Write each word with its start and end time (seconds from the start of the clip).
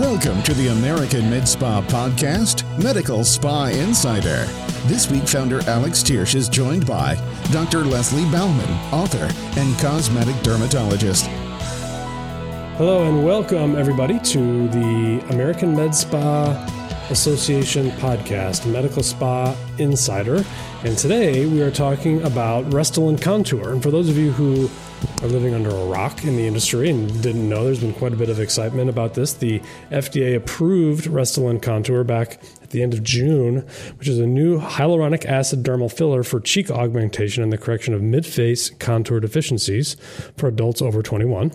Welcome 0.00 0.42
to 0.42 0.52
the 0.52 0.68
American 0.68 1.30
Med 1.30 1.48
Spa 1.48 1.80
Podcast, 1.80 2.64
Medical 2.82 3.24
Spa 3.24 3.68
Insider. 3.68 4.44
This 4.88 5.10
week, 5.10 5.26
founder 5.26 5.62
Alex 5.70 6.02
Thiersch 6.02 6.34
is 6.34 6.50
joined 6.50 6.86
by 6.86 7.14
Dr. 7.50 7.82
Leslie 7.82 8.30
Baumann, 8.30 8.70
author 8.92 9.26
and 9.58 9.78
cosmetic 9.78 10.36
dermatologist. 10.42 11.24
Hello, 12.76 13.08
and 13.08 13.24
welcome 13.24 13.74
everybody 13.74 14.20
to 14.20 14.68
the 14.68 15.24
American 15.30 15.74
Med 15.74 15.94
Spa 15.94 16.52
Association 17.10 17.90
podcast, 17.92 18.70
Medical 18.70 19.02
Spa 19.02 19.56
Insider. 19.78 20.44
And 20.84 20.98
today 20.98 21.46
we 21.46 21.62
are 21.62 21.70
talking 21.70 22.22
about 22.22 22.64
Restylane 22.66 23.20
Contour. 23.20 23.72
And 23.72 23.82
for 23.82 23.90
those 23.90 24.08
of 24.08 24.16
you 24.16 24.32
who 24.32 24.68
are 25.22 25.28
living 25.28 25.54
under 25.54 25.70
a 25.70 25.86
rock 25.86 26.24
in 26.24 26.36
the 26.36 26.46
industry 26.46 26.90
and 26.90 27.22
didn't 27.22 27.48
know, 27.48 27.64
there's 27.64 27.80
been 27.80 27.94
quite 27.94 28.12
a 28.12 28.16
bit 28.16 28.28
of 28.28 28.40
excitement 28.40 28.90
about 28.90 29.14
this. 29.14 29.34
The 29.34 29.60
FDA 29.90 30.36
approved 30.36 31.04
Restylane 31.04 31.62
Contour 31.62 32.02
back 32.04 32.42
at 32.62 32.70
the 32.70 32.82
end 32.82 32.92
of 32.92 33.02
June, 33.02 33.66
which 33.98 34.08
is 34.08 34.18
a 34.18 34.26
new 34.26 34.60
hyaluronic 34.60 35.24
acid 35.24 35.62
dermal 35.62 35.92
filler 35.92 36.22
for 36.22 36.40
cheek 36.40 36.70
augmentation 36.70 37.42
and 37.42 37.52
the 37.52 37.58
correction 37.58 37.94
of 37.94 38.02
mid 38.02 38.26
face 38.26 38.70
contour 38.70 39.20
deficiencies 39.20 39.96
for 40.36 40.48
adults 40.48 40.82
over 40.82 41.02
21. 41.02 41.52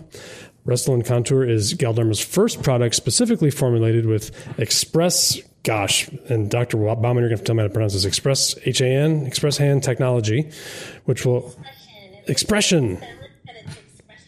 Restylane 0.66 1.06
Contour 1.06 1.44
is 1.44 1.74
Galderma's 1.74 2.20
first 2.20 2.62
product 2.62 2.96
specifically 2.96 3.50
formulated 3.50 4.06
with 4.06 4.32
Express, 4.60 5.40
gosh, 5.64 6.08
and 6.30 6.50
Dr. 6.50 6.78
Baumann, 6.78 7.18
you're 7.18 7.30
going 7.30 7.40
to 7.40 7.44
tell 7.44 7.56
me 7.56 7.62
how 7.62 7.68
to 7.68 7.74
pronounce 7.74 7.94
this, 7.94 8.06
Express 8.06 8.56
H-A-N, 8.66 9.26
Express 9.26 9.58
Hand 9.58 9.84
Technology, 9.84 10.52
which 11.06 11.26
will, 11.26 11.56
expression, 12.28 13.02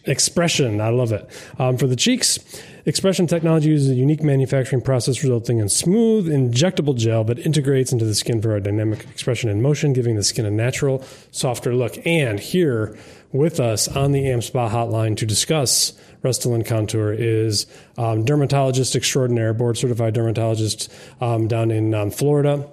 expression, 0.04 0.80
I 0.80 0.88
love 0.88 1.12
it. 1.12 1.28
Um, 1.58 1.76
for 1.76 1.86
the 1.86 1.96
cheeks, 1.96 2.38
Expression 2.86 3.26
technology 3.26 3.70
uses 3.70 3.88
a 3.88 3.94
unique 3.94 4.22
manufacturing 4.22 4.82
process 4.82 5.22
resulting 5.22 5.58
in 5.58 5.70
smooth, 5.70 6.28
injectable 6.28 6.94
gel 6.94 7.24
that 7.24 7.38
integrates 7.38 7.92
into 7.92 8.04
the 8.04 8.14
skin 8.14 8.42
for 8.42 8.54
a 8.54 8.60
dynamic 8.60 9.04
expression 9.04 9.48
and 9.48 9.62
motion, 9.62 9.94
giving 9.94 10.16
the 10.16 10.22
skin 10.22 10.44
a 10.44 10.50
natural, 10.50 11.02
softer 11.30 11.74
look. 11.74 11.94
And 12.06 12.38
here 12.38 12.94
with 13.32 13.58
us 13.58 13.88
on 13.88 14.12
the 14.12 14.28
AM 14.28 14.42
Spa 14.42 14.68
hotline 14.68 15.16
to 15.16 15.24
discuss 15.24 15.94
Restylane 16.22 16.66
Contour 16.66 17.12
is 17.12 17.66
um, 17.96 18.22
dermatologist 18.22 18.94
extraordinaire, 18.94 19.54
board 19.54 19.78
certified 19.78 20.12
dermatologist 20.12 20.92
um, 21.22 21.48
down 21.48 21.70
in 21.70 21.94
um, 21.94 22.10
Florida, 22.10 22.68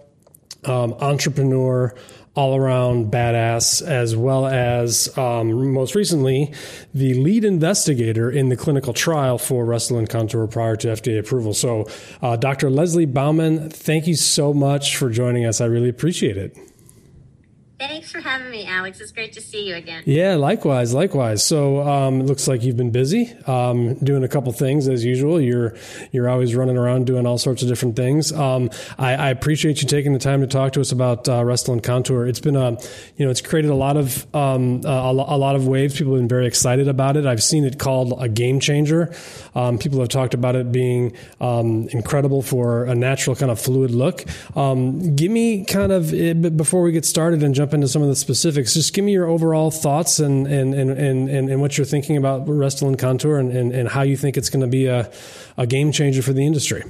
um, 0.66 0.94
entrepreneur, 0.96 1.96
all 2.34 2.56
around 2.56 3.12
badass, 3.12 3.82
as 3.82 4.16
well 4.16 4.48
as 4.48 5.16
um, 5.18 5.74
most 5.74 5.96
recently 5.96 6.54
the 6.94 7.14
lead 7.16 7.44
investigator 7.44 8.32
in 8.32 8.50
the 8.50 8.56
clinical 8.56 8.94
trial 8.94 9.38
for 9.38 9.66
Restylane 9.66 10.10
Contour 10.10 10.48
prior 10.48 10.76
to 10.78 10.88
FDA 10.88 11.20
approval. 11.20 11.54
So, 11.54 11.88
uh, 12.22 12.38
Dr. 12.38 12.70
Leslie 12.70 13.06
Baumann, 13.06 13.70
thank 13.70 14.08
you 14.08 14.16
so 14.16 14.54
much 14.54 14.96
for 14.96 15.10
joining 15.10 15.46
us. 15.46 15.60
I 15.60 15.66
really 15.66 15.90
appreciate 15.90 16.38
it. 16.38 16.71
Thanks 17.82 18.12
for 18.12 18.20
having 18.20 18.52
me, 18.52 18.68
Alex. 18.68 19.02
It's 19.02 19.12
great 19.12 19.34
to 19.34 19.42
see 19.42 19.68
you 19.68 19.74
again. 19.74 20.04
Yeah, 20.06 20.36
likewise, 20.36 20.94
likewise. 20.94 21.44
So 21.44 21.82
um, 21.82 22.22
it 22.22 22.26
looks 22.28 22.48
like 22.48 22.62
you've 22.62 22.78
been 22.78 22.92
busy 22.92 23.34
um, 23.48 23.96
doing 23.96 24.24
a 24.24 24.28
couple 24.28 24.52
things 24.52 24.88
as 24.88 25.04
usual. 25.04 25.42
You're 25.42 25.76
you're 26.12 26.30
always 26.30 26.54
running 26.54 26.78
around 26.78 27.08
doing 27.08 27.26
all 27.26 27.40
sorts 27.40 27.64
of 27.64 27.70
different 27.70 27.96
things. 27.96 28.32
Um, 28.32 28.70
I, 29.00 29.16
I, 29.16 29.30
appreciate 29.32 29.82
you 29.82 29.88
taking 29.88 30.14
the 30.14 30.20
time 30.20 30.42
to 30.42 30.48
talk 30.48 30.74
to 30.74 30.82
us 30.82 30.92
about 30.92 31.28
uh, 31.28 31.42
Restylane 31.42 31.82
Contour. 31.82 32.28
It's 32.28 32.40
been 32.40 32.56
a 32.56 32.74
you 33.18 33.26
know 33.26 33.32
it's 33.32 33.42
created 33.42 33.72
a 33.72 33.76
lot 33.76 33.98
of 33.98 34.28
um, 34.36 34.82
a, 34.86 34.90
a, 34.90 35.38
lot 35.38 35.56
of 35.56 35.68
waves. 35.68 35.98
People 35.98 36.14
have 36.14 36.22
been 36.22 36.28
very 36.28 36.46
excited 36.46 36.88
about 36.88 37.18
it. 37.18 37.26
I've 37.26 37.42
seen 37.42 37.66
it 37.66 37.80
called 37.80 38.14
a 38.22 38.30
game 38.30 38.60
changer. 38.60 39.12
Um, 39.56 39.80
people 39.80 40.00
have 40.02 40.10
talked 40.10 40.36
about 40.36 40.56
it 40.56 40.72
being 40.72 41.18
um, 41.40 41.88
incredible 41.90 42.44
for 42.44 42.84
a 42.84 42.94
natural 42.94 43.36
kind 43.36 43.52
of 43.52 43.60
fluid 43.60 43.90
look. 43.90 44.24
give 44.54 45.32
me 45.32 45.66
kind 45.66 45.92
of 45.92 46.14
eh, 46.14 46.34
before 46.34 46.84
we 46.84 46.92
get 46.92 47.06
started 47.06 47.42
and 47.42 47.56
jump 47.56 47.71
jump 47.72 47.76
into 47.76 47.88
some 47.88 48.02
of 48.02 48.10
the 48.10 48.16
specifics, 48.16 48.74
just 48.74 48.94
give 48.94 49.06
me 49.06 49.14
your 49.14 49.28
overall 49.28 49.72
thoughts 49.72 50.20
and 50.20 50.46
and 50.48 50.74
and 50.74 50.92
and, 50.92 51.30
and, 51.50 51.62
what 51.62 51.78
you're 51.78 51.86
thinking 51.86 52.18
about 52.18 52.46
Restylane 52.46 53.00
Contour 53.00 53.38
and, 53.38 53.52
and, 53.52 53.72
and 53.72 53.90
how 53.90 54.02
you 54.02 54.18
think 54.18 54.36
it's 54.36 54.50
going 54.50 54.62
to 54.62 54.68
be 54.68 54.88
a, 54.88 55.10
a 55.58 55.66
game 55.66 55.92
changer 55.92 56.22
for 56.22 56.34
the 56.34 56.46
industry. 56.46 56.84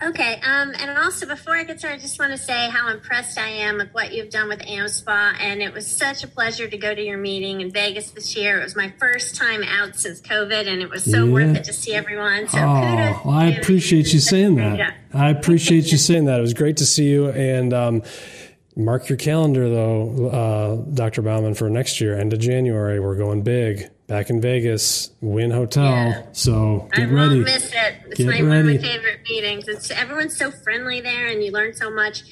Okay, 0.00 0.34
um, 0.44 0.72
and 0.78 0.96
also 0.96 1.26
before 1.26 1.56
I 1.56 1.64
get 1.64 1.80
started, 1.80 1.98
I 1.98 2.02
just 2.02 2.20
want 2.20 2.30
to 2.30 2.38
say 2.38 2.68
how 2.68 2.88
impressed 2.88 3.36
I 3.36 3.48
am 3.48 3.78
with 3.78 3.92
what 3.92 4.12
you've 4.12 4.30
done 4.30 4.48
with 4.48 4.60
AmSpa, 4.60 5.34
and 5.40 5.60
it 5.60 5.74
was 5.74 5.88
such 5.88 6.22
a 6.22 6.28
pleasure 6.28 6.68
to 6.68 6.78
go 6.78 6.94
to 6.94 7.02
your 7.02 7.18
meeting 7.18 7.62
in 7.62 7.72
Vegas 7.72 8.12
this 8.12 8.36
year. 8.36 8.60
It 8.60 8.64
was 8.64 8.76
my 8.76 8.92
first 9.00 9.34
time 9.34 9.64
out 9.64 9.96
since 9.96 10.20
COVID, 10.20 10.68
and 10.68 10.82
it 10.82 10.88
was 10.88 11.04
so 11.04 11.24
yeah. 11.24 11.32
worth 11.32 11.56
it 11.56 11.64
to 11.64 11.72
see 11.72 11.94
everyone. 11.94 12.46
So 12.48 12.58
oh, 12.58 13.22
well, 13.24 13.34
I 13.34 13.46
appreciate 13.46 14.12
you 14.12 14.20
saying 14.20 14.54
that. 14.56 14.94
I 15.12 15.30
appreciate 15.30 15.90
you 15.90 15.98
saying 15.98 16.26
that. 16.26 16.38
It 16.38 16.42
was 16.42 16.54
great 16.54 16.76
to 16.76 16.86
see 16.86 17.08
you, 17.08 17.30
and 17.30 17.74
um, 17.74 18.02
Mark 18.78 19.08
your 19.08 19.18
calendar, 19.18 19.68
though, 19.68 20.28
uh, 20.28 20.76
Dr. 20.94 21.20
Baumann, 21.20 21.54
for 21.54 21.68
next 21.68 22.00
year, 22.00 22.16
end 22.16 22.32
of 22.32 22.38
January. 22.38 23.00
We're 23.00 23.16
going 23.16 23.42
big 23.42 23.90
back 24.06 24.30
in 24.30 24.40
Vegas, 24.40 25.10
Wynn 25.20 25.50
Hotel. 25.50 25.84
Yeah. 25.84 26.26
So 26.30 26.88
get 26.92 27.08
I 27.08 27.10
ready. 27.10 27.34
won't 27.34 27.40
miss 27.40 27.72
it. 27.72 27.94
It's 28.06 28.20
my, 28.20 28.40
one 28.40 28.58
of 28.58 28.66
my 28.66 28.78
favorite 28.78 29.22
meetings. 29.28 29.66
It's 29.66 29.90
everyone's 29.90 30.36
so 30.36 30.52
friendly 30.52 31.00
there, 31.00 31.26
and 31.26 31.42
you 31.42 31.50
learn 31.50 31.74
so 31.74 31.90
much. 31.90 32.22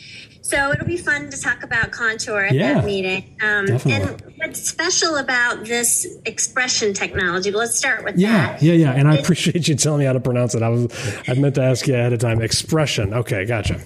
So 0.42 0.70
it'll 0.70 0.86
be 0.86 0.98
fun 0.98 1.30
to 1.30 1.40
talk 1.40 1.64
about 1.64 1.90
contour 1.90 2.44
at 2.44 2.54
yeah, 2.54 2.74
that 2.74 2.84
meeting. 2.84 3.36
Um, 3.42 3.66
and 3.84 4.22
what's 4.36 4.62
special 4.62 5.16
about 5.16 5.64
this 5.64 6.06
expression 6.26 6.94
technology? 6.94 7.50
Let's 7.50 7.76
start 7.76 8.04
with 8.04 8.18
yeah, 8.18 8.52
that. 8.52 8.62
Yeah, 8.62 8.74
yeah, 8.74 8.92
And 8.92 9.08
I 9.08 9.16
appreciate 9.16 9.66
you 9.66 9.74
telling 9.74 9.98
me 9.98 10.04
how 10.04 10.12
to 10.12 10.20
pronounce 10.20 10.54
it. 10.54 10.62
I 10.62 10.68
was 10.68 10.86
I 11.26 11.34
meant 11.34 11.56
to 11.56 11.62
ask 11.62 11.88
you 11.88 11.94
ahead 11.94 12.12
of 12.12 12.20
time. 12.20 12.40
Expression. 12.40 13.12
Okay, 13.14 13.44
gotcha 13.44 13.80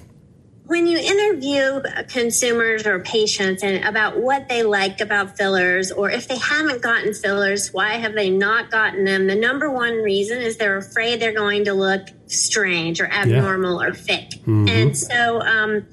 when 0.70 0.86
you 0.86 0.98
interview 0.98 1.80
consumers 2.06 2.86
or 2.86 3.00
patients 3.00 3.64
and 3.64 3.84
about 3.84 4.16
what 4.16 4.48
they 4.48 4.62
like 4.62 5.00
about 5.00 5.36
fillers 5.36 5.90
or 5.90 6.08
if 6.08 6.28
they 6.28 6.38
haven't 6.38 6.80
gotten 6.80 7.12
fillers 7.12 7.72
why 7.72 7.94
have 7.94 8.14
they 8.14 8.30
not 8.30 8.70
gotten 8.70 9.04
them 9.04 9.26
the 9.26 9.34
number 9.34 9.68
one 9.68 9.94
reason 9.94 10.40
is 10.40 10.58
they're 10.58 10.76
afraid 10.76 11.20
they're 11.20 11.34
going 11.34 11.64
to 11.64 11.72
look 11.74 12.02
strange 12.26 13.00
or 13.00 13.10
abnormal 13.10 13.82
yeah. 13.82 13.88
or 13.88 13.92
fake 13.92 14.30
mm-hmm. 14.42 14.68
and 14.68 14.96
so 14.96 15.40
um, 15.40 15.84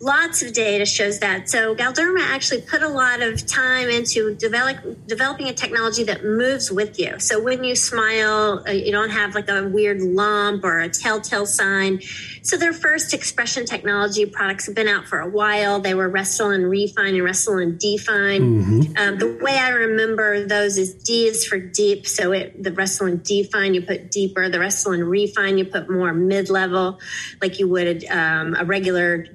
lots 0.00 0.42
of 0.42 0.54
data 0.54 0.86
shows 0.86 1.18
that. 1.18 1.50
So 1.50 1.74
Galderma 1.74 2.20
actually 2.20 2.62
put 2.62 2.82
a 2.82 2.88
lot 2.88 3.20
of 3.20 3.46
time 3.46 3.90
into 3.90 4.34
develop, 4.34 4.78
developing 5.06 5.48
a 5.48 5.52
technology 5.52 6.04
that 6.04 6.24
moves 6.24 6.70
with 6.70 6.98
you. 6.98 7.20
So 7.20 7.40
when 7.40 7.62
you 7.64 7.76
smile, 7.76 8.64
uh, 8.66 8.72
you 8.72 8.92
don't 8.92 9.10
have 9.10 9.34
like 9.34 9.48
a 9.50 9.68
weird 9.68 10.00
lump 10.00 10.64
or 10.64 10.80
a 10.80 10.88
telltale 10.88 11.44
sign. 11.44 12.00
So 12.42 12.56
their 12.56 12.72
first 12.72 13.12
expression 13.12 13.66
technology 13.66 14.24
products 14.24 14.66
have 14.66 14.74
been 14.74 14.88
out 14.88 15.06
for 15.06 15.20
a 15.20 15.28
while. 15.28 15.80
They 15.80 15.92
were 15.92 16.08
Restylane 16.08 16.68
Refine 16.68 17.14
and 17.14 17.22
Restylane 17.22 17.78
Define. 17.78 18.40
Mm-hmm. 18.40 18.96
Um, 18.96 19.18
the 19.18 19.38
way 19.42 19.58
I 19.58 19.68
remember 19.68 20.46
those 20.46 20.78
is 20.78 20.94
D 20.94 21.26
is 21.26 21.44
for 21.44 21.58
deep. 21.58 22.06
So 22.06 22.32
it, 22.32 22.62
the 22.62 22.70
Restylane 22.70 23.22
Define, 23.22 23.74
you 23.74 23.82
put 23.82 24.10
deeper. 24.10 24.48
The 24.48 24.58
Restylane 24.58 25.06
Refine, 25.06 25.58
you 25.58 25.66
put 25.66 25.90
more 25.90 26.14
mid-level, 26.14 27.00
like 27.42 27.58
you 27.58 27.68
would 27.68 28.06
um, 28.08 28.56
a 28.58 28.64
regular 28.64 29.26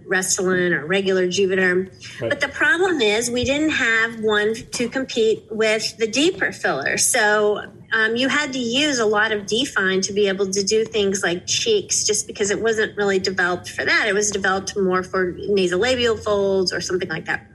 Or 0.56 0.86
regular 0.86 1.28
Juvederm. 1.28 1.92
Right. 2.22 2.30
But 2.30 2.42
the 2.42 2.48
problem 2.50 3.02
is 3.02 3.30
we 3.30 3.44
didn't 3.44 3.72
have 3.72 4.20
one 4.22 4.54
to 4.54 4.90
compete 4.90 5.46
with 5.50 5.98
the 5.98 6.08
deeper 6.08 6.52
filler. 6.52 6.98
So 6.98 7.72
um, 7.94 8.16
you 8.16 8.28
had 8.28 8.52
to 8.54 8.60
use 8.60 9.00
a 9.00 9.06
lot 9.06 9.32
of 9.32 9.46
define 9.46 10.02
to 10.02 10.14
be 10.14 10.28
able 10.28 10.50
to 10.52 10.64
do 10.64 10.86
things 10.86 11.24
like 11.24 11.48
cheeks 11.48 12.06
just 12.06 12.28
because 12.28 12.52
it 12.52 12.62
wasn't 12.62 12.98
really 12.98 13.20
developed 13.20 13.70
for 13.70 13.86
that. 13.86 14.08
It 14.08 14.14
was 14.14 14.32
developed 14.32 14.76
more 14.78 15.04
for 15.04 15.34
nasolabial 15.34 16.22
folds 16.22 16.74
or 16.74 16.82
something 16.82 17.10
like 17.10 17.26
that. 17.26 17.48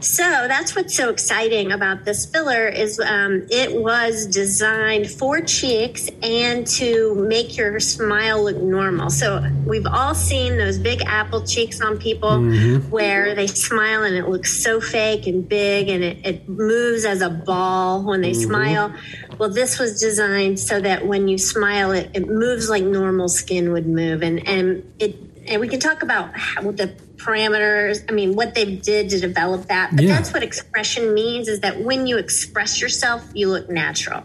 So 0.00 0.22
that's 0.22 0.76
what's 0.76 0.96
so 0.96 1.10
exciting 1.10 1.72
about 1.72 2.04
this 2.04 2.26
filler 2.26 2.68
is 2.68 3.00
um, 3.00 3.46
it 3.50 3.74
was 3.74 4.26
designed 4.26 5.10
for 5.10 5.40
cheeks 5.40 6.08
and 6.22 6.66
to 6.68 7.14
make 7.14 7.56
your 7.56 7.80
smile 7.80 8.44
look 8.44 8.56
normal. 8.56 9.10
So 9.10 9.44
we've 9.66 9.86
all 9.86 10.14
seen 10.14 10.56
those 10.56 10.78
big 10.78 11.02
apple 11.02 11.44
cheeks 11.44 11.80
on 11.80 11.98
people 11.98 12.30
mm-hmm. 12.30 12.90
where 12.90 13.34
they 13.34 13.48
smile 13.48 14.04
and 14.04 14.14
it 14.14 14.28
looks 14.28 14.62
so 14.62 14.80
fake 14.80 15.26
and 15.26 15.48
big 15.48 15.88
and 15.88 16.04
it, 16.04 16.24
it 16.24 16.48
moves 16.48 17.04
as 17.04 17.20
a 17.20 17.30
ball 17.30 18.04
when 18.04 18.20
they 18.20 18.32
mm-hmm. 18.32 18.42
smile. 18.42 18.94
Well, 19.38 19.50
this 19.50 19.78
was 19.78 20.00
designed 20.00 20.58
so 20.58 20.80
that 20.80 21.06
when 21.06 21.28
you 21.28 21.38
smile, 21.38 21.92
it, 21.92 22.10
it 22.14 22.28
moves 22.28 22.68
like 22.68 22.82
normal 22.82 23.28
skin 23.28 23.72
would 23.72 23.86
move, 23.86 24.22
and 24.22 24.46
and 24.48 24.92
it 24.98 25.16
and 25.46 25.60
we 25.60 25.68
can 25.68 25.78
talk 25.78 26.02
about 26.02 26.36
how 26.36 26.72
the 26.72 26.92
parameters. 27.18 28.04
I 28.08 28.12
mean, 28.12 28.34
what 28.34 28.54
they 28.54 28.76
did 28.76 29.10
to 29.10 29.20
develop 29.20 29.66
that, 29.66 29.90
but 29.94 30.04
yeah. 30.04 30.14
that's 30.14 30.32
what 30.32 30.42
expression 30.42 31.14
means: 31.14 31.48
is 31.48 31.60
that 31.60 31.80
when 31.80 32.06
you 32.06 32.18
express 32.18 32.80
yourself, 32.80 33.24
you 33.34 33.48
look 33.48 33.68
natural. 33.68 34.24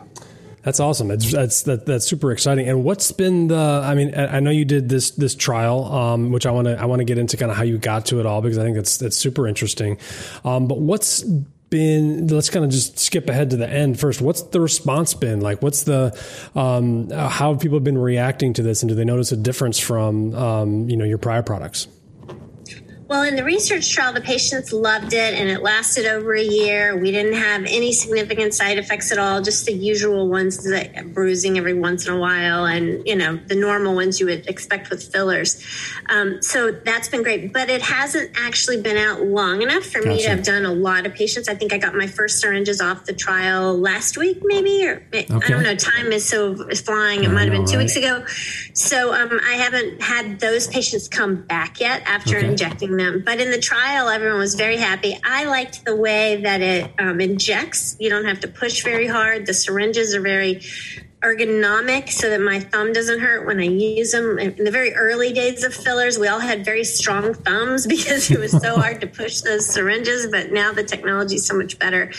That's 0.64 0.80
awesome. 0.80 1.12
It's, 1.12 1.30
that's 1.30 1.64
that, 1.64 1.86
that's 1.86 2.08
super 2.08 2.32
exciting. 2.32 2.70
And 2.70 2.86
what's 2.86 3.12
been 3.12 3.50
the? 3.50 3.82
I 3.84 3.96
mean, 3.96 4.16
I 4.16 4.40
know 4.40 4.50
you 4.50 4.64
did 4.64 4.88
this 4.88 5.12
this 5.12 5.36
trial, 5.36 5.86
um, 5.86 6.32
which 6.32 6.46
I 6.46 6.52
want 6.52 6.68
to 6.68 6.80
I 6.80 6.86
want 6.86 7.02
to 7.02 7.04
get 7.04 7.18
into 7.18 7.36
kind 7.36 7.52
of 7.52 7.58
how 7.58 7.64
you 7.64 7.78
got 7.78 8.06
to 8.08 8.22
it 8.22 8.26
all 8.26 8.42
because 8.42 8.58
I 8.58 8.64
think 8.64 8.78
that's 8.78 8.98
that's 8.98 9.18
super 9.18 9.46
interesting. 9.46 9.98
Um, 10.46 10.70
but 10.70 10.80
what's 10.80 11.22
been? 11.70 12.28
Let's 12.28 12.50
kind 12.50 12.64
of 12.64 12.72
just 12.72 12.98
skip 12.98 13.30
ahead 13.30 13.50
to 13.50 13.58
the 13.58 13.70
end 13.70 14.00
first. 14.00 14.22
What's 14.22 14.42
the 14.44 14.62
response 14.62 15.14
been 15.14 15.42
like? 15.42 15.62
What's 15.62 15.84
the 15.84 16.18
um, 16.56 17.10
how 17.10 17.52
have 17.52 17.60
people 17.60 17.82
been 17.82 17.98
reacting 17.98 18.54
to 18.54 18.64
this, 18.64 18.84
and 18.84 18.90
do 18.90 18.96
they 18.96 19.06
notice 19.06 19.34
a 19.34 19.38
difference 19.38 19.80
from 19.80 20.34
um, 20.34 20.90
you 20.90 20.96
know 20.96 21.06
your 21.06 21.18
prior 21.18 21.44
products? 21.44 21.90
Well, 23.08 23.24
in 23.24 23.36
the 23.36 23.44
research 23.44 23.92
trial, 23.92 24.14
the 24.14 24.22
patients 24.22 24.72
loved 24.72 25.14
it 25.14 25.34
and 25.34 25.50
it 25.50 25.62
lasted 25.62 26.06
over 26.06 26.34
a 26.34 26.44
year. 26.44 26.98
We 26.98 27.12
didn't 27.12 27.34
have 27.34 27.66
any 27.66 27.92
significant 27.92 28.54
side 28.54 28.78
effects 28.78 29.12
at 29.12 29.18
all, 29.18 29.42
just 29.42 29.66
the 29.66 29.74
usual 29.74 30.30
ones, 30.30 30.64
that 30.64 31.14
bruising 31.14 31.58
every 31.58 31.74
once 31.74 32.08
in 32.08 32.14
a 32.14 32.18
while, 32.18 32.66
and 32.66 33.06
you 33.06 33.16
know 33.16 33.38
the 33.48 33.56
normal 33.56 33.94
ones 33.94 34.20
you 34.20 34.28
would 34.28 34.48
expect 34.48 34.90
with 34.90 35.04
fillers. 35.04 35.62
Um, 36.08 36.42
so 36.42 36.72
that's 36.72 37.10
been 37.10 37.24
great, 37.24 37.52
but 37.52 37.70
it 37.70 37.82
hasn't 37.82 38.32
actually 38.38 38.82
been 38.82 38.98
out 38.98 39.22
long 39.22 39.62
enough 39.62 39.84
for 39.84 40.00
gotcha. 40.00 40.10
me 40.10 40.22
to 40.24 40.30
have 40.30 40.44
done 40.44 40.66
a 40.66 40.74
lot 40.74 41.06
of 41.06 41.14
patients. 41.14 41.50
I 41.50 41.56
think 41.56 41.74
I 41.74 41.78
got 41.78 41.96
my 41.96 42.08
first 42.08 42.40
syringes 42.40 42.80
off 42.80 43.06
the 43.06 43.14
trial 43.14 43.78
last 43.78 44.18
week, 44.18 44.40
maybe, 44.44 44.88
or 44.88 45.06
okay. 45.14 45.26
I 45.30 45.50
don't 45.50 45.64
know. 45.64 45.76
Time 45.76 46.12
is 46.14 46.28
so 46.28 46.56
flying; 46.56 47.26
it 47.26 47.32
might 47.32 47.44
have 47.44 47.52
been 47.52 47.66
two 47.66 47.78
right. 47.78 47.84
weeks 47.84 47.98
ago. 47.98 48.26
So 48.74 49.14
um, 49.14 49.40
I 49.46 49.56
haven't 49.56 50.02
had 50.02 50.40
those 50.40 50.68
patients 50.68 51.10
come 51.10 51.42
back 51.44 51.82
yet 51.82 52.02
after 52.06 52.38
okay. 52.38 52.48
injecting 52.48 52.93
them. 52.98 53.24
But 53.26 53.40
in 53.40 53.52
the 53.52 53.60
trial, 53.60 54.10
everyone 54.10 54.40
was 54.40 54.56
very 54.56 54.78
happy. 54.78 55.20
I 55.24 55.46
liked 55.46 55.86
the 55.86 55.96
way 55.96 56.42
that 56.44 56.62
it 56.62 56.92
um, 57.00 57.22
injects. 57.22 57.96
You 58.00 58.10
don't 58.10 58.26
have 58.26 58.42
to 58.42 58.48
push 58.48 58.84
very 58.84 59.08
hard. 59.08 59.46
The 59.46 59.54
syringes 59.54 60.16
are 60.16 60.22
very 60.22 60.62
ergonomic 61.24 62.10
so 62.10 62.30
that 62.30 62.42
my 62.42 62.60
thumb 62.60 62.94
doesn't 62.94 63.20
hurt 63.20 63.46
when 63.46 63.60
I 63.60 63.64
use 63.64 64.12
them. 64.12 64.38
In 64.38 64.64
the 64.64 64.72
very 64.72 64.94
early 64.94 65.32
days 65.32 65.64
of 65.64 65.74
fillers, 65.74 66.20
we 66.20 66.28
all 66.28 66.40
had 66.40 66.66
very 66.66 66.84
strong 66.84 67.34
thumbs 67.34 67.88
because 67.94 68.30
it 68.30 68.40
was 68.40 68.52
so 68.52 68.76
hard 68.84 69.02
to 69.02 69.08
push 69.08 69.42
those 69.42 69.66
syringes, 69.66 70.28
but 70.28 70.52
now 70.52 70.72
the 70.74 70.84
technology 70.84 71.36
is 71.36 71.46
so 71.46 71.58
much 71.58 71.80
better. 71.80 72.12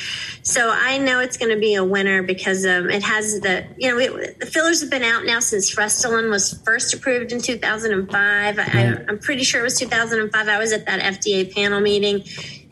So 0.43 0.71
I 0.71 0.99
know 0.99 1.21
it's 1.21 1.37
going 1.37 1.55
to 1.55 1.61
be 1.61 1.75
a 1.75 1.85
winner 1.85 2.23
because 2.23 2.65
um, 2.65 2.91
it 2.91 3.03
has 3.03 3.41
the, 3.41 3.67
you 3.77 3.89
know, 3.89 3.97
we, 3.97 4.09
the 4.39 4.47
fillers 4.47 4.81
have 4.81 4.91
been 4.91 5.03
out 5.03 5.25
now 5.25 5.41
since 5.41 5.75
Restylane 5.75 6.31
was 6.31 6.61
first 6.65 6.95
approved 6.95 7.33
in 7.33 7.41
2005. 7.41 8.59
I, 8.59 9.05
I'm 9.09 9.19
pretty 9.19 9.45
sure 9.45 9.61
it 9.61 9.65
was 9.65 9.79
2005. 9.79 10.49
I 10.49 10.59
was 10.59 10.73
at 10.73 10.87
that 10.87 11.01
FDA 11.01 11.53
panel 11.55 11.81
meeting 11.81 12.25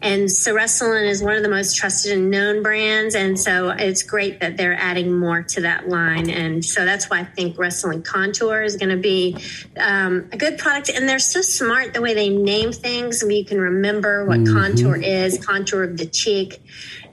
and 0.02 0.28
so 0.28 0.52
Restylane 0.52 1.08
is 1.08 1.22
one 1.22 1.36
of 1.36 1.44
the 1.44 1.48
most 1.48 1.76
trusted 1.76 2.12
and 2.12 2.28
known 2.28 2.60
brands. 2.60 3.14
And 3.14 3.38
so 3.38 3.70
it's 3.70 4.02
great 4.02 4.40
that 4.40 4.56
they're 4.56 4.74
adding 4.74 5.16
more 5.16 5.44
to 5.44 5.60
that 5.60 5.88
line. 5.88 6.28
And 6.28 6.64
so 6.64 6.84
that's 6.84 7.08
why 7.08 7.20
I 7.20 7.24
think 7.24 7.56
Restylane 7.56 8.04
Contour 8.04 8.62
is 8.62 8.76
going 8.76 8.88
to 8.88 8.96
be 8.96 9.36
um, 9.76 10.28
a 10.32 10.36
good 10.36 10.58
product. 10.58 10.88
And 10.88 11.08
they're 11.08 11.20
so 11.20 11.40
smart 11.40 11.94
the 11.94 12.00
way 12.00 12.14
they 12.14 12.30
name 12.30 12.72
things. 12.72 13.22
You 13.22 13.44
can 13.44 13.60
remember 13.60 14.26
what 14.26 14.40
mm-hmm. 14.40 14.52
contour 14.52 14.96
is, 14.96 15.44
contour 15.44 15.84
of 15.84 15.96
the 15.96 16.06
cheek. 16.06 16.60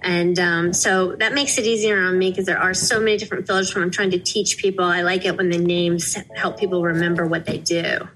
And 0.02 0.40
um, 0.40 0.74
so 0.74 1.16
that 1.18 1.34
makes 1.34 1.60
it 1.60 1.66
easier 1.66 2.02
on 2.02 2.18
me 2.18 2.32
because 2.32 2.48
there 2.48 2.58
are 2.58 2.74
so 2.74 3.00
many 3.00 3.18
different 3.18 3.46
fillers 3.46 3.76
when 3.76 3.84
I'm 3.84 3.92
trying 3.92 4.12
to 4.12 4.20
teach 4.20 4.58
people. 4.58 4.84
I 4.84 5.04
like 5.04 5.26
it 5.26 5.38
when 5.38 5.50
the 5.50 5.60
names 5.60 6.18
help 6.36 6.60
people 6.60 6.82
remember 6.82 7.28
what 7.28 7.46
they 7.46 7.60
do. 7.60 8.08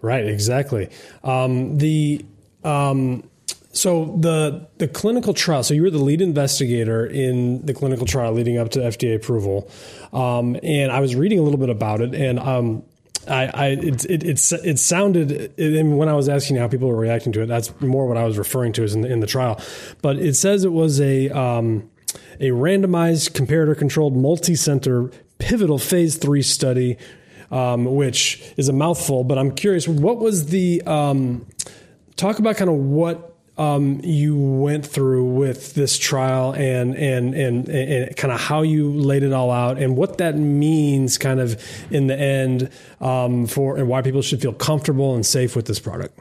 Right, 0.00 0.26
exactly. 0.26 0.90
Um, 1.24 1.78
the 1.78 2.24
um, 2.62 3.24
so 3.72 4.16
the 4.18 4.66
the 4.78 4.88
clinical 4.88 5.32
trial. 5.32 5.62
So 5.62 5.74
you 5.74 5.82
were 5.82 5.90
the 5.90 5.98
lead 5.98 6.20
investigator 6.20 7.06
in 7.06 7.64
the 7.64 7.72
clinical 7.72 8.06
trial 8.06 8.32
leading 8.32 8.58
up 8.58 8.70
to 8.70 8.80
FDA 8.80 9.14
approval, 9.14 9.70
um, 10.12 10.56
and 10.62 10.90
I 10.90 11.00
was 11.00 11.14
reading 11.14 11.38
a 11.38 11.42
little 11.42 11.58
bit 11.58 11.70
about 11.70 12.00
it, 12.00 12.14
and 12.14 12.40
um, 12.40 12.82
I, 13.28 13.46
I 13.46 13.66
it, 13.68 14.04
it, 14.06 14.24
it, 14.24 14.52
it 14.64 14.78
sounded 14.78 15.52
it, 15.56 15.84
when 15.84 16.08
I 16.08 16.14
was 16.14 16.28
asking 16.28 16.56
how 16.56 16.66
people 16.66 16.88
were 16.88 16.96
reacting 16.96 17.32
to 17.32 17.42
it. 17.42 17.46
That's 17.46 17.78
more 17.80 18.08
what 18.08 18.16
I 18.16 18.24
was 18.24 18.38
referring 18.38 18.72
to 18.74 18.82
as 18.82 18.94
in, 18.94 19.04
in 19.04 19.20
the 19.20 19.26
trial, 19.26 19.60
but 20.02 20.16
it 20.16 20.34
says 20.34 20.64
it 20.64 20.72
was 20.72 21.00
a 21.00 21.28
um, 21.28 21.88
a 22.40 22.48
randomized, 22.48 23.32
comparator 23.32 23.78
controlled, 23.78 24.16
multi 24.16 24.56
center, 24.56 25.10
pivotal 25.38 25.78
phase 25.78 26.16
three 26.16 26.42
study, 26.42 26.96
um, 27.52 27.84
which 27.84 28.42
is 28.56 28.68
a 28.68 28.72
mouthful. 28.72 29.22
But 29.22 29.38
I'm 29.38 29.52
curious, 29.54 29.86
what 29.86 30.18
was 30.18 30.46
the 30.46 30.82
um, 30.82 31.46
talk 32.16 32.38
about 32.38 32.56
kind 32.56 32.70
of 32.70 32.76
what 32.76 33.29
um, 33.60 34.00
you 34.02 34.38
went 34.38 34.86
through 34.86 35.34
with 35.34 35.74
this 35.74 35.98
trial 35.98 36.54
and, 36.54 36.96
and 36.96 37.34
and 37.34 37.68
and 37.68 38.16
kind 38.16 38.32
of 38.32 38.40
how 38.40 38.62
you 38.62 38.90
laid 38.90 39.22
it 39.22 39.34
all 39.34 39.50
out 39.50 39.76
and 39.76 39.98
what 39.98 40.16
that 40.16 40.34
means 40.34 41.18
kind 41.18 41.38
of 41.38 41.62
in 41.92 42.06
the 42.06 42.18
end 42.18 42.70
um, 43.02 43.46
for 43.46 43.76
and 43.76 43.86
why 43.86 44.00
people 44.00 44.22
should 44.22 44.40
feel 44.40 44.54
comfortable 44.54 45.14
and 45.14 45.26
safe 45.26 45.54
with 45.54 45.66
this 45.66 45.78
product. 45.78 46.18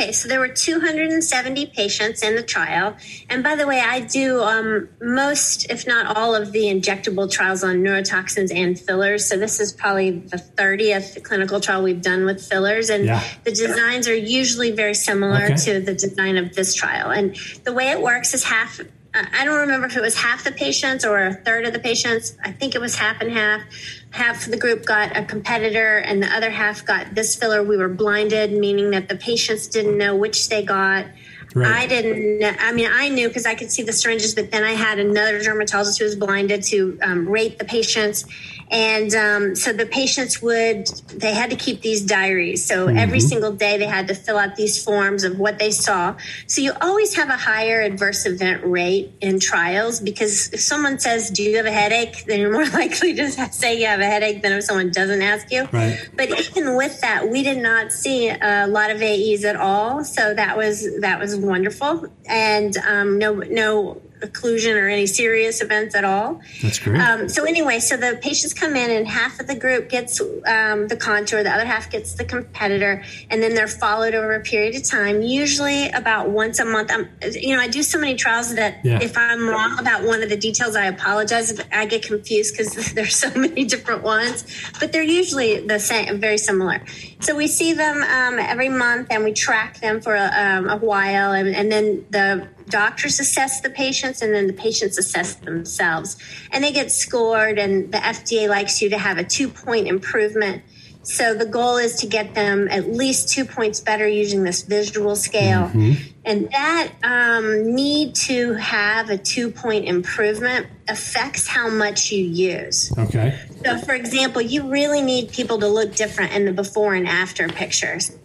Okay, 0.00 0.12
so 0.12 0.28
there 0.28 0.40
were 0.40 0.48
270 0.48 1.66
patients 1.66 2.22
in 2.22 2.34
the 2.34 2.42
trial. 2.42 2.96
And 3.28 3.42
by 3.42 3.54
the 3.54 3.66
way, 3.66 3.80
I 3.80 4.00
do 4.00 4.40
um, 4.40 4.88
most, 4.98 5.70
if 5.70 5.86
not 5.86 6.16
all, 6.16 6.34
of 6.34 6.52
the 6.52 6.64
injectable 6.64 7.30
trials 7.30 7.62
on 7.62 7.82
neurotoxins 7.82 8.50
and 8.50 8.80
fillers. 8.80 9.26
So 9.26 9.36
this 9.36 9.60
is 9.60 9.74
probably 9.74 10.20
the 10.20 10.38
30th 10.38 11.22
clinical 11.22 11.60
trial 11.60 11.82
we've 11.82 12.00
done 12.00 12.24
with 12.24 12.42
fillers. 12.42 12.88
And 12.88 13.04
yeah. 13.04 13.22
the 13.44 13.50
designs 13.50 14.08
are 14.08 14.16
usually 14.16 14.70
very 14.70 14.94
similar 14.94 15.44
okay. 15.44 15.56
to 15.56 15.80
the 15.80 15.92
design 15.92 16.38
of 16.38 16.54
this 16.54 16.74
trial. 16.74 17.10
And 17.10 17.36
the 17.64 17.74
way 17.74 17.90
it 17.90 18.00
works 18.00 18.32
is 18.32 18.42
half 18.44 18.80
I 19.12 19.44
don't 19.44 19.58
remember 19.58 19.86
if 19.86 19.96
it 19.96 20.00
was 20.00 20.16
half 20.16 20.44
the 20.44 20.52
patients 20.52 21.04
or 21.04 21.18
a 21.18 21.34
third 21.34 21.64
of 21.66 21.72
the 21.72 21.80
patients. 21.80 22.36
I 22.44 22.52
think 22.52 22.76
it 22.76 22.80
was 22.80 22.94
half 22.94 23.20
and 23.20 23.32
half. 23.32 23.62
Half 24.10 24.44
of 24.44 24.52
the 24.52 24.56
group 24.56 24.84
got 24.84 25.16
a 25.16 25.24
competitor, 25.24 25.98
and 25.98 26.22
the 26.22 26.32
other 26.32 26.50
half 26.50 26.84
got 26.84 27.14
this 27.14 27.34
filler. 27.34 27.62
We 27.62 27.76
were 27.76 27.88
blinded, 27.88 28.52
meaning 28.52 28.90
that 28.90 29.08
the 29.08 29.16
patients 29.16 29.66
didn't 29.66 29.98
know 29.98 30.14
which 30.14 30.48
they 30.48 30.62
got. 30.62 31.06
Right. 31.54 31.82
I 31.82 31.86
didn't. 31.88 32.56
I 32.60 32.72
mean, 32.72 32.88
I 32.92 33.08
knew 33.08 33.26
because 33.26 33.46
I 33.46 33.56
could 33.56 33.72
see 33.72 33.82
the 33.82 33.92
syringes, 33.92 34.34
but 34.34 34.52
then 34.52 34.62
I 34.62 34.72
had 34.72 35.00
another 35.00 35.42
dermatologist 35.42 35.98
who 35.98 36.04
was 36.04 36.14
blinded 36.14 36.62
to 36.64 36.98
um, 37.02 37.28
rate 37.28 37.58
the 37.58 37.64
patients, 37.64 38.24
and 38.70 39.12
um, 39.14 39.56
so 39.56 39.72
the 39.72 39.86
patients 39.86 40.40
would, 40.40 40.86
they 41.08 41.34
had 41.34 41.50
to 41.50 41.56
keep 41.56 41.82
these 41.82 42.02
diaries. 42.02 42.64
So 42.64 42.86
mm-hmm. 42.86 42.98
every 42.98 43.18
single 43.18 43.52
day 43.52 43.78
they 43.78 43.86
had 43.86 44.06
to 44.08 44.14
fill 44.14 44.38
out 44.38 44.54
these 44.54 44.82
forms 44.82 45.24
of 45.24 45.38
what 45.38 45.58
they 45.58 45.72
saw. 45.72 46.16
So 46.46 46.60
you 46.60 46.72
always 46.80 47.16
have 47.16 47.30
a 47.30 47.36
higher 47.36 47.80
adverse 47.80 48.26
event 48.26 48.64
rate 48.64 49.12
in 49.20 49.40
trials 49.40 49.98
because 50.00 50.52
if 50.52 50.60
someone 50.60 51.00
says, 51.00 51.30
Do 51.30 51.42
you 51.42 51.56
have 51.56 51.66
a 51.66 51.72
headache? 51.72 52.24
then 52.26 52.38
you're 52.38 52.52
more 52.52 52.68
likely 52.78 53.14
to 53.14 53.30
say 53.30 53.80
you 53.80 53.86
have 53.86 54.00
a 54.00 54.06
headache 54.06 54.42
than 54.42 54.52
if 54.52 54.64
someone 54.64 54.90
doesn't 54.90 55.20
ask 55.20 55.50
you. 55.50 55.68
Right. 55.72 56.08
But 56.16 56.28
even 56.30 56.76
with 56.76 57.00
that, 57.00 57.28
we 57.28 57.42
did 57.42 57.58
not 57.58 57.90
see 57.90 58.28
a 58.28 58.66
lot 58.68 58.90
of 58.90 59.02
AEs 59.02 59.44
at 59.44 59.56
all. 59.56 60.04
So 60.04 60.32
that 60.34 60.56
was, 60.56 61.00
that 61.00 61.18
was 61.18 61.34
wonderful. 61.34 62.06
And 62.26 62.76
um, 62.78 63.18
no, 63.18 63.34
no, 63.34 64.00
occlusion 64.20 64.80
or 64.80 64.88
any 64.88 65.06
serious 65.06 65.60
events 65.62 65.94
at 65.94 66.04
all. 66.04 66.40
That's 66.62 66.78
great. 66.78 67.00
Um, 67.00 67.28
so 67.28 67.44
anyway, 67.44 67.78
so 67.78 67.96
the 67.96 68.18
patients 68.22 68.54
come 68.54 68.76
in 68.76 68.90
and 68.90 69.06
half 69.06 69.40
of 69.40 69.46
the 69.46 69.54
group 69.54 69.88
gets 69.88 70.20
um, 70.20 70.88
the 70.88 70.96
contour, 70.96 71.42
the 71.42 71.50
other 71.50 71.64
half 71.64 71.90
gets 71.90 72.14
the 72.14 72.24
competitor, 72.24 73.02
and 73.30 73.42
then 73.42 73.54
they're 73.54 73.68
followed 73.68 74.14
over 74.14 74.34
a 74.34 74.40
period 74.40 74.74
of 74.76 74.84
time, 74.84 75.22
usually 75.22 75.88
about 75.90 76.30
once 76.30 76.58
a 76.58 76.64
month. 76.64 76.90
I'm, 76.92 77.08
you 77.32 77.56
know, 77.56 77.62
I 77.62 77.68
do 77.68 77.82
so 77.82 77.98
many 77.98 78.14
trials 78.14 78.54
that 78.54 78.84
yeah. 78.84 79.00
if 79.00 79.16
I'm 79.16 79.48
wrong 79.48 79.78
about 79.78 80.04
one 80.04 80.22
of 80.22 80.28
the 80.28 80.36
details, 80.36 80.76
I 80.76 80.86
apologize. 80.86 81.60
I 81.72 81.86
get 81.86 82.02
confused 82.02 82.56
because 82.56 82.92
there's 82.94 83.16
so 83.16 83.30
many 83.34 83.64
different 83.64 84.02
ones, 84.02 84.44
but 84.78 84.92
they're 84.92 85.02
usually 85.02 85.66
the 85.66 85.78
same, 85.78 86.20
very 86.20 86.38
similar. 86.38 86.82
So 87.20 87.36
we 87.36 87.46
see 87.46 87.72
them 87.72 88.02
um, 88.02 88.38
every 88.38 88.68
month 88.68 89.08
and 89.10 89.24
we 89.24 89.32
track 89.32 89.80
them 89.80 90.00
for 90.00 90.14
a, 90.14 90.30
um, 90.34 90.68
a 90.68 90.76
while, 90.76 91.32
and, 91.32 91.54
and 91.54 91.70
then 91.70 92.06
the 92.10 92.48
doctors 92.70 93.20
assess 93.20 93.60
the 93.60 93.70
patients 93.70 94.22
and 94.22 94.34
then 94.34 94.46
the 94.46 94.52
patients 94.52 94.98
assess 94.98 95.34
themselves 95.34 96.16
and 96.50 96.64
they 96.64 96.72
get 96.72 96.90
scored 96.90 97.58
and 97.58 97.92
the 97.92 97.98
FDA 97.98 98.48
likes 98.48 98.80
you 98.80 98.90
to 98.90 98.98
have 98.98 99.18
a 99.18 99.24
two 99.24 99.48
point 99.48 99.86
improvement. 99.88 100.62
So 101.02 101.34
the 101.34 101.46
goal 101.46 101.78
is 101.78 101.96
to 102.00 102.06
get 102.06 102.34
them 102.34 102.68
at 102.68 102.88
least 102.88 103.30
two 103.30 103.44
points 103.44 103.80
better 103.80 104.06
using 104.06 104.44
this 104.44 104.62
visual 104.62 105.16
scale. 105.16 105.68
Mm-hmm. 105.68 105.92
And 106.26 106.50
that 106.50 106.92
um, 107.02 107.74
need 107.74 108.14
to 108.26 108.52
have 108.54 109.08
a 109.08 109.16
two 109.16 109.50
point 109.50 109.86
improvement 109.86 110.66
affects 110.88 111.46
how 111.46 111.70
much 111.70 112.12
you 112.12 112.22
use. 112.22 112.92
Okay. 112.98 113.38
So, 113.64 113.78
for 113.78 113.94
example, 113.94 114.42
you 114.42 114.70
really 114.70 115.00
need 115.00 115.32
people 115.32 115.58
to 115.60 115.68
look 115.68 115.94
different 115.94 116.32
in 116.32 116.44
the 116.44 116.52
before 116.52 116.94
and 116.94 117.08
after 117.08 117.48
pictures 117.48 118.16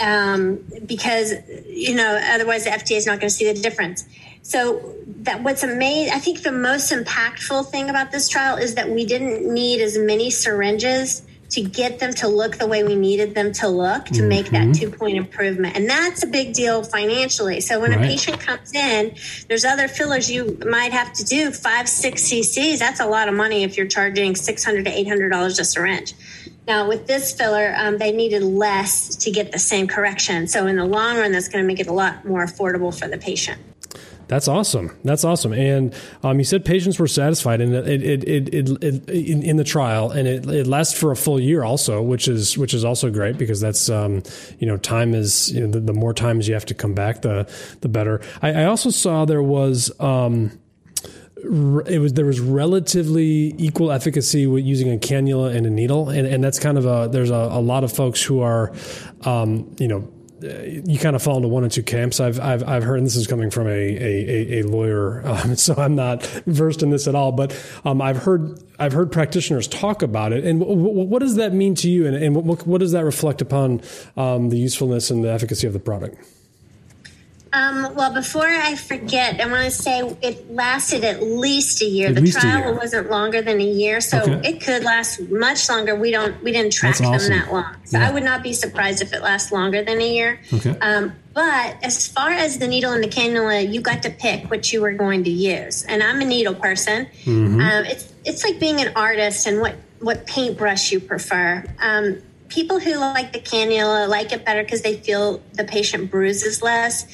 um, 0.00 0.64
because 0.84 1.32
you 1.66 1.94
know 1.94 2.18
otherwise 2.30 2.64
the 2.64 2.70
FDA 2.70 2.96
is 2.96 3.06
not 3.06 3.20
going 3.20 3.28
to 3.28 3.34
see 3.34 3.52
the 3.52 3.60
difference. 3.60 4.06
So 4.42 4.94
that 5.22 5.42
what's 5.42 5.64
amazing, 5.64 6.12
I 6.14 6.20
think 6.20 6.42
the 6.42 6.52
most 6.52 6.92
impactful 6.92 7.68
thing 7.70 7.90
about 7.90 8.12
this 8.12 8.28
trial 8.28 8.56
is 8.56 8.76
that 8.76 8.88
we 8.88 9.04
didn't 9.04 9.52
need 9.52 9.80
as 9.80 9.98
many 9.98 10.30
syringes 10.30 11.22
to 11.50 11.62
get 11.62 11.98
them 11.98 12.12
to 12.12 12.28
look 12.28 12.56
the 12.56 12.66
way 12.66 12.82
we 12.82 12.94
needed 12.96 13.34
them 13.34 13.52
to 13.52 13.68
look 13.68 14.04
to 14.06 14.12
mm-hmm. 14.14 14.28
make 14.28 14.50
that 14.50 14.68
mm-hmm. 14.68 14.72
two 14.72 14.90
point 14.90 15.16
improvement. 15.16 15.76
And 15.76 15.88
that's 15.88 16.22
a 16.22 16.26
big 16.26 16.54
deal 16.54 16.82
financially. 16.82 17.60
So 17.60 17.80
when 17.80 17.92
right. 17.92 18.04
a 18.04 18.06
patient 18.06 18.40
comes 18.40 18.72
in, 18.74 19.14
there's 19.48 19.64
other 19.64 19.88
fillers 19.88 20.30
you 20.30 20.58
might 20.66 20.92
have 20.92 21.12
to 21.14 21.24
do 21.24 21.52
five, 21.52 21.88
six 21.88 22.22
cc's. 22.22 22.78
That's 22.78 23.00
a 23.00 23.06
lot 23.06 23.28
of 23.28 23.34
money 23.34 23.62
if 23.64 23.76
you're 23.76 23.86
charging 23.86 24.34
600 24.34 24.84
to 24.84 24.90
$800 24.90 25.60
a 25.60 25.64
syringe. 25.64 26.14
Now, 26.66 26.88
with 26.88 27.06
this 27.06 27.32
filler, 27.32 27.74
um, 27.76 27.98
they 27.98 28.12
needed 28.12 28.42
less 28.42 29.14
to 29.16 29.30
get 29.30 29.52
the 29.52 29.58
same 29.58 29.86
correction. 29.86 30.48
So, 30.48 30.66
in 30.66 30.76
the 30.76 30.84
long 30.84 31.16
run, 31.16 31.32
that's 31.32 31.48
going 31.48 31.62
to 31.62 31.66
make 31.66 31.80
it 31.80 31.86
a 31.86 31.92
lot 31.92 32.24
more 32.24 32.44
affordable 32.44 32.96
for 32.96 33.06
the 33.06 33.18
patient. 33.18 33.60
That's 34.28 34.48
awesome. 34.48 34.96
That's 35.04 35.22
awesome. 35.22 35.52
And 35.52 35.94
um, 36.24 36.38
you 36.38 36.44
said 36.44 36.64
patients 36.64 36.98
were 36.98 37.06
satisfied, 37.06 37.60
and 37.60 37.72
it, 37.72 38.02
it, 38.02 38.24
it, 38.24 38.54
it, 38.54 38.82
it 38.82 39.08
in, 39.08 39.42
in, 39.42 39.56
the 39.56 39.64
trial, 39.64 40.10
and 40.10 40.26
it, 40.26 40.46
it 40.46 40.66
lasts 40.66 40.98
for 40.98 41.12
a 41.12 41.16
full 41.16 41.38
year 41.38 41.62
also, 41.62 42.02
which 42.02 42.26
is 42.26 42.58
which 42.58 42.74
is 42.74 42.84
also 42.84 43.10
great 43.10 43.38
because 43.38 43.60
that's 43.60 43.88
um, 43.88 44.24
you 44.58 44.66
know 44.66 44.76
time 44.76 45.14
is 45.14 45.52
you 45.52 45.60
know, 45.60 45.70
the, 45.70 45.80
the, 45.80 45.92
more 45.92 46.12
times 46.12 46.48
you 46.48 46.54
have 46.54 46.66
to 46.66 46.74
come 46.74 46.92
back, 46.92 47.22
the 47.22 47.48
the 47.82 47.88
better. 47.88 48.20
I, 48.42 48.62
I 48.62 48.64
also 48.64 48.90
saw 48.90 49.24
there 49.24 49.42
was. 49.42 49.92
Um, 50.00 50.58
it 51.36 52.00
was 52.00 52.14
there 52.14 52.24
was 52.24 52.40
relatively 52.40 53.54
equal 53.58 53.92
efficacy 53.92 54.46
with 54.46 54.64
using 54.64 54.92
a 54.92 54.96
cannula 54.96 55.54
and 55.54 55.66
a 55.66 55.70
needle, 55.70 56.08
and, 56.08 56.26
and 56.26 56.42
that's 56.42 56.58
kind 56.58 56.78
of 56.78 56.86
a 56.86 57.08
there's 57.10 57.30
a, 57.30 57.34
a 57.34 57.60
lot 57.60 57.84
of 57.84 57.92
folks 57.92 58.22
who 58.22 58.40
are, 58.40 58.72
um, 59.22 59.74
you 59.78 59.86
know, 59.86 60.10
you 60.40 60.98
kind 60.98 61.14
of 61.16 61.22
fall 61.22 61.36
into 61.36 61.48
one 61.48 61.62
or 61.62 61.68
two 61.68 61.82
camps. 61.82 62.20
I've 62.20 62.40
I've, 62.40 62.66
I've 62.66 62.82
heard, 62.82 63.04
this 63.04 63.16
is 63.16 63.26
coming 63.26 63.50
from 63.50 63.66
a 63.66 63.70
a, 63.70 64.60
a 64.60 64.62
lawyer, 64.62 65.26
um, 65.26 65.56
so 65.56 65.74
I'm 65.76 65.94
not 65.94 66.24
versed 66.46 66.82
in 66.82 66.88
this 66.90 67.06
at 67.06 67.14
all. 67.14 67.32
But 67.32 67.54
um, 67.84 68.00
I've 68.00 68.18
heard 68.18 68.58
I've 68.78 68.92
heard 68.92 69.12
practitioners 69.12 69.68
talk 69.68 70.02
about 70.02 70.32
it. 70.32 70.44
And 70.44 70.60
w- 70.60 70.78
w- 70.78 71.06
what 71.06 71.20
does 71.20 71.36
that 71.36 71.52
mean 71.52 71.74
to 71.76 71.90
you? 71.90 72.06
And, 72.06 72.16
and 72.16 72.34
what, 72.34 72.66
what 72.66 72.80
does 72.80 72.92
that 72.92 73.04
reflect 73.04 73.42
upon 73.42 73.82
um, 74.16 74.48
the 74.48 74.58
usefulness 74.58 75.10
and 75.10 75.22
the 75.22 75.30
efficacy 75.30 75.66
of 75.66 75.74
the 75.74 75.80
product? 75.80 76.16
Um, 77.56 77.94
well, 77.94 78.12
before 78.12 78.44
I 78.44 78.74
forget, 78.74 79.40
I 79.40 79.50
want 79.50 79.64
to 79.64 79.70
say 79.70 80.00
it 80.20 80.52
lasted 80.52 81.04
at 81.04 81.22
least 81.22 81.80
a 81.80 81.86
year. 81.86 82.08
At 82.08 82.16
the 82.16 82.30
trial 82.30 82.58
year. 82.58 82.74
wasn't 82.74 83.10
longer 83.10 83.40
than 83.40 83.62
a 83.62 83.64
year, 83.64 84.02
so 84.02 84.18
okay. 84.18 84.50
it 84.50 84.60
could 84.60 84.84
last 84.84 85.22
much 85.30 85.66
longer. 85.70 85.94
We 85.94 86.10
don't 86.10 86.42
we 86.42 86.52
didn't 86.52 86.74
track 86.74 86.98
them 86.98 87.12
that 87.12 87.48
long, 87.50 87.74
so 87.84 87.98
yeah. 87.98 88.10
I 88.10 88.12
would 88.12 88.24
not 88.24 88.42
be 88.42 88.52
surprised 88.52 89.00
if 89.00 89.14
it 89.14 89.22
lasts 89.22 89.52
longer 89.52 89.82
than 89.82 90.02
a 90.02 90.14
year. 90.14 90.38
Okay. 90.52 90.76
Um, 90.80 91.14
but 91.32 91.82
as 91.82 92.06
far 92.06 92.30
as 92.30 92.58
the 92.58 92.68
needle 92.68 92.92
and 92.92 93.02
the 93.02 93.08
cannula, 93.08 93.72
you 93.72 93.80
got 93.80 94.02
to 94.02 94.10
pick 94.10 94.50
what 94.50 94.70
you 94.70 94.82
were 94.82 94.92
going 94.92 95.24
to 95.24 95.30
use. 95.30 95.82
And 95.84 96.02
I'm 96.02 96.20
a 96.20 96.26
needle 96.26 96.54
person. 96.54 97.06
Mm-hmm. 97.24 97.60
Um, 97.60 97.84
it's 97.86 98.12
it's 98.26 98.44
like 98.44 98.60
being 98.60 98.82
an 98.82 98.92
artist 98.94 99.46
and 99.46 99.62
what 99.62 99.76
what 100.00 100.26
paintbrush 100.26 100.92
you 100.92 101.00
prefer. 101.00 101.64
Um, 101.78 102.20
people 102.48 102.78
who 102.78 102.96
like 102.96 103.32
the 103.32 103.40
cannula 103.40 104.08
like 104.08 104.32
it 104.32 104.44
better 104.44 104.62
because 104.62 104.82
they 104.82 104.96
feel 104.96 105.42
the 105.54 105.64
patient 105.64 106.10
bruises 106.10 106.62
less 106.62 107.06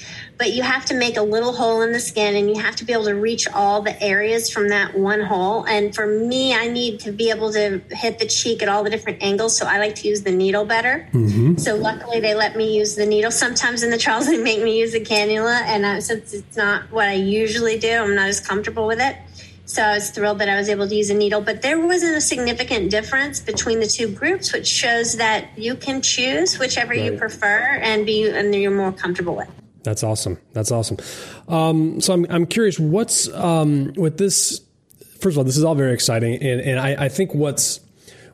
but 0.42 0.54
you 0.54 0.62
have 0.64 0.84
to 0.84 0.92
make 0.94 1.16
a 1.16 1.22
little 1.22 1.52
hole 1.52 1.82
in 1.82 1.92
the 1.92 2.00
skin 2.00 2.34
and 2.34 2.50
you 2.50 2.60
have 2.60 2.74
to 2.74 2.84
be 2.84 2.92
able 2.92 3.04
to 3.04 3.14
reach 3.14 3.46
all 3.54 3.80
the 3.80 4.02
areas 4.02 4.50
from 4.50 4.70
that 4.70 4.92
one 4.98 5.20
hole 5.20 5.64
and 5.68 5.94
for 5.94 6.04
me 6.04 6.52
i 6.52 6.66
need 6.66 6.98
to 6.98 7.12
be 7.12 7.30
able 7.30 7.52
to 7.52 7.80
hit 7.90 8.18
the 8.18 8.26
cheek 8.26 8.60
at 8.60 8.68
all 8.68 8.82
the 8.82 8.90
different 8.90 9.22
angles 9.22 9.56
so 9.56 9.64
i 9.66 9.78
like 9.78 9.94
to 9.94 10.08
use 10.08 10.22
the 10.22 10.32
needle 10.32 10.64
better 10.64 11.08
mm-hmm. 11.12 11.56
so 11.56 11.76
luckily 11.76 12.18
they 12.18 12.34
let 12.34 12.56
me 12.56 12.76
use 12.76 12.96
the 12.96 13.06
needle 13.06 13.30
sometimes 13.30 13.84
in 13.84 13.90
the 13.90 13.96
trials 13.96 14.26
they 14.32 14.36
make 14.36 14.60
me 14.60 14.80
use 14.80 14.94
a 14.94 15.00
cannula 15.00 15.60
and 15.62 15.84
uh, 15.84 16.00
since 16.00 16.34
it's 16.34 16.56
not 16.56 16.90
what 16.90 17.06
i 17.06 17.14
usually 17.14 17.78
do 17.78 17.92
i'm 17.92 18.16
not 18.16 18.26
as 18.26 18.40
comfortable 18.40 18.88
with 18.88 18.98
it 19.00 19.16
so 19.64 19.80
I 19.80 19.94
was 19.94 20.10
thrilled 20.10 20.40
that 20.40 20.48
I 20.48 20.56
was 20.56 20.68
able 20.68 20.86
to 20.88 20.94
use 20.94 21.08
a 21.08 21.14
needle, 21.14 21.40
but 21.40 21.62
there 21.62 21.78
wasn't 21.78 22.16
a 22.16 22.20
significant 22.20 22.90
difference 22.90 23.40
between 23.40 23.78
the 23.78 23.86
two 23.86 24.08
groups, 24.08 24.52
which 24.52 24.66
shows 24.66 25.16
that 25.16 25.56
you 25.56 25.76
can 25.76 26.02
choose 26.02 26.58
whichever 26.58 26.90
right. 26.90 27.04
you 27.04 27.16
prefer 27.16 27.78
and 27.80 28.04
be 28.04 28.28
and 28.28 28.54
you're 28.54 28.72
more 28.72 28.92
comfortable 28.92 29.36
with. 29.36 29.48
That's 29.84 30.02
awesome. 30.02 30.38
That's 30.52 30.70
awesome. 30.70 30.98
Um, 31.48 32.00
so 32.00 32.12
I'm 32.12 32.26
I'm 32.30 32.46
curious, 32.46 32.78
what's 32.78 33.28
um, 33.32 33.92
with 33.96 34.18
this? 34.18 34.60
First 35.18 35.34
of 35.34 35.38
all, 35.38 35.44
this 35.44 35.56
is 35.56 35.64
all 35.64 35.74
very 35.74 35.92
exciting, 35.92 36.34
and 36.42 36.60
and 36.60 36.80
I, 36.80 37.06
I 37.06 37.08
think 37.08 37.34
what's 37.34 37.80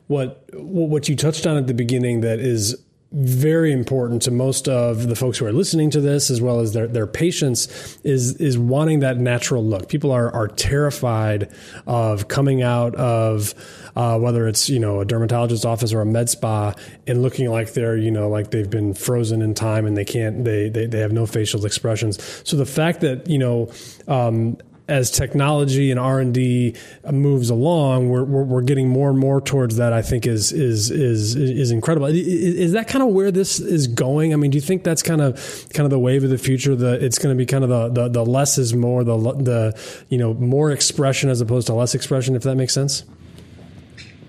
what 0.07 0.43
what 0.53 1.09
you 1.09 1.15
touched 1.15 1.45
on 1.45 1.57
at 1.57 1.67
the 1.67 1.73
beginning 1.73 2.21
that 2.21 2.39
is 2.39 2.75
very 3.11 3.71
important 3.71 4.21
to 4.23 4.31
most 4.31 4.69
of 4.69 5.07
the 5.07 5.15
folks 5.15 5.39
who 5.39 5.45
are 5.45 5.51
listening 5.51 5.89
to 5.89 5.99
this, 5.99 6.29
as 6.29 6.41
well 6.41 6.59
as 6.59 6.73
their, 6.73 6.87
their 6.87 7.07
patients, 7.07 7.97
is 8.03 8.35
is 8.35 8.57
wanting 8.57 8.99
that 8.99 9.17
natural 9.17 9.65
look. 9.65 9.89
People 9.89 10.11
are 10.11 10.31
are 10.31 10.47
terrified 10.47 11.51
of 11.87 12.27
coming 12.27 12.61
out 12.61 12.93
of 12.95 13.55
uh, 13.95 14.19
whether 14.19 14.47
it's 14.47 14.69
you 14.69 14.79
know 14.79 15.01
a 15.01 15.05
dermatologist's 15.05 15.65
office 15.65 15.91
or 15.91 16.01
a 16.01 16.05
med 16.05 16.29
spa 16.29 16.73
and 17.07 17.23
looking 17.23 17.49
like 17.49 17.73
they're 17.73 17.97
you 17.97 18.11
know 18.11 18.29
like 18.29 18.51
they've 18.51 18.69
been 18.69 18.93
frozen 18.93 19.41
in 19.41 19.55
time 19.55 19.87
and 19.87 19.97
they 19.97 20.05
can't 20.05 20.45
they 20.45 20.69
they, 20.69 20.85
they 20.85 20.99
have 20.99 21.11
no 21.11 21.25
facial 21.25 21.65
expressions. 21.65 22.21
So 22.47 22.57
the 22.57 22.65
fact 22.65 23.01
that 23.01 23.27
you 23.27 23.39
know 23.39 23.71
um, 24.07 24.57
as 24.89 25.11
technology 25.11 25.91
and 25.91 25.99
R 25.99 26.19
and 26.19 26.33
D 26.33 26.75
moves 27.09 27.49
along, 27.49 28.09
we're, 28.09 28.23
we're, 28.23 28.43
we're 28.43 28.61
getting 28.61 28.89
more 28.89 29.09
and 29.09 29.19
more 29.19 29.39
towards 29.39 29.77
that. 29.77 29.93
I 29.93 30.01
think 30.01 30.25
is 30.25 30.51
is 30.51 30.89
is 30.89 31.35
is 31.35 31.71
incredible. 31.71 32.07
Is, 32.07 32.17
is 32.17 32.71
that 32.73 32.87
kind 32.87 33.03
of 33.03 33.09
where 33.09 33.31
this 33.31 33.59
is 33.59 33.87
going? 33.87 34.33
I 34.33 34.35
mean, 34.35 34.51
do 34.51 34.57
you 34.57 34.61
think 34.61 34.83
that's 34.83 35.03
kind 35.03 35.21
of 35.21 35.35
kind 35.73 35.85
of 35.85 35.91
the 35.91 35.99
wave 35.99 36.23
of 36.23 36.31
the 36.31 36.37
future? 36.37 36.75
That 36.75 37.03
it's 37.03 37.19
going 37.19 37.35
to 37.35 37.37
be 37.37 37.45
kind 37.45 37.63
of 37.63 37.69
the, 37.69 37.89
the 37.89 38.09
the 38.09 38.25
less 38.25 38.57
is 38.57 38.73
more, 38.73 39.03
the 39.03 39.17
the 39.17 40.03
you 40.09 40.17
know 40.17 40.33
more 40.33 40.71
expression 40.71 41.29
as 41.29 41.39
opposed 41.39 41.67
to 41.67 41.73
less 41.73 41.93
expression. 41.95 42.35
If 42.35 42.43
that 42.43 42.55
makes 42.55 42.73
sense. 42.73 43.03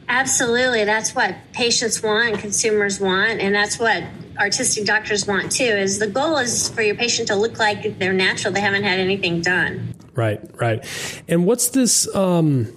Absolutely, 0.09 0.85
that's 0.85 1.15
what 1.15 1.37
patients 1.53 2.03
want 2.03 2.39
consumers 2.41 2.99
want, 2.99 3.41
and 3.41 3.55
that's 3.55 3.79
what 3.79 4.03
artistic 4.39 4.85
doctors 4.85 5.27
want 5.27 5.53
too. 5.53 5.63
Is 5.63 6.01
the 6.01 6.09
goal 6.09 6.37
is 6.39 6.69
for 6.69 6.83
your 6.83 6.97
patient 6.97 7.29
to 7.29 7.37
look 7.37 7.59
like 7.59 7.99
they're 7.99 8.13
natural; 8.13 8.53
they 8.53 8.61
haven't 8.61 8.83
had 8.83 8.99
anything 8.99 9.41
done. 9.41 9.95
Right, 10.15 10.41
right. 10.61 10.85
And 11.29 11.47
what's 11.47 11.71
this? 11.71 12.13
Um, 12.15 12.77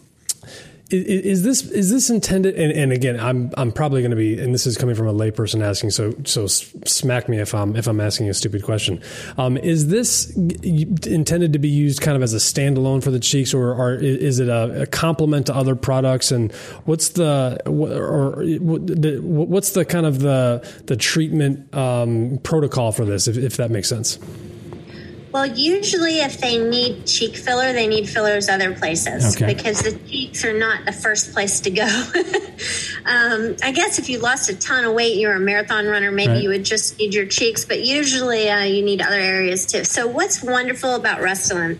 is, 0.93 1.05
is, 1.05 1.43
this 1.43 1.71
is 1.71 1.89
this 1.89 2.09
intended? 2.09 2.55
And, 2.55 2.71
and 2.71 2.91
again, 2.91 3.19
I'm 3.19 3.51
I'm 3.57 3.71
probably 3.71 4.01
going 4.01 4.11
to 4.11 4.17
be, 4.17 4.39
and 4.39 4.53
this 4.53 4.67
is 4.67 4.77
coming 4.77 4.95
from 4.95 5.07
a 5.07 5.13
layperson 5.13 5.63
asking. 5.63 5.91
So 5.91 6.13
so 6.23 6.45
smack 6.45 7.27
me 7.27 7.39
if 7.39 7.55
I'm 7.55 7.75
if 7.75 7.87
I'm 7.87 7.99
asking 7.99 8.29
a 8.29 8.33
stupid 8.33 8.63
question. 8.63 9.01
Um, 9.37 9.57
is 9.57 9.87
this 9.87 10.29
intended 10.35 11.53
to 11.53 11.59
be 11.59 11.69
used 11.69 12.01
kind 12.01 12.15
of 12.15 12.21
as 12.21 12.33
a 12.33 12.37
standalone 12.37 13.03
for 13.03 13.11
the 13.11 13.19
cheeks, 13.19 13.53
or, 13.53 13.73
or 13.73 13.95
is 13.95 14.39
it 14.39 14.49
a, 14.49 14.83
a 14.83 14.85
complement 14.85 15.47
to 15.47 15.55
other 15.55 15.75
products? 15.75 16.31
And 16.31 16.51
what's 16.85 17.09
the 17.09 17.59
or 17.65 18.43
what's 19.21 19.71
the 19.71 19.85
kind 19.85 20.05
of 20.05 20.19
the 20.19 20.67
the 20.85 20.95
treatment 20.95 21.73
um, 21.73 22.39
protocol 22.43 22.91
for 22.91 23.05
this, 23.05 23.27
if, 23.27 23.37
if 23.37 23.57
that 23.57 23.71
makes 23.71 23.89
sense? 23.89 24.19
Well, 25.33 25.47
usually 25.47 26.19
if 26.19 26.37
they 26.37 26.59
need 26.59 27.07
cheek 27.07 27.35
filler, 27.35 27.73
they 27.73 27.87
need 27.87 28.07
fillers 28.07 28.49
other 28.49 28.75
places 28.75 29.35
okay. 29.35 29.51
because 29.51 29.81
the 29.81 29.97
cheeks 30.07 30.45
are 30.45 30.53
not 30.53 30.85
the 30.85 30.91
first 30.91 31.33
place 31.33 31.59
to 31.61 31.71
go. 31.71 31.83
um, 33.05 33.55
I 33.63 33.71
guess 33.71 33.97
if 33.97 34.09
you 34.09 34.19
lost 34.19 34.51
a 34.51 34.55
ton 34.55 34.85
of 34.85 34.93
weight, 34.93 35.17
you're 35.17 35.33
a 35.33 35.39
marathon 35.39 35.87
runner, 35.87 36.11
maybe 36.11 36.33
right. 36.33 36.43
you 36.43 36.49
would 36.49 36.63
just 36.63 36.99
need 36.99 37.15
your 37.15 37.25
cheeks, 37.25 37.65
but 37.65 37.83
usually 37.83 38.47
uh, 38.47 38.61
you 38.61 38.85
need 38.85 39.01
other 39.01 39.19
areas 39.19 39.65
too. 39.65 39.83
So, 39.85 40.05
what's 40.05 40.43
wonderful 40.43 40.93
about 40.93 41.19
Restylane 41.19 41.79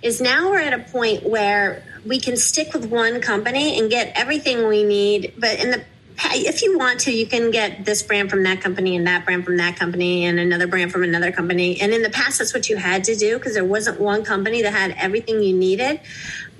is 0.00 0.20
now 0.20 0.50
we're 0.50 0.60
at 0.60 0.72
a 0.72 0.84
point 0.92 1.28
where 1.28 1.82
we 2.06 2.20
can 2.20 2.36
stick 2.36 2.72
with 2.72 2.84
one 2.84 3.20
company 3.20 3.80
and 3.80 3.90
get 3.90 4.12
everything 4.14 4.68
we 4.68 4.84
need, 4.84 5.34
but 5.36 5.58
in 5.58 5.72
the 5.72 5.84
if 6.18 6.62
you 6.62 6.78
want 6.78 7.00
to, 7.00 7.12
you 7.12 7.26
can 7.26 7.50
get 7.50 7.84
this 7.84 8.02
brand 8.02 8.30
from 8.30 8.42
that 8.44 8.60
company 8.60 8.96
and 8.96 9.06
that 9.06 9.24
brand 9.24 9.44
from 9.44 9.56
that 9.58 9.76
company 9.76 10.24
and 10.24 10.38
another 10.38 10.66
brand 10.66 10.92
from 10.92 11.02
another 11.02 11.32
company. 11.32 11.80
And 11.80 11.92
in 11.92 12.02
the 12.02 12.10
past, 12.10 12.38
that's 12.38 12.54
what 12.54 12.68
you 12.68 12.76
had 12.76 13.04
to 13.04 13.14
do 13.14 13.38
because 13.38 13.54
there 13.54 13.64
wasn't 13.64 14.00
one 14.00 14.24
company 14.24 14.62
that 14.62 14.72
had 14.72 14.94
everything 14.98 15.42
you 15.42 15.54
needed. 15.54 16.00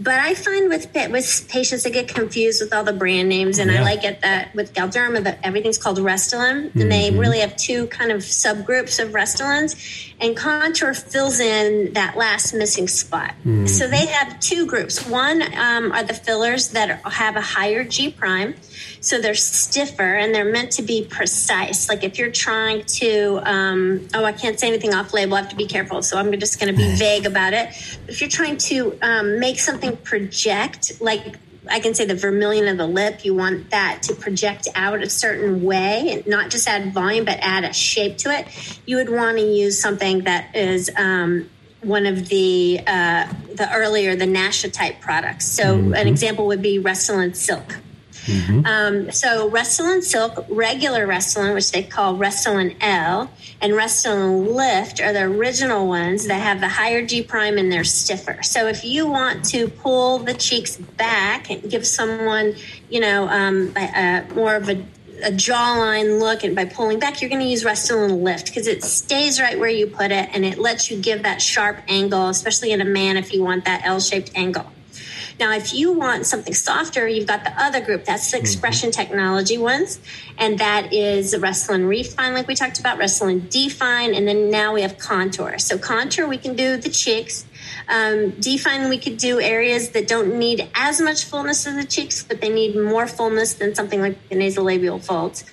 But 0.01 0.19
I 0.19 0.35
find 0.35 0.69
with 0.69 0.93
with 1.11 1.47
patients, 1.49 1.85
they 1.85 1.91
get 1.91 2.09
confused 2.09 2.61
with 2.61 2.73
all 2.73 2.83
the 2.83 2.93
brand 2.93 3.29
names, 3.29 3.59
and 3.59 3.71
yeah. 3.71 3.81
I 3.81 3.83
like 3.85 4.03
it 4.03 4.21
that 4.23 4.53
with 4.53 4.75
Galderma 4.75 5.23
that 5.23 5.39
everything's 5.45 5.79
called 5.79 5.99
Restylane, 5.99 6.69
mm-hmm. 6.69 6.81
and 6.81 6.91
they 6.91 7.11
mm-hmm. 7.11 7.19
really 7.19 7.39
have 7.39 7.57
two 7.57 7.87
kind 7.87 8.11
of 8.11 8.23
subgroups 8.23 9.01
of 9.01 9.11
Restylanes, 9.11 10.12
and 10.23 10.37
Contour 10.37 10.95
fills 10.95 11.41
in 11.41 11.93
that 11.95 12.17
last 12.17 12.55
missing 12.55 12.89
spot. 12.89 13.35
Mm-hmm. 13.41 13.67
So 13.67 13.89
they 13.89 14.07
have 14.07 14.41
two 14.41 14.67
groups. 14.67 15.07
One 15.07 15.43
um, 15.57 15.93
are 15.93 16.05
the 16.05 16.15
fillers 16.15 16.69
that 16.71 17.05
have 17.05 17.37
a 17.37 17.41
higher 17.41 17.85
G 17.85 18.11
prime 18.11 18.55
so 19.03 19.21
they're 19.21 19.35
stiffer 19.35 20.15
and 20.15 20.33
they're 20.33 20.51
meant 20.51 20.71
to 20.73 20.83
be 20.83 21.05
precise. 21.05 21.89
Like 21.89 22.05
if 22.05 22.19
you're 22.19 22.31
trying 22.31 22.85
to, 22.85 23.41
um, 23.43 24.07
oh, 24.15 24.25
I 24.25 24.31
can't 24.31 24.59
say 24.59 24.69
anything 24.69 24.95
off 24.95 25.13
label, 25.13 25.35
I 25.35 25.41
have 25.41 25.51
to 25.51 25.57
be 25.57 25.67
careful. 25.67 26.03
So 26.03 26.17
I'm 26.17 26.33
just 26.39 26.61
going 26.61 26.73
to 26.73 26.77
be 26.77 26.95
vague 26.95 27.27
about 27.27 27.53
it. 27.53 27.71
If 28.07 28.21
you're 28.21 28.31
trying 28.31 28.59
to 28.59 28.97
um, 29.03 29.41
make 29.41 29.59
something 29.59 29.97
project, 29.97 31.01
like 31.01 31.37
I 31.69 31.81
can 31.81 31.95
say 31.95 32.05
the 32.05 32.15
vermilion 32.15 32.67
of 32.69 32.77
the 32.77 32.87
lip, 32.87 33.25
you 33.25 33.35
want 33.35 33.71
that 33.71 34.03
to 34.05 34.15
project 34.15 34.69
out 34.75 35.03
a 35.03 35.09
certain 35.09 35.63
way, 35.63 36.11
and 36.13 36.27
not 36.27 36.51
just 36.51 36.69
add 36.69 36.93
volume, 36.93 37.25
but 37.25 37.39
add 37.41 37.65
a 37.65 37.73
shape 37.73 38.19
to 38.19 38.31
it. 38.31 38.47
You 38.85 38.97
would 38.97 39.11
want 39.11 39.39
to 39.39 39.45
use 39.45 39.81
something 39.81 40.25
that 40.25 40.57
is 40.57 40.91
um, 40.97 41.49
one 41.83 42.07
of 42.07 42.29
the 42.29 42.81
uh, 42.87 43.33
the 43.55 43.69
earlier 43.73 44.17
the 44.17 44.27
Nasha 44.27 44.71
type 44.71 45.01
products. 45.01 45.47
So 45.47 45.77
mm-hmm. 45.77 45.95
an 45.95 46.09
example 46.09 46.47
would 46.49 46.63
be 46.63 46.79
Restylane 46.79 47.37
Silk. 47.37 47.77
Mm-hmm. 48.27 48.67
Um, 48.67 49.11
so 49.11 49.51
Restylane 49.51 50.03
Silk, 50.03 50.47
regular 50.49 51.07
Restylane, 51.07 51.55
which 51.55 51.73
they 51.73 51.83
call 51.83 52.17
Restylane 52.17 52.77
L, 52.81 53.31
and 53.61 53.73
Restylane 53.73 54.55
Lift 54.55 55.01
are 55.01 55.13
the 55.13 55.23
original 55.23 55.89
ones 55.89 56.27
that 56.27 56.41
have 56.41 56.61
the 56.61 56.69
higher 56.69 57.05
G 57.05 57.23
prime 57.23 57.59
and 57.59 57.71
they're 57.71 57.85
stiffer. 57.85 58.43
So 58.43 58.69
if 58.69 58.85
you 58.85 59.07
want 59.07 59.45
to 59.47 59.69
pull 59.69 60.19
the 60.19 60.35
cheeks 60.35 60.77
back 60.77 61.51
and 61.51 61.69
give 61.69 61.87
someone, 61.87 62.55
you 62.89 63.01
know, 63.01 63.29
um, 63.29 63.73
a, 63.77 64.25
a 64.31 64.35
more 64.35 64.55
of 64.55 64.69
a 64.69 64.85
a 65.23 65.31
jawline 65.31 66.19
look, 66.19 66.43
and 66.43 66.55
by 66.55 66.65
pulling 66.65 66.99
back, 66.99 67.21
you're 67.21 67.31
going 67.31 67.43
to 67.43 67.47
use 67.47 67.65
Restylane 67.65 68.23
Lift 68.23 68.47
because 68.47 68.67
it 68.67 68.83
stays 68.83 69.41
right 69.41 69.59
where 69.59 69.69
you 69.69 69.87
put 69.87 70.11
it 70.11 70.29
and 70.33 70.45
it 70.45 70.59
lets 70.59 70.91
you 70.91 71.01
give 71.01 71.23
that 71.23 71.41
sharp 71.41 71.79
angle, 71.89 72.29
especially 72.29 72.73
in 72.73 72.81
a 72.81 72.85
man 72.85 73.17
if 73.17 73.33
you 73.33 73.43
want 73.43 73.65
that 73.65 73.83
L 73.85 74.01
shaped 74.01 74.33
angle. 74.35 74.67
Now, 75.39 75.53
if 75.53 75.75
you 75.75 75.93
want 75.93 76.27
something 76.27 76.55
softer, 76.55 77.07
you've 77.07 77.27
got 77.27 77.45
the 77.45 77.53
other 77.61 77.81
group. 77.81 78.05
That's 78.05 78.31
the 78.31 78.37
mm-hmm. 78.37 78.45
expression 78.45 78.91
mm-hmm. 78.91 79.01
technology 79.01 79.59
ones. 79.59 80.01
And 80.39 80.59
that 80.59 80.93
is 80.93 81.35
Restylane 81.35 81.89
Refine, 81.89 82.35
like 82.35 82.47
we 82.47 82.55
talked 82.55 82.79
about, 82.79 82.99
Restylane 82.99 83.51
Define. 83.51 84.15
And 84.15 84.27
then 84.27 84.51
now 84.51 84.75
we 84.75 84.83
have 84.83 84.99
Contour. 84.99 85.59
So 85.59 85.79
Contour, 85.79 86.27
we 86.27 86.39
can 86.39 86.55
do 86.55 86.77
the 86.77 86.91
cheeks. 86.91 87.47
Um, 87.89 88.31
define, 88.31 88.89
we 88.89 88.99
could 88.99 89.17
do 89.17 89.41
areas 89.41 89.91
that 89.91 90.09
don't 90.09 90.39
need 90.39 90.69
as 90.75 91.01
much 91.01 91.25
fullness 91.25 91.67
as 91.67 91.77
the 91.77 91.85
cheeks, 91.85 92.23
but 92.23 92.41
they 92.41 92.49
need 92.49 92.77
more 92.77 93.07
fullness 93.07 93.55
than 93.55 93.75
something 93.75 94.01
like 94.01 94.29
the 94.29 94.37
nasolabial 94.37 95.05
folds. 95.05 95.45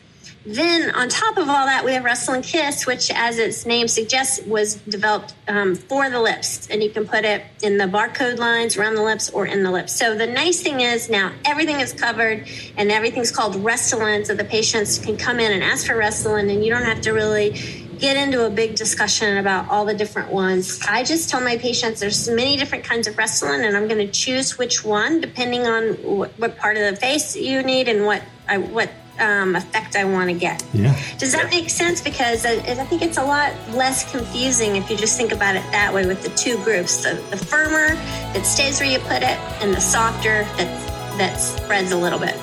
Then, 0.50 0.90
on 0.96 1.10
top 1.10 1.38
of 1.38 1.48
all 1.48 1.68
that, 1.68 1.86
we 1.86 1.94
have 1.94 2.02
Restylane 2.02 2.44
Kiss, 2.44 2.88
which, 2.88 3.12
as 3.12 3.38
its 3.38 3.68
name 3.68 3.88
suggests, 3.88 4.44
was 4.48 4.78
developed 4.78 5.36
um, 5.48 5.76
for 5.76 6.10
the 6.10 6.20
lips. 6.20 6.68
And 6.72 6.82
you 6.82 6.90
can 6.90 7.06
put 7.06 7.24
it 7.24 7.44
in 7.62 7.78
the 7.78 7.86
barcode 7.86 8.40
lines 8.40 8.76
around 8.76 8.96
the 8.96 9.04
lips 9.04 9.30
or 9.30 9.46
in 9.46 9.62
the 9.62 9.70
lips. 9.70 9.94
So, 9.94 10.16
the 10.16 10.26
nice 10.26 10.60
thing 10.60 10.80
is 10.80 11.08
now 11.08 11.34
everything 11.46 11.80
is 11.82 11.94
covered 11.94 12.48
and 12.78 12.92
everything's 12.92 13.30
called 13.30 13.58
Restylane. 13.58 14.26
So, 14.26 14.34
the 14.34 14.44
patients 14.44 14.98
can 14.98 15.18
come 15.18 15.40
in 15.40 15.52
and 15.52 15.64
ask 15.64 15.86
for 15.86 15.94
Restylane, 15.94 16.52
and 16.52 16.66
you 16.66 16.72
don't 16.74 16.86
have 16.86 17.02
to 17.02 17.12
really 17.12 17.52
get 18.00 18.18
into 18.18 18.48
a 18.48 18.50
big 18.50 18.74
discussion 18.74 19.38
about 19.38 19.70
all 19.70 19.86
the 19.86 19.94
different 19.94 20.32
ones. 20.32 20.80
I 20.88 21.04
just 21.04 21.30
tell 21.30 21.42
my 21.42 21.58
patients 21.58 22.00
there's 22.00 22.28
many 22.28 22.58
different 22.58 22.86
kinds 22.86 23.06
of 23.06 23.14
Restylane, 23.18 23.68
and 23.68 23.78
I'm 23.78 23.88
going 23.88 24.04
to 24.04 24.12
choose 24.12 24.58
which 24.58 24.84
one 24.84 25.22
depending 25.22 25.68
on 25.68 25.94
what 25.94 26.58
part 26.58 26.76
of 26.76 26.90
the 26.90 27.00
face 27.00 27.36
you 27.36 27.62
need 27.62 27.88
and 27.88 28.04
what 28.04 28.24
I, 28.48 28.58
what 28.58 28.90
um, 29.20 29.56
effect 29.56 29.96
I 29.96 30.06
want 30.06 30.30
to 30.30 30.36
get. 30.36 30.64
Yeah. 30.74 30.98
Does 31.18 31.32
that 31.34 31.50
make 31.50 31.70
sense? 31.70 32.02
Because 32.02 32.46
I, 32.46 32.54
I, 32.54 32.86
think 32.86 33.02
it's 33.02 33.18
a 33.18 33.24
lot 33.24 33.54
less 33.72 34.10
confusing 34.12 34.76
if 34.76 34.90
you 34.90 34.98
just 34.98 35.18
think 35.18 35.32
about 35.32 35.56
it 35.56 35.64
that 35.72 35.94
way 35.94 36.06
with 36.06 36.24
the 36.24 36.30
two 36.30 36.62
groups 36.64 37.04
the, 37.04 37.16
the 37.30 37.38
firmer 37.38 37.96
that 38.34 38.46
stays 38.46 38.80
where 38.80 38.90
you 38.90 39.00
put 39.00 39.24
it, 39.24 39.38
and 39.62 39.74
the 39.74 39.82
softer 39.82 40.44
that, 40.44 41.18
that 41.18 41.36
spreads 41.36 41.92
a 41.92 41.98
little 41.98 42.20
bit. 42.20 42.36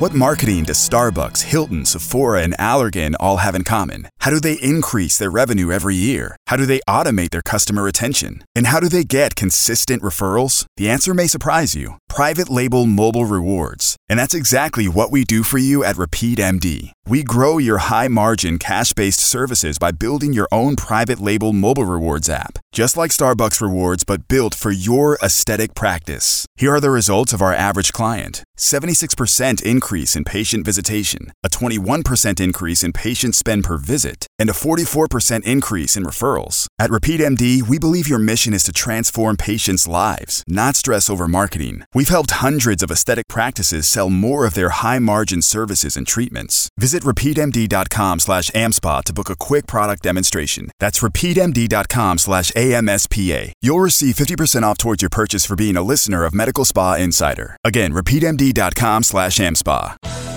What 0.00 0.12
marketing 0.12 0.64
does 0.64 0.76
Starbucks, 0.76 1.44
Hilton, 1.44 1.84
Sephora, 1.84 2.42
and 2.42 2.52
Allergan 2.58 3.14
all 3.20 3.38
have 3.38 3.54
in 3.54 3.62
common? 3.64 4.08
How 4.24 4.30
do 4.30 4.40
they 4.40 4.54
increase 4.54 5.18
their 5.18 5.30
revenue 5.30 5.70
every 5.70 5.96
year? 5.96 6.34
How 6.46 6.56
do 6.56 6.64
they 6.64 6.80
automate 6.88 7.28
their 7.28 7.42
customer 7.42 7.82
retention? 7.82 8.42
And 8.56 8.68
how 8.68 8.80
do 8.80 8.88
they 8.88 9.04
get 9.04 9.36
consistent 9.36 10.00
referrals? 10.00 10.64
The 10.78 10.88
answer 10.88 11.12
may 11.12 11.26
surprise 11.26 11.74
you. 11.74 11.96
Private 12.08 12.48
label 12.48 12.86
mobile 12.86 13.26
rewards. 13.26 13.98
And 14.08 14.18
that's 14.18 14.32
exactly 14.32 14.86
what 14.86 15.10
we 15.10 15.24
do 15.24 15.42
for 15.42 15.58
you 15.58 15.84
at 15.84 15.98
Repeat 15.98 16.38
MD. 16.38 16.92
We 17.06 17.22
grow 17.22 17.58
your 17.58 17.78
high 17.78 18.08
margin 18.08 18.58
cash 18.58 18.92
based 18.94 19.20
services 19.20 19.78
by 19.78 19.90
building 19.90 20.32
your 20.32 20.48
own 20.52 20.76
private 20.76 21.20
label 21.20 21.52
mobile 21.52 21.84
rewards 21.84 22.30
app, 22.30 22.58
just 22.72 22.96
like 22.96 23.10
Starbucks 23.10 23.60
rewards, 23.60 24.04
but 24.04 24.28
built 24.28 24.54
for 24.54 24.70
your 24.70 25.18
aesthetic 25.22 25.74
practice. 25.74 26.46
Here 26.56 26.72
are 26.72 26.80
the 26.80 26.90
results 26.90 27.32
of 27.32 27.42
our 27.42 27.52
average 27.52 27.92
client 27.92 28.42
76% 28.56 29.62
increase 29.62 30.14
in 30.14 30.24
patient 30.24 30.64
visitation, 30.64 31.32
a 31.42 31.48
21% 31.48 32.40
increase 32.40 32.84
in 32.84 32.92
patient 32.92 33.34
spend 33.34 33.64
per 33.64 33.76
visit, 33.76 34.13
and 34.38 34.50
a 34.50 34.52
44% 34.52 35.44
increase 35.44 35.96
in 35.96 36.04
referrals. 36.04 36.66
At 36.78 36.90
RepeatMD, 36.90 37.68
we 37.68 37.78
believe 37.78 38.08
your 38.08 38.18
mission 38.18 38.54
is 38.54 38.62
to 38.64 38.72
transform 38.72 39.36
patients' 39.36 39.88
lives, 39.88 40.44
not 40.46 40.76
stress 40.76 41.10
over 41.10 41.26
marketing. 41.26 41.82
We've 41.94 42.08
helped 42.08 42.42
hundreds 42.42 42.82
of 42.82 42.90
aesthetic 42.90 43.28
practices 43.28 43.88
sell 43.88 44.10
more 44.10 44.46
of 44.46 44.54
their 44.54 44.70
high 44.70 44.98
margin 44.98 45.42
services 45.42 45.96
and 45.96 46.06
treatments. 46.06 46.68
Visit 46.78 47.02
repeatmd.com 47.02 48.20
slash 48.20 48.50
amspa 48.50 49.02
to 49.04 49.12
book 49.12 49.30
a 49.30 49.36
quick 49.36 49.66
product 49.66 50.02
demonstration. 50.02 50.70
That's 50.80 51.00
repeatmd.com 51.00 52.18
slash 52.18 52.50
AMSPA. 52.52 53.52
You'll 53.60 53.80
receive 53.80 54.14
50% 54.14 54.62
off 54.62 54.78
towards 54.78 55.02
your 55.02 55.10
purchase 55.10 55.44
for 55.44 55.56
being 55.56 55.76
a 55.76 55.82
listener 55.82 56.24
of 56.24 56.34
Medical 56.34 56.64
Spa 56.64 56.94
Insider. 56.94 57.56
Again, 57.64 57.92
repeatmd.com 57.92 59.02
slash 59.02 59.38
amspa. 59.38 60.33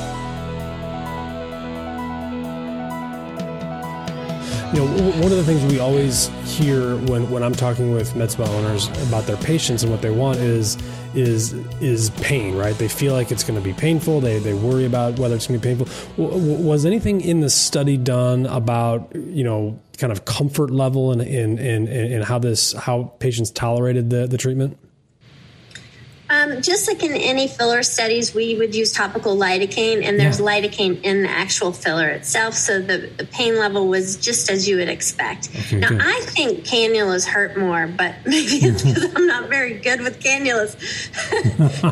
You 4.74 4.86
know, 4.86 5.12
one 5.22 5.32
of 5.32 5.38
the 5.38 5.44
things 5.46 5.64
we 5.72 5.80
always 5.80 6.28
hear 6.44 6.98
when, 6.98 7.30
when 7.32 7.42
I'm 7.42 7.56
talking 7.56 7.94
with 7.94 8.16
med 8.18 8.32
spa 8.32 8.44
owners 8.44 8.90
about 9.08 9.26
their 9.26 9.38
patients 9.38 9.82
and 9.84 9.92
what 9.92 10.02
they 10.02 10.10
want 10.10 10.40
is 10.40 10.78
is 11.16 11.54
is 11.80 12.10
pain, 12.22 12.54
right? 12.54 12.78
They 12.78 12.90
feel 12.90 13.14
like 13.14 13.32
it's 13.32 13.46
going 13.46 13.58
to 13.58 13.64
be 13.64 13.74
painful. 13.74 14.20
They 14.20 14.40
they 14.40 14.54
worry 14.54 14.84
about 14.84 15.20
whether 15.20 15.36
it's 15.36 15.48
going 15.48 15.60
to 15.60 15.66
be 15.66 15.74
painful. 15.74 15.88
W- 16.22 16.62
was 16.62 16.86
anything 16.86 17.22
in 17.22 17.40
the 17.40 17.50
study 17.50 17.96
done 17.96 18.46
about 18.46 19.16
you 19.16 19.46
know 19.46 19.80
kind 19.98 20.12
of 20.12 20.26
comfort 20.26 20.70
level 20.70 21.14
and 21.14 21.22
in 21.22 21.58
in, 21.58 21.88
in, 21.88 22.12
in 22.12 22.22
how 22.22 22.38
this 22.38 22.74
how 22.74 23.14
patients 23.20 23.52
tolerated 23.52 24.10
the 24.10 24.28
the 24.28 24.38
treatment? 24.38 24.78
Um, 26.30 26.62
just 26.62 26.88
like 26.88 27.04
in 27.04 27.14
any 27.14 27.48
filler 27.48 27.84
studies, 27.84 28.36
we 28.36 28.56
would 28.58 28.76
use 28.76 28.92
topical 28.92 29.38
lidocaine, 29.38 30.04
and 30.04 30.20
there's 30.20 30.40
yeah. 30.40 30.46
lidocaine 30.46 31.02
in 31.04 31.24
the 31.24 31.30
actual 31.30 31.72
filler 31.72 32.08
itself. 32.10 32.54
So 32.54 32.82
the, 32.82 33.10
the 33.18 33.26
pain 33.26 33.58
level 33.58 33.88
was 33.88 34.18
just 34.18 34.50
as 34.50 34.68
you 34.68 34.78
would 34.78 34.90
expect. 34.90 35.50
Okay, 35.56 35.78
now, 35.78 35.90
good. 35.90 36.02
I 36.02 36.20
think 36.22 36.66
cannulas 36.66 37.26
hurt 37.26 37.58
more, 37.58 37.88
but 37.88 38.16
maybe 38.26 38.56
it's 38.66 38.84
because 38.84 39.16
I'm 39.16 39.28
not 39.28 39.50
very 39.50 39.80
good 39.80 40.02
with 40.02 40.20
cannulas. 40.22 40.76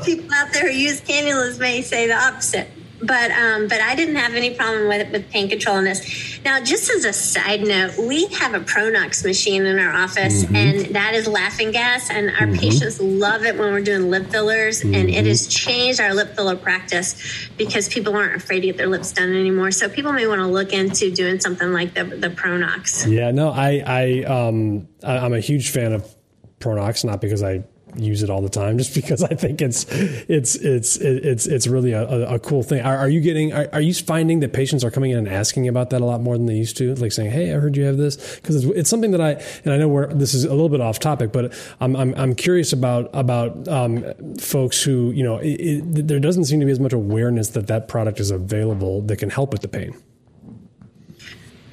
People 0.05 0.33
out 0.33 0.51
there 0.51 0.71
who 0.71 0.77
use 0.77 1.01
cannulas 1.01 1.59
may 1.59 1.81
say 1.81 2.07
the 2.07 2.15
opposite 2.15 2.69
but 3.01 3.31
um, 3.31 3.67
but 3.67 3.81
I 3.81 3.95
didn't 3.95 4.15
have 4.15 4.35
any 4.35 4.53
problem 4.53 4.87
with 4.87 5.11
with 5.11 5.29
pain 5.29 5.49
control 5.49 5.77
in 5.77 5.85
this. 5.85 6.39
Now, 6.43 6.61
just 6.63 6.89
as 6.89 7.05
a 7.05 7.13
side 7.13 7.61
note, 7.61 7.97
we 7.97 8.27
have 8.27 8.53
a 8.53 8.59
Pronox 8.59 9.25
machine 9.25 9.65
in 9.65 9.79
our 9.79 9.91
office, 9.91 10.43
mm-hmm. 10.43 10.55
and 10.55 10.95
that 10.95 11.13
is 11.13 11.27
laughing 11.27 11.71
gas, 11.71 12.09
and 12.09 12.29
our 12.29 12.47
mm-hmm. 12.47 12.59
patients 12.59 13.01
love 13.01 13.43
it 13.43 13.57
when 13.57 13.71
we're 13.71 13.81
doing 13.81 14.09
lip 14.09 14.27
fillers, 14.27 14.81
mm-hmm. 14.81 14.95
and 14.95 15.09
it 15.09 15.13
mm-hmm. 15.13 15.27
has 15.27 15.47
changed 15.47 15.99
our 15.99 16.13
lip 16.13 16.35
filler 16.35 16.55
practice 16.55 17.49
because 17.57 17.89
people 17.89 18.15
aren't 18.15 18.35
afraid 18.35 18.61
to 18.61 18.67
get 18.67 18.77
their 18.77 18.87
lips 18.87 19.11
done 19.11 19.35
anymore. 19.35 19.71
So 19.71 19.89
people 19.89 20.13
may 20.13 20.27
want 20.27 20.39
to 20.39 20.47
look 20.47 20.71
into 20.73 21.11
doing 21.11 21.39
something 21.39 21.71
like 21.71 21.93
the 21.93 22.03
the 22.03 22.29
Pronox. 22.29 23.11
Yeah, 23.11 23.31
no, 23.31 23.49
I 23.49 23.83
I 23.85 24.23
um 24.23 24.87
I, 25.03 25.17
I'm 25.17 25.33
a 25.33 25.39
huge 25.39 25.71
fan 25.71 25.93
of 25.93 26.15
Pronox, 26.59 27.03
not 27.03 27.21
because 27.21 27.43
I 27.43 27.63
use 27.97 28.23
it 28.23 28.29
all 28.29 28.41
the 28.41 28.49
time 28.49 28.77
just 28.77 28.93
because 29.01 29.23
I 29.23 29.35
think 29.35 29.61
it's 29.61 29.85
it's 29.89 30.55
it's 30.55 30.97
it's 30.97 31.45
it's 31.45 31.67
really 31.67 31.93
a, 31.93 32.35
a 32.35 32.39
cool 32.39 32.63
thing. 32.63 32.81
Are, 32.81 32.97
are 32.97 33.09
you 33.09 33.21
getting 33.21 33.53
are, 33.53 33.67
are, 33.73 33.81
you 33.81 33.93
finding 33.93 34.39
that 34.41 34.53
patients 34.53 34.83
are 34.83 34.91
coming 34.91 35.11
in 35.11 35.17
and 35.19 35.27
asking 35.27 35.67
about 35.67 35.89
that 35.91 36.01
a 36.01 36.05
lot 36.05 36.21
more 36.21 36.37
than 36.37 36.45
they 36.45 36.55
used 36.55 36.77
to? 36.77 36.95
Like 36.95 37.11
saying, 37.11 37.31
"Hey, 37.31 37.53
I 37.53 37.59
heard 37.59 37.77
you 37.77 37.83
have 37.85 37.97
this," 37.97 38.35
because 38.35 38.63
it's, 38.63 38.77
it's, 38.77 38.89
something 38.89 39.11
that 39.11 39.21
I 39.21 39.31
and 39.63 39.73
I 39.73 39.77
know 39.77 39.87
where 39.87 40.07
this 40.07 40.33
is 40.33 40.43
a 40.43 40.51
little 40.51 40.69
bit 40.69 40.81
off 40.81 40.99
topic, 40.99 41.31
but 41.31 41.53
I'm 41.79 41.95
I'm, 41.95 42.13
I'm 42.15 42.35
curious 42.35 42.73
about 42.73 43.09
about 43.13 43.67
um, 43.67 44.03
folks 44.37 44.81
who 44.83 45.11
you 45.11 45.23
know 45.23 45.37
it, 45.37 45.53
it, 45.53 46.07
there 46.07 46.19
doesn't 46.19 46.45
seem 46.45 46.59
to 46.59 46.65
be 46.65 46.71
as 46.71 46.79
much 46.79 46.93
awareness 46.93 47.49
that 47.49 47.67
that 47.67 47.87
product 47.87 48.19
is 48.19 48.31
available 48.31 49.01
that 49.03 49.17
can 49.17 49.29
help 49.29 49.51
with 49.51 49.61
the 49.61 49.67
pain. 49.67 49.95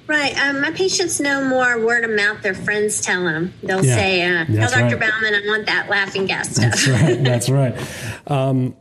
Right. 0.06 0.36
Um, 0.36 0.60
my 0.60 0.72
patients 0.72 1.20
know 1.20 1.44
more 1.44 1.84
word 1.84 2.04
of 2.04 2.10
mouth. 2.10 2.42
Their 2.42 2.54
friends 2.54 3.00
tell 3.00 3.24
them. 3.24 3.54
They'll 3.62 3.84
yeah, 3.84 3.94
say, 3.94 4.22
uh, 4.22 4.44
"Tell 4.46 4.70
Dr. 4.70 4.96
Right. 4.96 5.10
Baumann, 5.10 5.34
I 5.34 5.42
want 5.46 5.66
that 5.66 5.88
laughing 5.88 6.26
gas 6.26 6.50
stuff." 6.50 6.72
That's 6.72 6.88
right. 6.88 7.24
That's 7.24 7.48
right. 7.48 7.74
Um, 8.26 8.76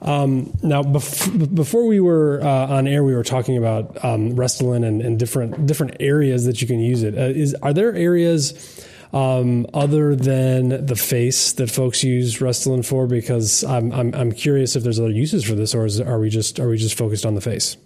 um, 0.00 0.52
now, 0.62 0.82
bef- 0.82 1.54
before 1.54 1.86
we 1.86 1.98
were 1.98 2.40
uh, 2.40 2.68
on 2.68 2.86
air, 2.86 3.02
we 3.02 3.14
were 3.14 3.24
talking 3.24 3.56
about 3.56 4.04
um, 4.04 4.32
Restylane 4.36 4.86
and, 4.86 5.02
and, 5.02 5.18
different 5.18 5.66
different 5.66 5.96
areas 5.98 6.44
that 6.44 6.60
you 6.60 6.68
can 6.68 6.78
use 6.78 7.02
it. 7.02 7.18
Uh, 7.18 7.22
is 7.22 7.54
are 7.54 7.72
there 7.72 7.94
areas 7.94 8.86
um, 9.12 9.66
other 9.74 10.14
than 10.14 10.86
the 10.86 10.96
face 10.96 11.52
that 11.54 11.70
folks 11.70 12.04
use 12.04 12.38
Restylane 12.38 12.84
for? 12.84 13.06
Because 13.06 13.64
I'm, 13.64 13.90
I'm, 13.92 14.14
I'm 14.14 14.32
curious 14.32 14.76
if 14.76 14.84
there's 14.84 15.00
other 15.00 15.10
uses 15.10 15.44
for 15.44 15.54
this, 15.54 15.74
or 15.74 15.86
is, 15.86 16.00
are 16.00 16.20
we 16.20 16.30
just 16.30 16.60
are 16.60 16.68
we 16.68 16.76
just 16.76 16.96
focused 16.96 17.26
on 17.26 17.34
the 17.34 17.40
face? 17.40 17.76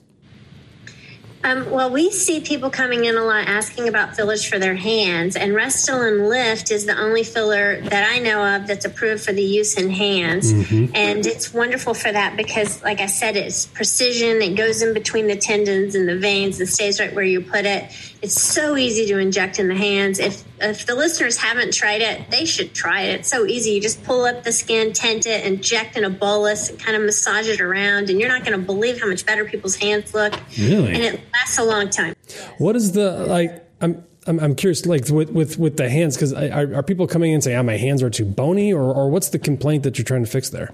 Um, 1.42 1.70
well, 1.70 1.90
we 1.90 2.10
see 2.10 2.40
people 2.40 2.68
coming 2.68 3.06
in 3.06 3.16
a 3.16 3.24
lot 3.24 3.48
asking 3.48 3.88
about 3.88 4.14
fillers 4.14 4.44
for 4.44 4.58
their 4.58 4.74
hands, 4.74 5.36
and 5.36 5.52
Restylane 5.52 6.28
Lift 6.28 6.70
is 6.70 6.84
the 6.84 6.98
only 6.98 7.24
filler 7.24 7.80
that 7.80 8.12
I 8.12 8.18
know 8.18 8.56
of 8.56 8.66
that's 8.66 8.84
approved 8.84 9.24
for 9.24 9.32
the 9.32 9.42
use 9.42 9.78
in 9.78 9.88
hands. 9.88 10.52
Mm-hmm. 10.52 10.94
And 10.94 11.24
it's 11.24 11.54
wonderful 11.54 11.94
for 11.94 12.12
that 12.12 12.36
because, 12.36 12.82
like 12.82 13.00
I 13.00 13.06
said, 13.06 13.36
it's 13.36 13.66
precision. 13.66 14.42
It 14.42 14.54
goes 14.54 14.82
in 14.82 14.92
between 14.92 15.28
the 15.28 15.36
tendons 15.36 15.94
and 15.94 16.06
the 16.06 16.18
veins 16.18 16.60
and 16.60 16.68
stays 16.68 17.00
right 17.00 17.14
where 17.14 17.24
you 17.24 17.40
put 17.40 17.64
it. 17.64 17.90
It's 18.20 18.38
so 18.38 18.76
easy 18.76 19.06
to 19.06 19.18
inject 19.18 19.58
in 19.58 19.68
the 19.68 19.74
hands. 19.74 20.18
If 20.18 20.44
if 20.60 20.86
the 20.86 20.94
listeners 20.94 21.36
haven't 21.36 21.72
tried 21.72 22.02
it, 22.02 22.30
they 22.30 22.44
should 22.44 22.74
try 22.74 23.02
it. 23.02 23.20
It's 23.20 23.30
so 23.30 23.46
easy. 23.46 23.72
You 23.72 23.80
just 23.80 24.02
pull 24.04 24.24
up 24.24 24.44
the 24.44 24.52
skin, 24.52 24.92
tent 24.92 25.26
it, 25.26 25.44
inject 25.44 25.96
in 25.96 26.04
a 26.04 26.10
bolus, 26.10 26.70
and 26.70 26.78
kind 26.78 26.96
of 26.96 27.02
massage 27.02 27.48
it 27.48 27.60
around, 27.60 28.10
and 28.10 28.20
you're 28.20 28.28
not 28.28 28.44
going 28.44 28.58
to 28.58 28.64
believe 28.64 29.00
how 29.00 29.08
much 29.08 29.24
better 29.26 29.44
people's 29.44 29.76
hands 29.76 30.14
look. 30.14 30.34
Really? 30.58 30.92
And 30.92 31.02
it 31.02 31.20
lasts 31.32 31.58
a 31.58 31.64
long 31.64 31.90
time. 31.90 32.14
What 32.58 32.76
is 32.76 32.92
the 32.92 33.26
like? 33.26 33.66
I'm 33.80 34.04
I'm, 34.26 34.38
I'm 34.38 34.54
curious, 34.54 34.84
like 34.86 35.08
with 35.08 35.30
with 35.30 35.58
with 35.58 35.76
the 35.76 35.88
hands, 35.88 36.16
because 36.16 36.32
are, 36.32 36.74
are 36.74 36.82
people 36.82 37.06
coming 37.06 37.30
in 37.30 37.34
and 37.36 37.44
saying, 37.44 37.56
"Oh, 37.56 37.60
ah, 37.60 37.64
my 37.64 37.76
hands 37.76 38.02
are 38.02 38.10
too 38.10 38.24
bony," 38.24 38.72
or 38.72 38.82
or 38.82 39.10
what's 39.10 39.30
the 39.30 39.38
complaint 39.38 39.82
that 39.84 39.98
you're 39.98 40.04
trying 40.04 40.24
to 40.24 40.30
fix 40.30 40.50
there? 40.50 40.72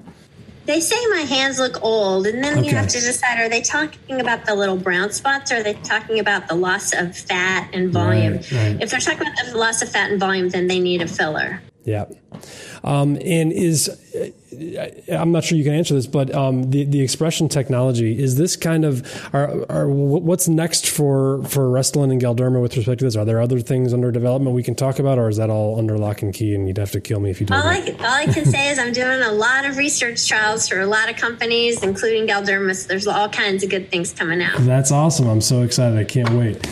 They 0.67 0.81
say 0.81 0.97
my 1.11 1.21
hands 1.21 1.61
look 1.61 1.83
old, 1.83 2.27
and 2.27 2.43
then 2.43 2.59
okay. 2.59 2.69
you 2.69 2.75
have 2.75 2.89
to 2.89 3.01
decide: 3.01 3.39
are 3.39 3.49
they 3.49 3.61
talking 3.61 4.21
about 4.21 4.47
the 4.47 4.55
little 4.55 4.77
brown 4.77 5.13
spots, 5.13 5.53
or 5.53 5.57
are 5.57 5.63
they 5.63 5.75
talking 5.75 6.19
about 6.19 6.49
the 6.49 6.55
loss 6.57 6.93
of 6.93 7.17
fat 7.17 7.71
and 7.73 7.93
volume? 7.93 8.35
Right, 8.35 8.53
right. 8.53 8.83
If 8.83 8.91
they're 8.91 8.99
talking 8.99 9.23
about 9.23 9.53
the 9.53 9.57
loss 9.57 9.81
of 9.81 9.89
fat 9.89 10.11
and 10.11 10.19
volume, 10.19 10.49
then 10.49 10.67
they 10.67 10.81
need 10.81 11.03
a 11.03 11.07
filler. 11.07 11.63
Yeah. 11.87 12.07
Um, 12.83 13.17
and 13.25 13.53
is 13.53 13.89
I'm 15.13 15.31
not 15.31 15.45
sure 15.45 15.57
you 15.57 15.63
can 15.63 15.73
answer 15.73 15.95
this, 15.95 16.09
but 16.09 16.35
um, 16.35 16.71
the 16.71 16.85
the 16.85 17.05
XpresHAN 17.05 17.49
technology 17.49 18.19
is 18.19 18.35
this 18.35 18.57
kind 18.57 18.85
of 18.85 19.07
are, 19.33 19.65
are, 19.71 19.89
what's 19.89 20.49
next 20.49 20.89
for 20.89 21.45
for 21.45 21.71
Restylane 21.71 22.11
and 22.11 22.21
Galderma 22.21 22.61
with 22.61 22.77
respect 22.77 22.99
to 22.99 23.05
this? 23.05 23.15
Are 23.15 23.25
there 23.25 23.41
other 23.41 23.61
things 23.61 23.95
under 23.95 24.11
development 24.11 24.57
we 24.57 24.65
can 24.65 24.75
talk 24.75 24.99
about, 24.99 25.17
or 25.17 25.29
is 25.29 25.37
that 25.37 25.49
all 25.49 25.79
under 25.79 25.97
lock 25.97 26.23
and 26.23 26.35
key? 26.35 26.57
And 26.57 26.67
you'd 26.67 26.79
have 26.79 26.91
to 26.91 27.01
kill 27.01 27.21
me 27.21 27.31
if 27.31 27.41
you 27.41 27.47
do. 27.47 27.55
All, 27.55 27.63
I, 27.63 27.95
all 28.01 28.15
I 28.15 28.27
can 28.27 28.47
say 28.47 28.69
is 28.69 28.81
I'm 28.81 28.93
doing 28.93 29.23
a 29.23 29.33
lot 29.33 29.65
of 29.65 29.77
research 29.77 30.27
trials 30.27 30.69
for 30.69 30.81
a 30.81 30.87
lot 30.87 31.09
of 31.09 31.17
companies, 31.17 31.85
including 31.85 32.27
Galderma. 32.27 32.75
So 32.75 32.89
there's 32.89 33.07
all 33.07 33.29
kinds 33.29 33.63
of 33.63 33.71
good 33.71 33.93
things 33.93 34.13
coming 34.13 34.43
out. 34.43 34.59
That's 34.59 34.91
awesome! 34.91 35.29
I'm 35.29 35.41
so 35.41 35.63
excited. 35.63 35.97
I 35.97 36.05
can't 36.05 36.31
wait 36.31 36.67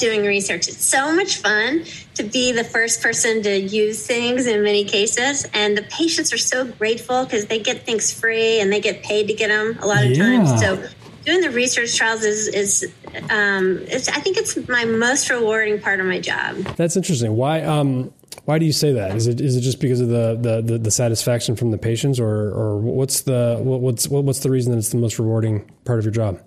doing 0.00 0.24
research. 0.24 0.68
It's 0.68 0.84
so 0.84 1.14
much 1.14 1.36
fun 1.38 1.84
to 2.14 2.22
be 2.22 2.52
the 2.52 2.64
first 2.64 3.02
person 3.02 3.42
to 3.42 3.58
use 3.58 4.06
things 4.06 4.46
in 4.46 4.62
many 4.62 4.84
cases. 4.84 5.46
And 5.54 5.76
the 5.76 5.82
patients 5.82 6.32
are 6.32 6.38
so 6.38 6.64
grateful 6.64 7.24
because 7.24 7.46
they 7.46 7.60
get 7.60 7.84
things 7.84 8.12
free 8.12 8.60
and 8.60 8.72
they 8.72 8.80
get 8.80 9.02
paid 9.02 9.28
to 9.28 9.34
get 9.34 9.48
them 9.48 9.78
a 9.80 9.86
lot 9.86 10.04
of 10.04 10.10
yeah. 10.10 10.24
times. 10.24 10.60
So 10.60 10.88
doing 11.24 11.40
the 11.40 11.50
research 11.50 11.96
trials 11.96 12.24
is, 12.24 12.48
is 12.48 12.92
um, 13.30 13.84
I 13.88 14.20
think 14.20 14.36
it's 14.36 14.56
my 14.68 14.84
most 14.84 15.30
rewarding 15.30 15.80
part 15.80 16.00
of 16.00 16.06
my 16.06 16.18
job. 16.18 16.56
That's 16.76 16.96
interesting. 16.96 17.36
Why, 17.36 17.62
um, 17.62 18.12
why 18.44 18.58
do 18.58 18.66
you 18.66 18.72
say 18.72 18.92
that? 18.92 19.16
Is 19.16 19.26
it 19.26 19.40
is 19.40 19.56
it 19.56 19.60
just 19.60 19.80
because 19.80 20.00
of 20.00 20.08
the, 20.08 20.36
the, 20.40 20.62
the, 20.62 20.78
the, 20.78 20.90
satisfaction 20.90 21.56
from 21.56 21.70
the 21.70 21.78
patients, 21.78 22.18
or 22.18 22.50
or 22.50 22.78
what's 22.78 23.22
the 23.22 23.58
what's 23.60 24.08
what's 24.08 24.40
the 24.40 24.50
reason 24.50 24.72
that 24.72 24.78
it's 24.78 24.90
the 24.90 24.96
most 24.96 25.18
rewarding 25.18 25.70
part 25.84 25.98
of 25.98 26.04
your 26.04 26.12
job? 26.12 26.40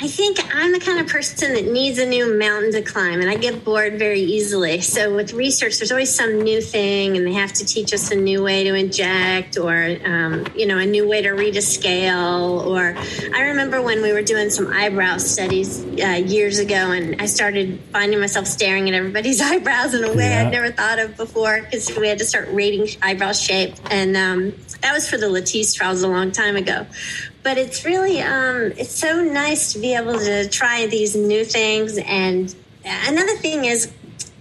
I 0.00 0.06
think 0.06 0.38
I'm 0.54 0.70
the 0.70 0.78
kind 0.78 1.00
of 1.00 1.08
person 1.08 1.54
that 1.54 1.64
needs 1.64 1.98
a 1.98 2.06
new 2.06 2.38
mountain 2.38 2.70
to 2.70 2.82
climb, 2.82 3.20
and 3.20 3.28
I 3.28 3.34
get 3.34 3.64
bored 3.64 3.98
very 3.98 4.20
easily. 4.20 4.80
So, 4.80 5.12
with 5.12 5.32
research, 5.32 5.78
there's 5.78 5.90
always 5.90 6.14
some 6.14 6.40
new 6.42 6.60
thing, 6.60 7.16
and 7.16 7.26
they 7.26 7.32
have 7.32 7.52
to 7.54 7.64
teach 7.64 7.92
us 7.92 8.12
a 8.12 8.14
new 8.14 8.44
way 8.44 8.62
to 8.62 8.74
inject, 8.74 9.58
or 9.58 9.96
um, 10.04 10.46
you 10.54 10.66
know, 10.66 10.78
a 10.78 10.86
new 10.86 11.08
way 11.08 11.22
to 11.22 11.30
read 11.30 11.56
a 11.56 11.62
scale. 11.62 12.62
Or 12.64 12.94
I 13.34 13.40
remember 13.40 13.82
when 13.82 14.00
we 14.00 14.12
were 14.12 14.22
doing 14.22 14.50
some 14.50 14.68
eyebrow 14.72 15.16
studies 15.16 15.84
uh, 15.84 16.22
years 16.24 16.60
ago, 16.60 16.92
and 16.92 17.20
I 17.20 17.26
started 17.26 17.80
finding 17.92 18.20
myself 18.20 18.46
staring 18.46 18.88
at 18.88 18.94
everybody's 18.94 19.40
eyebrows 19.42 19.94
in 19.94 20.04
a 20.04 20.14
way 20.14 20.30
yeah. 20.30 20.46
I'd 20.46 20.52
never 20.52 20.70
thought 20.70 21.00
of 21.00 21.16
before 21.16 21.60
because 21.62 21.90
we 21.96 22.06
had 22.06 22.18
to 22.18 22.24
start 22.24 22.48
rating 22.52 22.86
eyebrow 23.02 23.32
shape, 23.32 23.74
and 23.90 24.16
um, 24.16 24.54
that 24.80 24.92
was 24.92 25.10
for 25.10 25.16
the 25.16 25.26
Latisse 25.26 25.74
trials 25.74 26.02
a 26.02 26.08
long 26.08 26.30
time 26.30 26.54
ago 26.54 26.86
but 27.48 27.56
it's 27.56 27.82
really 27.82 28.20
um, 28.20 28.72
it's 28.76 28.94
so 28.94 29.22
nice 29.24 29.72
to 29.72 29.78
be 29.78 29.94
able 29.94 30.18
to 30.18 30.46
try 30.50 30.86
these 30.86 31.16
new 31.16 31.46
things. 31.46 31.96
And 31.96 32.54
another 32.84 33.36
thing 33.36 33.64
is, 33.64 33.90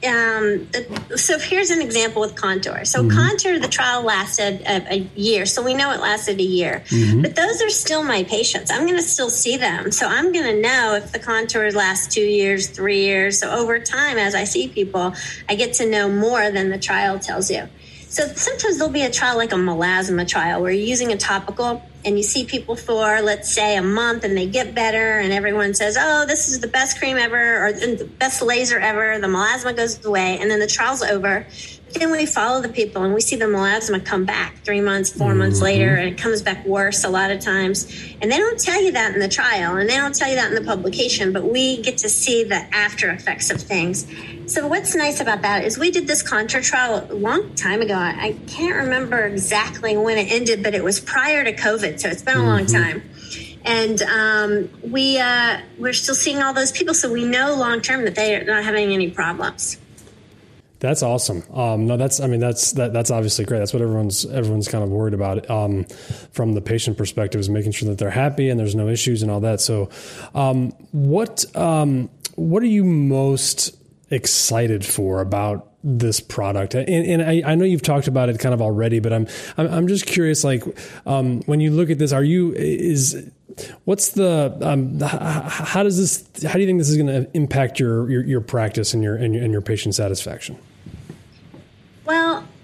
um, 0.05 0.67
so 1.15 1.39
here's 1.39 1.69
an 1.69 1.79
example 1.79 2.21
with 2.21 2.35
contour. 2.35 2.83
So 2.83 3.03
mm-hmm. 3.03 3.17
contour, 3.17 3.59
the 3.59 3.69
trial 3.69 4.03
lasted 4.03 4.59
a, 4.63 4.95
a, 4.95 4.97
year, 5.15 5.45
so 5.45 5.63
we 5.63 5.73
know 5.73 5.93
it 5.93 6.01
lasted 6.01 6.37
a 6.41 6.43
year. 6.43 6.83
Mm-hmm. 6.89 7.21
But 7.21 7.37
those 7.37 7.61
are 7.61 7.69
still 7.69 8.03
my 8.03 8.23
patients. 8.23 8.71
I'm 8.71 8.83
going 8.85 8.97
to 8.97 9.01
still 9.01 9.29
see 9.29 9.55
them, 9.55 9.89
so 9.89 10.05
I'm 10.05 10.33
going 10.33 10.53
to 10.53 10.61
know 10.61 10.95
if 10.95 11.13
the 11.13 11.19
contour 11.19 11.71
lasts 11.71 12.13
two 12.13 12.19
years, 12.19 12.67
three 12.67 13.05
years. 13.05 13.39
So 13.39 13.49
over 13.49 13.79
time, 13.79 14.17
as 14.17 14.35
I 14.35 14.43
see 14.43 14.67
people, 14.67 15.13
I 15.47 15.55
get 15.55 15.71
to 15.75 15.89
know 15.89 16.09
more 16.09 16.51
than 16.51 16.71
the 16.71 16.77
trial 16.77 17.19
tells 17.19 17.49
you. 17.49 17.69
So 18.09 18.25
sometimes 18.27 18.77
there'll 18.77 18.91
be 18.91 19.03
a 19.03 19.11
trial 19.11 19.37
like 19.37 19.51
a 19.51 19.55
melasma 19.55 20.27
trial 20.27 20.61
where 20.61 20.71
you're 20.71 20.87
using 20.87 21.11
a 21.13 21.17
topical 21.17 21.81
and 22.07 22.15
you 22.15 22.23
see 22.23 22.45
people 22.45 22.77
for, 22.77 23.21
let's 23.21 23.53
say, 23.53 23.75
a 23.75 23.83
month 23.83 24.23
and 24.23 24.37
they 24.37 24.47
get 24.47 24.73
better 24.73 25.19
and 25.19 25.33
everyone 25.33 25.73
says, 25.73 25.97
oh, 25.99 26.25
this 26.25 26.47
is 26.47 26.61
the 26.61 26.67
best 26.67 26.97
cream 26.99 27.17
ever 27.17 27.67
or 27.67 27.73
the 27.73 28.09
best 28.17 28.41
laser 28.41 28.79
ever. 28.79 29.19
The 29.19 29.27
melasma 29.27 29.75
goes 29.75 30.03
away 30.05 30.39
and 30.39 30.49
then 30.49 30.59
the 30.59 30.67
trial's 30.67 31.03
over. 31.03 31.45
Then 31.93 32.11
we 32.11 32.25
follow 32.25 32.61
the 32.61 32.69
people 32.69 33.03
and 33.03 33.13
we 33.13 33.21
see 33.21 33.35
the 33.35 33.45
melasma 33.45 34.03
come 34.03 34.25
back 34.25 34.57
three 34.63 34.81
months, 34.81 35.09
4 35.09 35.29
mm-hmm. 35.29 35.39
months 35.39 35.61
later, 35.61 35.95
and 35.95 36.09
it 36.09 36.17
comes 36.17 36.41
back 36.41 36.65
worse 36.65 37.03
a 37.03 37.09
lot 37.09 37.31
of 37.31 37.39
times. 37.39 37.85
And 38.21 38.31
they 38.31 38.37
don't 38.37 38.59
tell 38.59 38.81
you 38.81 38.91
that 38.91 39.13
in 39.13 39.19
the 39.19 39.27
trial 39.29 39.77
and 39.77 39.89
they 39.89 39.95
don't 39.95 40.13
tell 40.13 40.29
you 40.29 40.35
that 40.35 40.51
in 40.51 40.55
the 40.55 40.69
publication, 40.69 41.31
but 41.31 41.45
we 41.45 41.81
get 41.81 41.97
to 41.99 42.09
see 42.09 42.43
the 42.43 42.55
after 42.75 43.09
effects 43.09 43.49
of 43.49 43.61
things. 43.61 44.05
So 44.47 44.67
what's 44.67 44.95
nice 44.95 45.19
about 45.19 45.41
that 45.41 45.63
is 45.65 45.77
we 45.77 45.91
did 45.91 46.07
this 46.07 46.21
contour 46.21 46.61
trial 46.61 47.07
a 47.09 47.13
long 47.13 47.53
time 47.55 47.81
ago. 47.81 47.95
I 47.95 48.37
can't 48.47 48.75
remember 48.75 49.25
exactly 49.25 49.97
when 49.97 50.17
it 50.17 50.31
ended, 50.31 50.63
but 50.63 50.73
it 50.73 50.83
was 50.83 50.99
prior 50.99 51.43
to 51.43 51.53
COVID, 51.53 51.99
so 51.99 52.09
it's 52.09 52.21
been 52.21 52.35
a 52.35 52.39
mm-hmm. 52.39 52.47
long 52.47 52.65
time. 52.65 53.03
And 53.65 54.01
um, 54.03 54.69
we 54.89 55.19
uh, 55.19 55.59
we're 55.77 55.91
still 55.91 56.15
seeing 56.15 56.41
all 56.41 56.53
those 56.53 56.71
people, 56.71 56.93
so 56.93 57.11
we 57.11 57.25
know 57.25 57.55
long 57.55 57.81
term 57.81 58.05
that 58.05 58.15
they 58.15 58.35
are 58.35 58.45
not 58.45 58.63
having 58.63 58.93
any 58.93 59.11
problems. 59.11 59.77
That's 60.79 61.01
awesome. 61.01 61.43
Um, 61.53 61.87
no, 61.87 61.97
that's 61.97 62.19
I 62.19 62.27
mean 62.27 62.39
that's 62.39 62.73
that, 62.73 62.93
that's 62.93 63.09
obviously 63.09 63.45
great. 63.45 63.59
That's 63.59 63.73
what 63.73 63.81
everyone's 63.81 64.25
everyone's 64.25 64.67
kind 64.67 64.83
of 64.83 64.91
worried 64.91 65.15
about 65.15 65.49
um, 65.49 65.85
from 66.31 66.53
the 66.53 66.61
patient 66.61 66.97
perspective 66.97 67.41
is 67.41 67.49
making 67.49 67.71
sure 67.71 67.89
that 67.89 67.97
they're 67.97 68.11
happy 68.11 68.49
and 68.49 68.59
there's 68.59 68.75
no 68.75 68.87
issues 68.87 69.23
and 69.23 69.31
all 69.31 69.39
that. 69.39 69.59
So, 69.59 69.89
um, 70.35 70.69
what 70.91 71.45
um, 71.55 72.09
what 72.35 72.61
are 72.61 72.67
you 72.67 72.83
most 72.83 73.75
excited 74.11 74.85
for 74.85 75.19
about 75.19 75.73
this 75.83 76.19
product? 76.19 76.75
And, 76.75 76.87
and 76.87 77.21
I, 77.23 77.51
I, 77.51 77.55
know 77.55 77.65
you've 77.65 77.81
talked 77.81 78.07
about 78.07 78.29
it 78.29 78.39
kind 78.39 78.53
of 78.53 78.61
already, 78.61 78.99
but 78.99 79.11
I'm 79.11 79.27
I'm, 79.57 79.67
I'm 79.67 79.87
just 79.87 80.05
curious. 80.05 80.43
Like 80.43 80.63
um, 81.07 81.41
when 81.41 81.59
you 81.59 81.71
look 81.71 81.89
at 81.89 81.97
this, 81.97 82.11
are 82.13 82.23
you 82.23 82.53
is 82.53 83.31
what's 83.85 84.11
the 84.11 84.55
um, 84.61 84.99
how 84.99 85.83
does 85.83 85.97
this 85.97 86.43
how 86.43 86.53
do 86.53 86.59
you 86.59 86.67
think 86.67 86.79
this 86.79 86.89
is 86.89 86.97
going 86.97 87.07
to 87.07 87.29
impact 87.35 87.79
your, 87.79 88.09
your, 88.09 88.23
your 88.23 88.41
practice 88.41 88.93
and 88.93 89.03
your 89.03 89.15
and 89.15 89.33
your, 89.33 89.43
and 89.43 89.51
your 89.51 89.61
patient 89.61 89.95
satisfaction? 89.95 90.57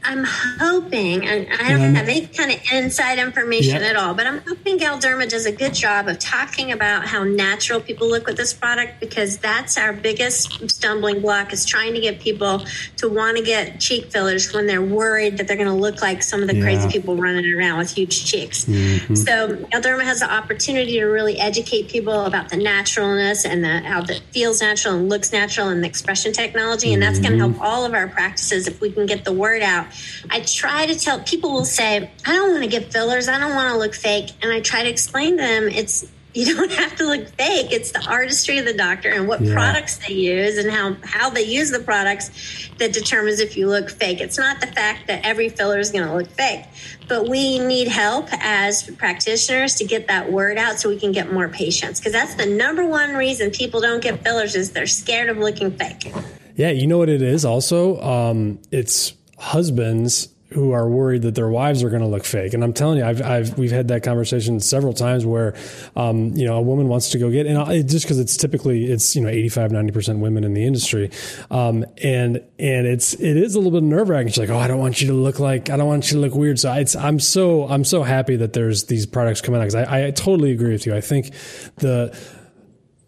I'm 0.06 0.24
hoping, 0.26 1.26
and 1.26 1.48
I 1.54 1.70
don't 1.70 1.80
mm-hmm. 1.80 1.96
have 1.96 2.10
any 2.10 2.28
kind 2.28 2.52
of 2.52 2.60
inside 2.72 3.20
information 3.20 3.84
at 3.84 3.96
all, 3.96 4.14
but 4.14 4.28
I'm 4.28 4.40
hoping 4.40 4.78
Galderma 4.78 5.30
does 5.30 5.46
a 5.46 5.52
good 5.52 5.74
job 5.74 6.08
of 6.08 6.20
talking 6.20 6.72
about 6.72 7.08
how 7.08 7.24
natural 7.24 7.80
people 7.80 8.10
look 8.10 8.26
with 8.26 8.36
this 8.36 8.54
product 8.54 9.00
because 9.00 9.38
that's 9.38 9.78
our 9.78 9.94
biggest 9.94 10.70
stumbling 10.70 11.22
block 11.22 11.54
is 11.54 11.66
trying 11.66 11.94
to 11.94 12.02
get 12.02 12.20
people 12.20 12.66
to 12.98 13.08
want 13.08 13.38
to 13.38 13.44
get 13.44 13.80
cheek 13.80 14.12
fillers 14.12 14.54
when 14.54 14.68
they're 14.68 14.82
worried 14.82 15.38
that 15.38 15.48
they're 15.48 15.58
going 15.58 15.68
to 15.68 15.74
look 15.74 16.02
like 16.02 16.22
some 16.22 16.42
of 16.42 16.48
the 16.48 16.56
yeah. 16.56 16.64
crazy 16.64 16.90
people 16.90 17.16
running 17.16 17.54
around 17.54 17.78
with 17.78 17.92
huge 17.92 18.26
cheeks. 18.26 18.66
Mm-hmm. 18.66 19.16
So 19.16 19.56
Galderma 19.72 20.04
has 20.04 20.20
the 20.20 20.32
opportunity 20.32 21.00
to 21.00 21.06
really 21.06 21.40
educate 21.40 21.88
people 21.88 22.26
about 22.26 22.50
the 22.50 22.58
naturalness 22.58 23.46
and 23.46 23.64
the, 23.64 23.80
how 23.80 24.02
it 24.02 24.22
feels 24.32 24.62
natural 24.62 24.96
and 24.96 25.08
looks 25.08 25.32
natural 25.32 25.70
and 25.70 25.84
the 25.84 25.90
XpresHAN 25.90 26.34
technology, 26.34 26.94
and 26.94 27.02
that's 27.02 27.20
going 27.20 27.32
to 27.32 27.38
help 27.38 27.54
mm-hmm. 27.54 27.62
all 27.62 27.86
of 27.86 27.94
our 27.94 28.08
practices 28.08 28.68
if 28.68 28.82
we 28.82 28.92
can 28.92 29.06
get 29.06 29.24
the 29.24 29.34
word 29.34 29.62
out 29.62 29.88
I 30.30 30.42
try 30.42 30.86
to 30.86 30.98
tell 30.98 31.22
people 31.22 31.52
will 31.52 31.66
say, 31.66 32.12
I 32.26 32.32
don't 32.32 32.52
want 32.52 32.64
to 32.64 32.70
get 32.70 32.92
fillers. 32.92 33.28
I 33.28 33.40
don't 33.40 33.56
want 33.56 33.72
to 33.72 33.78
look 33.78 33.94
fake. 33.94 34.32
And 34.42 34.52
I 34.52 34.62
try 34.62 34.84
to 34.84 34.90
explain 34.90 35.38
to 35.38 35.44
them 35.44 35.68
it's 35.68 36.06
you 36.36 36.56
don't 36.56 36.72
have 36.72 36.96
to 36.96 37.06
look 37.06 37.28
fake. 37.36 37.72
It's 37.72 37.92
the 37.92 38.04
artistry 38.10 38.58
of 38.58 38.66
the 38.66 38.74
doctor 38.74 39.10
and 39.10 39.28
what 39.28 39.42
yeah. 39.42 39.54
products 39.54 39.98
they 39.98 40.16
use 40.16 40.58
and 40.58 40.72
how, 40.72 40.96
how 41.04 41.30
they 41.30 41.44
use 41.44 41.70
the 41.70 41.80
products 41.80 42.32
that 42.80 42.92
determines 42.92 43.40
if 43.40 43.56
you 43.56 43.68
look 43.68 43.92
fake. 43.92 44.20
It's 44.20 44.40
not 44.40 44.60
the 44.60 44.66
fact 44.66 45.06
that 45.08 45.24
every 45.24 45.50
filler 45.50 45.78
is 45.78 45.92
going 45.92 46.08
to 46.08 46.16
look 46.16 46.28
fake, 46.32 46.66
but 47.08 47.30
we 47.30 47.60
need 47.60 47.88
help 47.88 48.30
as 48.32 48.90
practitioners 48.98 49.76
to 49.76 49.86
get 49.86 50.08
that 50.08 50.32
word 50.32 50.58
out 50.58 50.80
so 50.80 50.90
we 50.90 51.00
can 51.00 51.12
get 51.12 51.32
more 51.32 51.50
patients 51.50 52.00
because 52.00 52.14
that's 52.14 52.34
the 52.34 52.48
number 52.48 52.84
one 52.84 53.14
reason 53.14 53.52
people 53.52 53.80
don't 53.80 54.02
get 54.02 54.24
fillers 54.24 54.56
is 54.56 54.72
they're 54.72 54.88
scared 54.88 55.30
of 55.30 55.38
looking 55.38 55.70
fake. 55.70 56.12
Yeah, 56.56 56.72
you 56.72 56.88
know 56.88 56.98
what 56.98 57.10
it 57.10 57.22
is 57.22 57.46
also? 57.46 58.02
Um, 58.02 58.60
it's 58.72 59.14
husbands 59.38 60.30
who 60.54 60.72
are 60.72 60.88
worried 60.88 61.24
that 61.24 61.36
their 61.36 61.50
wives 61.50 61.84
are 61.84 61.90
going 61.90 62.02
to 62.02 62.08
look 62.08 62.24
fake. 62.24 62.54
And 62.54 62.64
I'm 62.64 62.74
telling 62.74 63.00
you, 63.00 63.06
I've, 63.06 63.22
I've, 63.22 63.58
we've 63.58 63.72
had 63.72 63.88
that 63.88 64.04
conversation 64.04 64.60
several 64.60 64.94
times 64.94 65.26
where, 65.26 65.56
um, 65.96 66.30
you 66.36 66.46
know, 66.46 66.58
a 66.58 66.62
woman 66.62 66.88
wants 66.88 67.10
to 67.10 67.18
go 67.18 67.32
get, 67.32 67.48
and 67.48 67.72
it, 67.72 67.84
just 67.84 68.08
cause 68.08 68.20
it's 68.20 68.38
typically, 68.38 68.86
it's, 68.86 69.16
you 69.16 69.24
know, 69.24 69.30
85, 69.30 69.72
90% 69.72 70.20
women 70.20 70.44
in 70.44 70.54
the 70.54 70.64
industry. 70.64 71.10
Um, 71.50 71.86
and, 72.04 72.38
and 72.60 72.88
it's, 72.88 73.14
it 73.16 73.36
is 73.36 73.56
a 73.56 73.60
little 73.60 73.72
bit 73.72 73.84
nerve 73.84 74.10
wracking. 74.10 74.30
She's 74.30 74.38
like, 74.38 74.50
Oh, 74.50 74.60
I 74.60 74.68
don't 74.68 74.80
want 74.80 75.02
you 75.02 75.08
to 75.08 75.14
look 75.14 75.40
like, 75.40 75.70
I 75.70 75.78
don't 75.78 75.88
want 75.88 76.12
you 76.12 76.18
to 76.18 76.22
look 76.22 76.36
weird. 76.36 76.60
So 76.60 76.72
it's, 76.74 76.96
I'm 76.96 77.20
so, 77.20 77.68
I'm 77.68 77.84
so 77.84 78.04
happy 78.04 78.36
that 78.36 78.54
there's 78.54 78.86
these 78.86 79.06
products 79.06 79.42
coming 79.42 79.60
out. 79.60 79.66
Cause 79.66 79.76
I, 79.76 80.08
I 80.08 80.12
totally 80.12 80.52
agree 80.52 80.72
with 80.72 80.86
you. 80.86 80.96
I 80.96 81.02
think 81.02 81.32
the, 81.78 82.16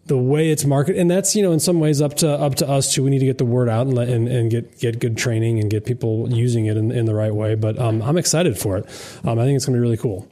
the 0.06 0.16
way 0.16 0.50
it's 0.50 0.64
marketed, 0.64 1.00
and 1.00 1.10
that's 1.10 1.34
you 1.34 1.42
know 1.42 1.52
in 1.52 1.60
some 1.60 1.80
ways 1.80 2.00
up 2.00 2.14
to 2.14 2.30
up 2.30 2.54
to 2.56 2.68
us 2.68 2.94
too. 2.94 3.02
We 3.02 3.10
need 3.10 3.18
to 3.20 3.26
get 3.26 3.38
the 3.38 3.44
word 3.44 3.68
out 3.68 3.86
and 3.86 3.96
let, 3.96 4.08
and, 4.08 4.28
and 4.28 4.50
get 4.50 4.78
get 4.78 4.98
good 5.00 5.16
training 5.16 5.60
and 5.60 5.70
get 5.70 5.84
people 5.84 6.32
using 6.32 6.66
it 6.66 6.76
in, 6.76 6.90
in 6.90 7.06
the 7.06 7.14
right 7.14 7.34
way. 7.34 7.54
But 7.54 7.78
um, 7.78 8.02
I'm 8.02 8.16
excited 8.16 8.58
for 8.58 8.78
it. 8.78 8.84
Um, 9.24 9.38
I 9.38 9.44
think 9.44 9.56
it's 9.56 9.66
going 9.66 9.74
to 9.74 9.78
be 9.78 9.82
really 9.82 9.96
cool. 9.96 10.28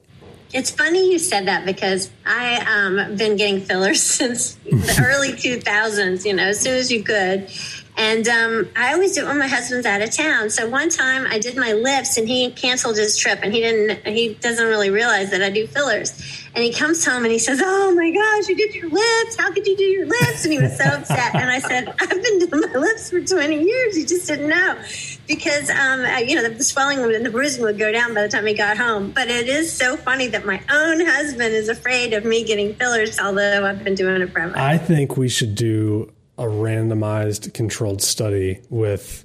It's 0.53 0.71
funny 0.71 1.11
you 1.11 1.19
said 1.19 1.49
that 1.49 1.67
because 1.67 2.11
I 2.25 2.59
um 2.59 3.17
been 3.17 3.37
getting 3.37 3.61
fillers 3.61 4.03
since 4.19 4.55
the 4.55 5.05
early 5.05 5.33
2000s. 5.33 6.25
You 6.25 6.35
know, 6.35 6.45
as 6.45 6.61
soon 6.61 6.75
as 6.77 6.93
you 6.93 7.03
could, 7.03 7.51
And 7.96 8.26
um, 8.26 8.68
I 8.74 8.92
always 8.92 9.14
do 9.14 9.22
it 9.22 9.28
when 9.28 9.38
my 9.38 9.46
husband's 9.46 9.87
out 9.87 10.02
of 10.02 10.11
town. 10.11 10.50
So 10.50 10.68
one 10.68 10.88
time 10.88 11.26
I 11.28 11.38
did 11.38 11.57
my 11.57 11.72
lips 11.74 12.16
and 12.16 12.26
he 12.26 12.50
canceled 12.50 12.96
his 12.96 13.16
trip 13.16 13.38
and 13.42 13.52
he 13.52 13.61
didn't, 13.61 14.04
he 14.07 14.35
doesn't 14.35 14.66
really 14.66 14.90
realize 14.90 15.30
that 15.30 15.42
I 15.42 15.50
do 15.50 15.66
fillers. 15.68 16.11
And 16.54 16.64
he 16.64 16.72
comes 16.72 17.04
home 17.04 17.22
and 17.22 17.33
he 17.33 17.38
says, 17.38 17.61
Oh 17.62 17.94
my 17.94 18.11
gosh, 18.11 18.48
you 18.48 18.57
did 18.57 18.74
your 18.74 18.88
lips. 18.88 19.37
How 19.37 19.52
could 19.52 19.66
you 19.66 19.76
do 19.76 19.85
your 19.85 20.07
lips? 20.07 20.44
And 20.44 20.52
he 20.52 20.61
was 20.61 20.76
so 20.76 20.85
upset. 20.85 21.35
And 21.37 21.50
I 21.50 21.61
said, 21.61 21.88
I've 22.00 22.11
been 22.11 22.38
doing 22.40 22.72
my 22.72 22.78
lips 22.78 23.11
for 23.11 23.20
20 23.20 23.62
years. 23.62 23.96
You 23.96 24.07
just 24.07 24.26
didn't 24.26 24.48
know. 24.48 24.80
Because, 25.26 25.70
um, 25.70 26.04
you 26.26 26.35
know, 26.35 26.48
the 26.48 26.62
swelling 26.62 26.98
and 26.98 27.24
the 27.24 27.30
bruising 27.30 27.62
would 27.62 27.78
go 27.78 27.90
down 27.92 28.12
by 28.12 28.22
the 28.22 28.28
time 28.28 28.46
he 28.46 28.54
got 28.54 28.76
home. 28.76 29.12
But 29.12 29.28
it 29.28 29.48
is 29.48 29.72
so 29.72 29.96
funny 29.96 30.26
that 30.28 30.44
my 30.44 30.61
own 30.70 31.04
husband 31.04 31.54
is 31.54 31.68
afraid 31.68 32.12
of 32.12 32.24
me 32.24 32.44
getting 32.44 32.74
fillers, 32.74 33.18
although 33.18 33.64
I've 33.64 33.83
been 33.83 33.94
doing 33.94 34.20
it 34.20 34.33
forever. 34.33 34.59
I 34.59 34.78
think 34.78 35.16
we 35.16 35.28
should 35.28 35.54
do 35.54 36.13
a 36.38 36.44
randomized 36.44 37.53
controlled 37.55 38.03
study 38.03 38.61
with 38.68 39.25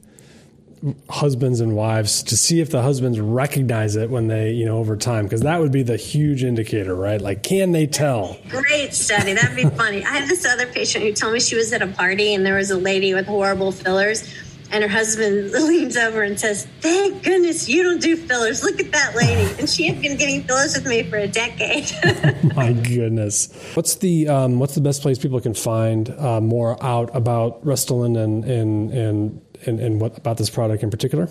husbands 1.10 1.60
and 1.60 1.76
wives 1.76 2.24
to 2.24 2.38
see 2.38 2.62
if 2.62 2.70
the 2.70 2.82
husbands 2.82 3.20
recognize 3.20 3.96
it 3.96 4.10
when 4.10 4.28
they, 4.28 4.52
you 4.52 4.66
know, 4.66 4.78
over 4.78 4.96
time, 4.96 5.26
because 5.26 5.42
that 5.42 5.60
would 5.60 5.72
be 5.72 5.84
the 5.84 5.98
huge 5.98 6.44
indicator, 6.44 6.96
right? 6.96 7.20
Like, 7.20 7.44
can 7.44 7.74
they 7.74 7.86
tell? 7.86 8.38
Great 8.48 8.94
study. 8.94 9.34
That'd 9.34 9.56
be 9.56 9.70
funny. 9.76 10.04
I 10.06 10.18
have 10.18 10.30
this 10.30 10.46
other 10.46 10.68
patient 10.68 11.04
who 11.04 11.12
told 11.12 11.34
me 11.34 11.40
she 11.40 11.56
was 11.56 11.74
at 11.74 11.82
a 11.82 11.88
party 11.88 12.34
and 12.34 12.46
there 12.46 12.56
was 12.56 12.72
a 12.72 12.78
lady 12.78 13.14
with 13.14 13.26
horrible 13.26 13.72
fillers 13.72 14.34
and 14.72 14.84
her 14.84 14.90
husband 14.90 15.52
leans 15.54 15.98
over 15.98 16.22
and 16.24 16.40
says, 16.40 16.66
Thank 16.80 17.24
goodness 17.24 17.68
you 17.68 17.84
don't 17.84 18.02
do 18.02 18.16
fillers. 18.16 18.64
Look 18.64 18.80
at 18.80 18.92
that 18.92 19.16
lady. 19.16 19.54
And 19.60 19.70
she 19.70 19.88
had 19.88 20.02
been 20.02 20.18
getting 20.18 20.44
fillers 20.44 20.76
with 20.76 20.86
me 20.86 21.04
for 21.04 21.18
a 21.18 21.28
decade. 21.28 21.92
My 22.56 22.74
goodness. 22.74 23.50
What's 23.76 23.96
the 23.96 24.28
um, 24.28 24.60
what's 24.60 24.76
the 24.76 24.82
best 24.82 25.02
place 25.02 25.18
people 25.18 25.40
can 25.40 25.54
find 25.54 26.10
uh, 26.12 26.42
more 26.42 26.82
out 26.84 27.16
about 27.16 27.64
Restylane 27.64 28.18
and 28.18 28.46
and 28.46 28.92
and 28.92 29.42
and, 29.66 29.80
and 29.80 30.02
what 30.02 30.18
about 30.18 30.38
this 30.38 30.50
product 30.50 30.84
in 30.84 30.90
particular? 30.90 31.30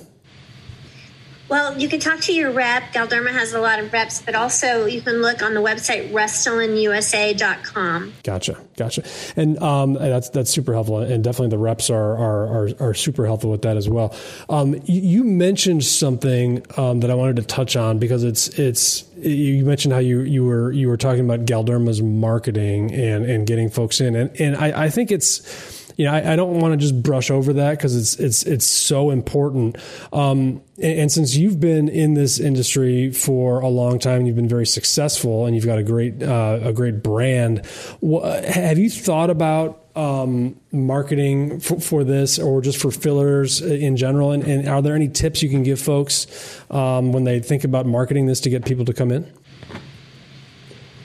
Well, 1.48 1.78
you 1.78 1.88
can 1.88 1.98
talk 1.98 2.20
to 2.20 2.32
your 2.34 2.50
rep. 2.50 2.92
Galderma 2.92 3.32
has 3.32 3.54
a 3.54 3.60
lot 3.60 3.78
of 3.78 3.90
reps, 3.92 4.20
but 4.20 4.34
also 4.34 4.84
you 4.84 5.00
can 5.00 5.22
look 5.22 5.40
on 5.42 5.54
the 5.54 5.60
website 5.60 6.12
restylaneusa.com. 6.12 8.12
Gotcha, 8.22 8.58
gotcha, 8.76 9.02
and 9.34 9.58
um, 9.62 9.94
that's 9.94 10.28
that's 10.28 10.50
super 10.50 10.74
helpful, 10.74 10.98
and 10.98 11.24
definitely 11.24 11.48
the 11.48 11.56
reps 11.58 11.88
are 11.88 12.18
are 12.18 12.46
are, 12.46 12.68
are 12.80 12.92
super 12.92 13.24
helpful 13.24 13.50
with 13.50 13.62
that 13.62 13.78
as 13.78 13.88
well. 13.88 14.14
Um, 14.50 14.74
you, 14.84 15.00
you, 15.00 15.24
mentioned 15.24 15.84
something 15.84 16.66
um, 16.76 17.00
that 17.00 17.10
I 17.10 17.14
wanted 17.14 17.36
to 17.36 17.42
touch 17.42 17.76
on 17.76 17.98
because 17.98 18.24
it's 18.24 18.48
it's 18.58 19.06
you 19.16 19.64
mentioned 19.64 19.94
how 19.94 20.00
you 20.00 20.20
you 20.20 20.44
were 20.44 20.70
you 20.72 20.88
were 20.88 20.98
talking 20.98 21.24
about 21.24 21.46
Galderma's 21.46 22.02
marketing 22.02 22.92
and 22.92 23.24
and 23.24 23.46
getting 23.46 23.70
folks 23.70 24.02
in, 24.02 24.16
and 24.16 24.38
and 24.38 24.54
I, 24.56 24.84
I 24.84 24.90
think 24.90 25.10
it's 25.10 25.77
you 25.98 26.04
know, 26.04 26.12
I, 26.12 26.32
I 26.32 26.36
don't 26.36 26.60
want 26.60 26.72
to 26.72 26.76
just 26.76 27.02
brush 27.02 27.28
over 27.28 27.52
that 27.54 27.72
because 27.72 27.96
it's 27.96 28.14
it's 28.20 28.44
it's 28.44 28.64
so 28.64 29.10
important. 29.10 29.76
Um, 30.12 30.62
and, 30.76 31.00
and, 31.00 31.12
since 31.12 31.34
you've 31.34 31.58
been 31.58 31.88
in 31.88 32.14
this 32.14 32.38
industry 32.38 33.10
for 33.10 33.58
a 33.58 33.68
long 33.68 33.98
time, 33.98 34.24
you've 34.24 34.36
been 34.36 34.48
very 34.48 34.64
successful, 34.64 35.44
and 35.44 35.56
you've 35.56 35.66
got 35.66 35.78
a 35.78 35.82
great 35.82 36.22
uh, 36.22 36.60
a 36.62 36.72
great 36.72 37.02
brand. 37.02 37.66
What, 37.98 38.44
have 38.44 38.78
you 38.78 38.88
thought 38.88 39.28
about 39.28 39.86
um, 39.96 40.54
marketing 40.70 41.58
for, 41.58 41.80
for, 41.80 42.04
this, 42.04 42.38
or 42.38 42.60
just 42.60 42.80
for 42.80 42.92
fillers 42.92 43.60
in 43.60 43.96
general? 43.96 44.30
And, 44.30 44.44
and, 44.44 44.68
are 44.68 44.80
there 44.80 44.94
any 44.94 45.08
tips 45.08 45.42
you 45.42 45.48
can 45.48 45.64
give 45.64 45.80
folks 45.80 46.28
um, 46.70 47.12
when 47.12 47.24
they 47.24 47.40
think 47.40 47.64
about 47.64 47.86
marketing 47.86 48.26
this 48.26 48.38
to 48.42 48.50
get 48.50 48.64
people 48.64 48.84
to 48.84 48.94
come 48.94 49.10
in? 49.10 49.28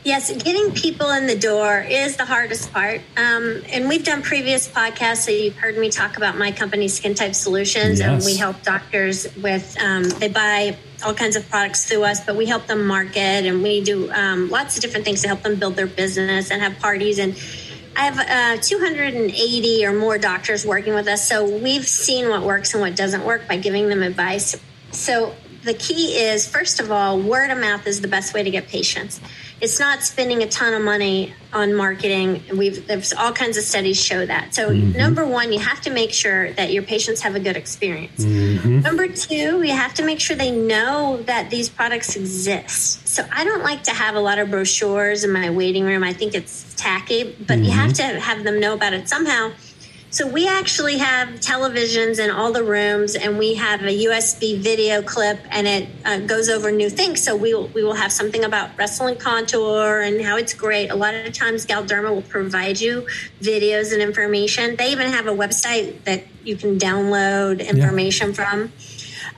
Yes, 0.06 0.36
getting 0.44 0.74
people 0.74 1.12
in 1.12 1.28
the 1.28 1.38
door 1.38 1.80
is 1.80 2.18
the 2.18 2.26
hardest 2.26 2.74
part. 2.74 3.00
Um, 3.16 3.64
and 3.70 3.88
we've 3.88 4.04
done 4.04 4.22
previous 4.22 4.68
podcasts, 4.68 5.24
so 5.24 5.32
you've 5.32 5.56
heard 5.56 5.78
me 5.78 5.90
talk 5.90 6.18
about 6.18 6.38
my 6.38 6.52
company, 6.52 6.90
Skin 6.90 7.16
Type 7.16 7.34
Solutions, 7.34 8.00
yes. 8.00 8.10
and 8.10 8.26
we 8.26 8.36
help 8.36 8.62
doctors 8.64 9.34
with, 9.38 9.78
um, 9.82 10.04
they 10.04 10.28
buy 10.28 10.78
all 11.06 11.14
kinds 11.14 11.38
of 11.38 11.50
products 11.50 11.86
through 11.86 12.04
us, 12.04 12.26
but 12.26 12.36
we 12.36 12.46
help 12.46 12.68
them 12.68 12.86
market 12.86 13.46
and 13.46 13.64
we 13.64 13.82
do 13.82 14.12
um, 14.12 14.50
lots 14.50 14.76
of 14.76 14.82
different 14.82 15.06
things 15.06 15.22
to 15.22 15.30
help 15.30 15.42
them 15.42 15.56
build 15.56 15.78
their 15.78 15.88
business 15.88 16.52
and 16.52 16.62
have 16.62 16.78
parties. 16.80 17.18
And 17.18 17.34
I 17.96 18.06
have 18.06 18.60
uh, 18.60 18.62
280 18.62 19.86
or 19.86 19.94
more 19.94 20.18
doctors 20.18 20.66
working 20.66 20.96
with 20.96 21.08
us, 21.08 21.26
so 21.26 21.46
we've 21.46 21.88
seen 21.88 22.28
what 22.28 22.42
works 22.42 22.74
and 22.74 22.82
what 22.82 22.98
doesn't 22.98 23.24
work 23.24 23.48
by 23.48 23.56
giving 23.56 23.88
them 23.88 24.04
advice. 24.04 24.54
So 24.92 25.34
the 25.64 25.74
key 25.74 26.18
is, 26.18 26.46
first 26.46 26.82
of 26.82 26.92
all, 26.92 27.22
word 27.22 27.52
of 27.52 27.58
mouth 27.58 27.88
is 27.88 28.02
the 28.02 28.10
best 28.10 28.34
way 28.34 28.44
to 28.44 28.52
get 28.52 28.68
patients 28.68 29.22
it's 29.64 29.80
not 29.80 30.04
spending 30.04 30.44
a 30.44 30.48
ton 30.48 30.74
of 30.74 30.82
money 30.82 31.34
on 31.54 31.74
marketing. 31.74 32.44
We've 32.54 32.86
there's 32.86 33.14
all 33.14 33.32
kinds 33.32 33.56
of 33.56 33.64
studies 33.64 34.04
show 34.04 34.26
that. 34.26 34.54
So 34.54 34.70
mm-hmm. 34.70 34.98
number 34.98 35.26
one, 35.26 35.54
you 35.54 35.60
have 35.60 35.80
to 35.82 35.90
make 35.90 36.12
sure 36.12 36.52
that 36.54 36.74
your 36.74 36.84
patients 36.84 37.22
have 37.22 37.36
a 37.36 37.40
good 37.40 37.56
experience. 37.56 38.26
Mm-hmm. 38.26 38.82
Number 38.82 39.08
two, 39.08 39.64
you 39.64 39.72
have 39.72 39.94
to 39.94 40.04
make 40.04 40.20
sure 40.20 40.36
they 40.36 40.52
know 40.52 41.24
that 41.28 41.50
these 41.50 41.70
products 41.70 42.18
exist. 42.18 43.08
So 43.08 43.26
I 43.32 43.46
don't 43.46 43.64
like 43.64 43.84
to 43.84 43.92
have 43.92 44.16
a 44.16 44.20
lot 44.20 44.38
of 44.38 44.52
brochures 44.52 45.24
in 45.24 45.32
my 45.32 45.50
waiting 45.50 45.86
room. 45.86 46.04
I 46.04 46.12
think 46.12 46.36
it's 46.36 46.74
tacky, 46.76 47.24
but 47.24 47.60
mm-hmm. 47.60 47.64
you 47.64 47.72
have 47.72 47.94
to 47.94 48.04
have 48.20 48.44
them 48.44 48.60
know 48.60 48.74
about 48.74 48.92
it 48.92 49.08
somehow. 49.08 49.54
So 50.14 50.28
we 50.28 50.48
actually 50.48 51.00
have 51.00 51.40
televisions 51.40 52.24
in 52.24 52.30
all 52.30 52.52
the 52.52 52.64
rooms, 52.64 53.16
and 53.16 53.40
we 53.40 53.56
have 53.56 53.82
a 53.82 54.06
USB 54.06 54.60
video 54.60 55.02
clip, 55.02 55.40
and 55.50 55.66
it 55.66 55.90
uh, 56.06 56.20
goes 56.20 56.50
over 56.50 56.72
new 56.72 56.88
things. 56.88 57.24
So 57.24 57.36
we 57.36 57.56
will, 57.56 57.70
we 57.70 57.84
will 57.84 57.96
have 57.96 58.12
something 58.12 58.44
about 58.44 58.78
Restylane 58.78 59.20
contour 59.20 60.02
and 60.02 60.22
how 60.22 60.38
it's 60.38 60.54
great. 60.54 60.90
A 60.90 60.96
lot 60.96 61.16
of 61.16 61.34
times, 61.34 61.66
Galderma 61.66 62.14
will 62.14 62.22
provide 62.22 62.80
you 62.80 63.08
videos 63.42 63.92
and 63.92 64.04
information. 64.04 64.76
They 64.76 64.92
even 64.92 65.08
have 65.08 65.26
a 65.26 65.32
website 65.32 66.04
that 66.04 66.26
you 66.44 66.58
can 66.58 66.78
download 66.78 67.68
information 67.68 68.28
yeah. 68.28 68.34
from. 68.36 68.72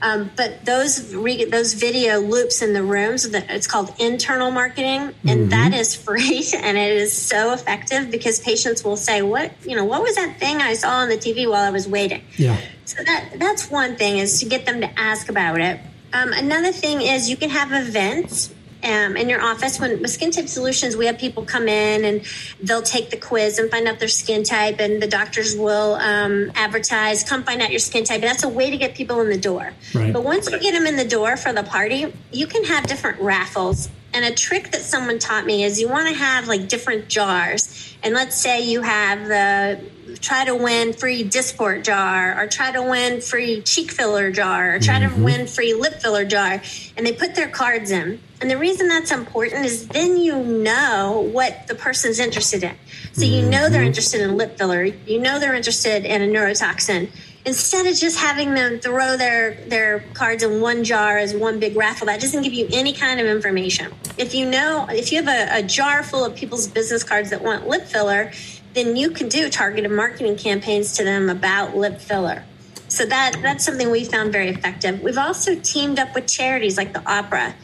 Um, 0.02 0.30
but 0.36 0.64
those 0.64 1.14
re- 1.14 1.44
those 1.44 1.74
video 1.74 2.20
loops 2.20 2.62
in 2.62 2.72
the 2.72 2.82
rooms, 2.82 3.24
it's 3.26 3.66
called 3.66 3.94
internal 3.98 4.50
marketing, 4.50 5.14
and 5.26 5.40
mm-hmm. 5.40 5.48
that 5.50 5.74
is 5.74 5.94
free 6.06 6.44
and 6.56 6.76
it 6.76 6.92
is 6.92 7.12
so 7.12 7.52
effective 7.52 8.10
because 8.10 8.40
patients 8.40 8.84
will 8.84 8.96
say, 8.96 9.22
"What 9.22 9.52
you 9.64 9.76
know? 9.76 9.84
What 9.84 10.02
was 10.02 10.16
that 10.16 10.38
thing 10.38 10.56
I 10.56 10.74
saw 10.74 10.90
on 10.90 11.08
the 11.08 11.16
TV 11.16 11.48
while 11.48 11.64
I 11.64 11.70
was 11.70 11.88
waiting?" 11.88 12.22
Yeah. 12.36 12.60
So 12.84 13.02
that 13.02 13.34
that's 13.36 13.70
one 13.70 13.96
thing 13.96 14.18
is 14.18 14.40
to 14.40 14.46
get 14.46 14.66
them 14.66 14.80
to 14.80 14.98
ask 14.98 15.28
about 15.28 15.60
it. 15.60 15.80
Um, 16.12 16.32
another 16.32 16.72
thing 16.72 17.02
is 17.02 17.28
you 17.28 17.36
can 17.36 17.50
have 17.50 17.72
events 17.72 18.54
um, 18.86 19.16
in 19.16 19.28
your 19.28 19.42
office 19.42 19.80
when 19.80 20.00
with 20.00 20.10
skin 20.10 20.30
type 20.30 20.48
solutions 20.48 20.96
we 20.96 21.06
have 21.06 21.18
people 21.18 21.44
come 21.44 21.68
in 21.68 22.04
and 22.04 22.24
they'll 22.62 22.82
take 22.82 23.10
the 23.10 23.16
quiz 23.16 23.58
and 23.58 23.70
find 23.70 23.88
out 23.88 23.98
their 23.98 24.08
skin 24.08 24.42
type 24.42 24.80
and 24.80 25.02
the 25.02 25.06
doctors 25.06 25.56
will 25.56 25.94
um, 25.94 26.50
advertise 26.54 27.24
come 27.24 27.42
find 27.42 27.60
out 27.60 27.70
your 27.70 27.78
skin 27.78 28.04
type. 28.04 28.16
And 28.16 28.24
that's 28.24 28.44
a 28.44 28.48
way 28.48 28.70
to 28.70 28.76
get 28.76 28.94
people 28.94 29.20
in 29.20 29.28
the 29.28 29.38
door. 29.38 29.72
Right. 29.94 30.12
but 30.12 30.24
once 30.24 30.50
you 30.50 30.58
get 30.58 30.72
them 30.72 30.86
in 30.86 30.96
the 30.96 31.04
door 31.04 31.36
for 31.36 31.52
the 31.52 31.62
party 31.62 32.12
you 32.32 32.46
can 32.46 32.64
have 32.64 32.86
different 32.86 33.20
raffles. 33.20 33.88
And 34.12 34.24
a 34.24 34.32
trick 34.32 34.70
that 34.70 34.80
someone 34.80 35.18
taught 35.18 35.44
me 35.44 35.64
is 35.64 35.78
you 35.78 35.88
want 35.88 36.08
to 36.08 36.14
have 36.14 36.48
like 36.48 36.68
different 36.68 37.08
jars. 37.08 37.94
And 38.02 38.14
let's 38.14 38.36
say 38.36 38.62
you 38.62 38.80
have 38.80 39.26
the 39.26 39.80
try 40.20 40.44
to 40.44 40.54
win 40.54 40.92
free 40.92 41.24
Dysport 41.24 41.84
jar 41.84 42.40
or 42.40 42.46
try 42.46 42.72
to 42.72 42.82
win 42.82 43.20
free 43.20 43.62
cheek 43.62 43.90
filler 43.90 44.30
jar 44.30 44.74
or 44.74 44.78
try 44.78 45.00
mm-hmm. 45.00 45.16
to 45.16 45.24
win 45.24 45.46
free 45.46 45.74
lip 45.74 45.94
filler 46.00 46.24
jar 46.24 46.62
and 46.96 47.06
they 47.06 47.12
put 47.12 47.34
their 47.34 47.48
cards 47.48 47.90
in 47.90 48.20
and 48.40 48.50
the 48.50 48.58
reason 48.58 48.88
that's 48.88 49.10
important 49.10 49.64
is 49.64 49.88
then 49.88 50.16
you 50.16 50.42
know 50.42 51.28
what 51.32 51.66
the 51.68 51.74
person's 51.74 52.18
interested 52.18 52.62
in 52.62 52.74
so 53.12 53.24
you 53.24 53.42
know 53.42 53.68
they're 53.68 53.80
mm-hmm. 53.80 53.86
interested 53.86 54.20
in 54.20 54.36
lip 54.36 54.58
filler 54.58 54.84
you 54.84 55.18
know 55.18 55.38
they're 55.38 55.54
interested 55.54 56.04
in 56.04 56.22
a 56.22 56.26
neurotoxin 56.26 57.08
instead 57.46 57.86
of 57.86 57.96
just 57.96 58.18
having 58.18 58.54
them 58.54 58.80
throw 58.80 59.16
their 59.16 59.54
their 59.68 60.00
cards 60.14 60.42
in 60.42 60.60
one 60.60 60.82
jar 60.82 61.16
as 61.16 61.34
one 61.34 61.60
big 61.60 61.76
raffle 61.76 62.06
that 62.06 62.20
doesn't 62.20 62.42
give 62.42 62.52
you 62.52 62.66
any 62.72 62.92
kind 62.92 63.20
of 63.20 63.26
information 63.26 63.92
if 64.18 64.34
you 64.34 64.48
know 64.48 64.86
if 64.90 65.12
you 65.12 65.22
have 65.22 65.28
a, 65.28 65.60
a 65.60 65.62
jar 65.62 66.02
full 66.02 66.24
of 66.24 66.34
people's 66.34 66.66
business 66.66 67.04
cards 67.04 67.30
that 67.30 67.40
want 67.40 67.66
lip 67.68 67.84
filler 67.84 68.32
then 68.76 68.94
you 68.94 69.10
can 69.10 69.28
do 69.28 69.48
targeted 69.48 69.90
marketing 69.90 70.36
campaigns 70.36 70.92
to 70.92 71.02
them 71.02 71.30
about 71.30 71.74
lip 71.74 71.98
filler. 71.98 72.44
So 72.88 73.06
that 73.06 73.36
that's 73.42 73.64
something 73.64 73.90
we 73.90 74.04
found 74.04 74.32
very 74.32 74.50
effective. 74.50 75.00
We've 75.02 75.18
also 75.18 75.54
teamed 75.56 75.98
up 75.98 76.14
with 76.14 76.26
charities 76.26 76.76
like 76.76 76.92
the 76.92 77.02
opera. 77.10 77.54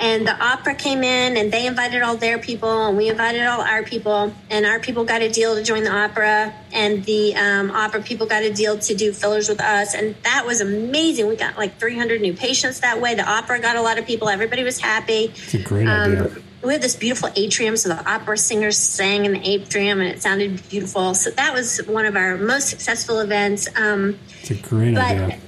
And 0.00 0.24
the 0.28 0.40
opera 0.40 0.76
came 0.76 1.02
in 1.02 1.36
and 1.36 1.50
they 1.52 1.66
invited 1.66 2.02
all 2.02 2.16
their 2.16 2.38
people 2.38 2.86
and 2.86 2.96
we 2.96 3.08
invited 3.08 3.44
all 3.46 3.60
our 3.60 3.82
people 3.82 4.32
and 4.48 4.64
our 4.64 4.78
people 4.78 5.04
got 5.04 5.22
a 5.22 5.28
deal 5.28 5.56
to 5.56 5.62
join 5.64 5.82
the 5.82 5.90
opera 5.90 6.54
and 6.70 7.04
the 7.04 7.34
um, 7.34 7.72
opera 7.72 8.00
people 8.00 8.24
got 8.24 8.44
a 8.44 8.52
deal 8.52 8.78
to 8.78 8.94
do 8.94 9.12
fillers 9.12 9.48
with 9.48 9.60
us 9.60 9.94
and 9.94 10.14
that 10.22 10.46
was 10.46 10.60
amazing. 10.60 11.26
We 11.26 11.34
got 11.34 11.56
like 11.56 11.80
300 11.80 12.20
new 12.20 12.32
patients 12.32 12.78
that 12.80 13.00
way. 13.00 13.16
The 13.16 13.28
opera 13.28 13.58
got 13.58 13.74
a 13.74 13.82
lot 13.82 13.98
of 13.98 14.06
people. 14.06 14.28
Everybody 14.28 14.62
was 14.62 14.78
happy. 14.78 15.32
It's 15.34 15.54
a 15.54 15.62
great 15.62 15.88
um, 15.88 16.12
idea 16.12 16.42
we 16.62 16.72
had 16.72 16.82
this 16.82 16.96
beautiful 16.96 17.30
atrium, 17.36 17.76
so 17.76 17.90
the 17.90 18.10
opera 18.10 18.36
singers 18.36 18.76
sang 18.76 19.24
in 19.24 19.32
the 19.32 19.48
atrium, 19.48 20.00
and 20.00 20.08
it 20.08 20.20
sounded 20.20 20.68
beautiful. 20.68 21.14
So 21.14 21.30
that 21.30 21.54
was 21.54 21.78
one 21.86 22.04
of 22.04 22.16
our 22.16 22.36
most 22.36 22.68
successful 22.68 23.20
events. 23.20 23.68
Um, 23.76 24.18
it's 24.40 24.50
a 24.50 24.54
great 24.54 24.94
but 24.94 25.04
idea. 25.04 25.38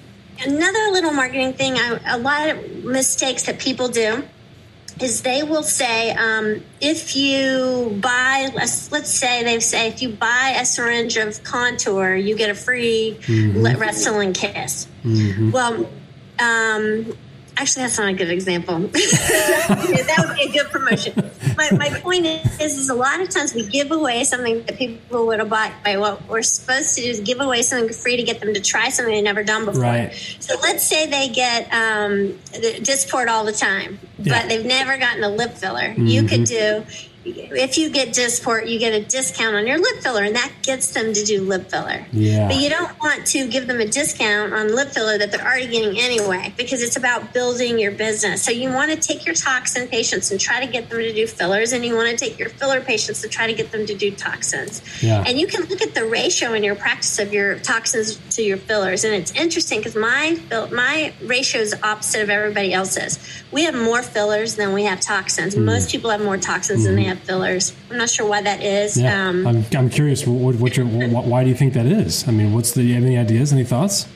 Another 0.43 0.91
little 0.93 1.13
marketing 1.13 1.53
thing, 1.55 1.75
I, 1.75 2.01
a 2.07 2.19
lot 2.19 2.49
of 2.49 2.85
mistakes 2.85 3.43
that 3.45 3.59
people 3.59 3.89
do 3.89 4.23
is 5.01 5.23
they 5.23 5.43
will 5.43 5.63
say 5.63 6.13
um, 6.13 6.63
if 6.81 7.17
you 7.17 7.99
buy 8.03 8.51
let's, 8.55 8.93
let's 8.93 9.11
say 9.11 9.43
they 9.43 9.59
say 9.61 9.89
if 9.89 10.03
you 10.03 10.11
buy 10.11 10.57
a 10.59 10.65
syringe 10.65 11.17
of 11.17 11.43
contour 11.43 12.15
you 12.15 12.37
get 12.37 12.51
a 12.51 12.55
free 12.55 13.17
mm-hmm. 13.21 13.65
Restylane 13.81 14.35
kiss 14.35 14.87
mm-hmm. 15.03 15.51
well 15.53 15.89
um, 16.39 17.17
actually 17.61 17.83
that's 17.83 17.99
not 17.99 18.09
a 18.09 18.13
good 18.13 18.31
example 18.31 18.79
that 18.89 20.25
would 20.27 20.37
be 20.37 20.45
a 20.45 20.53
good 20.53 20.71
promotion 20.71 21.13
my, 21.57 21.69
my 21.73 22.01
point 22.01 22.25
is, 22.25 22.79
is 22.79 22.89
a 22.89 22.95
lot 22.95 23.21
of 23.21 23.29
times 23.29 23.55
we 23.55 23.67
give 23.67 23.91
away 23.93 24.25
something 24.25 24.65
that 24.65 24.77
people 24.77 25.27
would 25.27 25.41
have 25.41 25.51
bought 25.51 25.73
by 25.85 25.99
what 25.99 26.27
we're 26.27 26.41
supposed 26.43 26.95
to 26.95 27.03
do 27.03 27.11
is 27.11 27.21
give 27.21 27.41
away 27.41 27.61
something 27.61 27.93
free 27.93 28.17
to 28.17 28.23
get 28.23 28.41
them 28.41 28.55
to 28.55 28.61
try 28.61 28.89
something 28.89 29.15
they've 29.15 29.23
never 29.23 29.45
done 29.45 29.67
before 29.67 29.83
right. 29.83 30.37
so 30.41 30.55
let's 30.63 30.83
say 30.83 31.07
they 31.07 31.29
get 31.29 31.65
um, 31.73 32.29
the 32.53 32.81
Dysport 32.81 33.29
all 33.29 33.45
the 33.45 33.53
time 33.53 33.99
yeah. 34.19 34.41
but 34.41 34.49
they've 34.49 34.65
never 34.65 34.97
gotten 34.97 35.23
a 35.23 35.29
lip 35.29 35.53
filler 35.53 35.91
mm-hmm. 35.91 36.07
you 36.07 36.23
could 36.25 36.45
do 36.45 36.85
if 37.25 37.77
you 37.77 37.91
get 37.91 38.09
Dysport, 38.09 38.69
you 38.69 38.79
get 38.79 38.93
a 38.95 39.05
discount 39.05 39.55
on 39.55 39.67
your 39.67 39.79
lip 39.79 39.97
filler, 39.97 40.25
and 40.25 40.35
that 40.37 40.53
gets 40.63 40.93
them 40.93 41.13
to 41.13 41.25
do 41.25 41.43
lip 41.43 41.71
filler. 41.71 42.07
Yeah. 42.13 42.49
But 42.49 42.57
you 42.57 42.71
don't 42.71 42.99
want 43.01 43.27
to 43.27 43.47
give 43.49 43.67
them 43.67 43.81
a 43.81 43.87
discount 43.87 44.55
on 44.55 44.75
lip 44.75 44.89
filler 44.89 45.19
that 45.19 45.31
they're 45.31 45.45
already 45.45 45.69
getting 45.69 45.99
anyway, 45.99 46.55
because 46.57 46.83
it's 46.83 46.97
about 46.97 47.35
building 47.35 47.79
your 47.79 47.93
business. 47.93 48.43
So 48.43 48.51
you 48.51 48.71
want 48.73 48.91
to 48.91 48.97
take 48.97 49.27
your 49.27 49.35
toxin 49.35 49.89
patients 49.89 50.31
and 50.31 50.41
try 50.41 50.65
to 50.65 50.71
get 50.71 50.89
them 50.89 50.99
to 50.99 51.13
do 51.13 51.27
fillers, 51.27 51.73
and 51.73 51.85
you 51.85 51.95
want 51.95 52.09
to 52.11 52.17
take 52.17 52.39
your 52.39 52.49
filler 52.49 52.81
patients 52.81 53.21
to 53.21 53.29
try 53.29 53.47
to 53.47 53.53
get 53.53 53.71
them 53.71 53.85
to 53.87 53.95
do 53.95 54.11
toxins. 54.11 54.83
Yeah. 55.03 55.23
And 55.27 55.39
you 55.39 55.47
can 55.47 55.65
look 55.65 55.83
at 55.83 55.95
the 55.95 56.07
ratio 56.07 56.55
in 56.55 56.65
your 56.65 56.75
practice 56.75 57.19
of 57.19 57.35
your 57.35 57.59
toxins 57.59 58.17
to 58.37 58.43
your 58.43 58.57
fillers, 58.57 59.05
and 59.05 59.15
it's 59.15 59.33
interesting 59.33 59.81
because 59.81 59.95
my 59.95 60.39
my 60.73 61.13
ratio 61.23 61.61
is 61.61 61.75
opposite 61.83 62.23
of 62.23 62.31
everybody 62.31 62.73
else's. 62.73 63.19
We 63.53 63.65
have 63.65 63.75
more 63.75 64.03
fillers 64.03 64.57
than 64.57 64.73
we 64.73 64.85
have 64.85 65.01
toxins. 65.01 65.55
Mm. 65.55 65.65
Most 65.65 65.91
people 65.91 66.09
have 66.11 66.23
more 66.23 66.39
toxins 66.39 66.81
mm. 66.81 66.85
than 66.85 66.97
they 66.97 67.10
have 67.11 67.21
fillers. 67.21 67.77
I'm 67.91 67.99
not 67.99 68.11
sure 68.11 68.27
why 68.27 68.43
that 68.43 68.63
is. 68.63 68.97
Yeah. 68.97 69.29
Um, 69.29 69.47
I'm, 69.47 69.65
I'm 69.77 69.91
curious. 69.91 70.27
What, 70.27 70.57
what 70.57 70.77
your, 70.77 70.87
what, 70.87 71.27
why 71.27 71.45
do 71.45 71.51
you 71.51 71.57
think 71.57 71.75
that 71.75 71.87
is? 71.87 72.27
I 72.27 72.31
mean, 72.33 72.53
what's 72.53 72.73
the? 72.73 72.83
You 72.83 72.95
have 72.95 73.05
any 73.05 73.19
ideas? 73.19 73.53
Any 73.53 73.65
thoughts? 73.65 74.07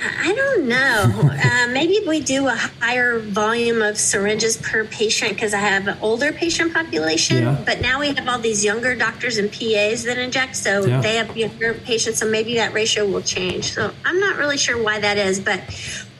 I 0.00 0.34
don't 0.34 0.68
know. 0.68 1.30
uh, 1.44 1.68
maybe 1.72 2.00
we 2.06 2.20
do 2.20 2.48
a 2.48 2.54
higher 2.80 3.18
volume 3.18 3.80
of 3.80 3.96
syringes 3.96 4.56
per 4.56 4.84
patient 4.84 5.34
because 5.34 5.54
I 5.54 5.58
have 5.58 5.86
an 5.86 5.98
older 6.02 6.32
patient 6.32 6.74
population. 6.74 7.38
Yeah. 7.38 7.62
But 7.64 7.80
now 7.80 8.00
we 8.00 8.08
have 8.08 8.28
all 8.28 8.38
these 8.38 8.64
younger 8.64 8.94
doctors 8.94 9.38
and 9.38 9.50
PAs 9.50 10.04
that 10.04 10.18
inject, 10.18 10.56
so 10.56 10.84
yeah. 10.84 11.00
they 11.00 11.16
have 11.16 11.36
younger 11.36 11.74
patients. 11.74 12.18
So 12.18 12.28
maybe 12.28 12.54
that 12.56 12.72
ratio 12.72 13.06
will 13.06 13.22
change. 13.22 13.72
So 13.72 13.92
I'm 14.04 14.18
not 14.20 14.36
really 14.36 14.58
sure 14.58 14.82
why 14.82 14.98
that 15.00 15.16
is, 15.16 15.40
but 15.40 15.60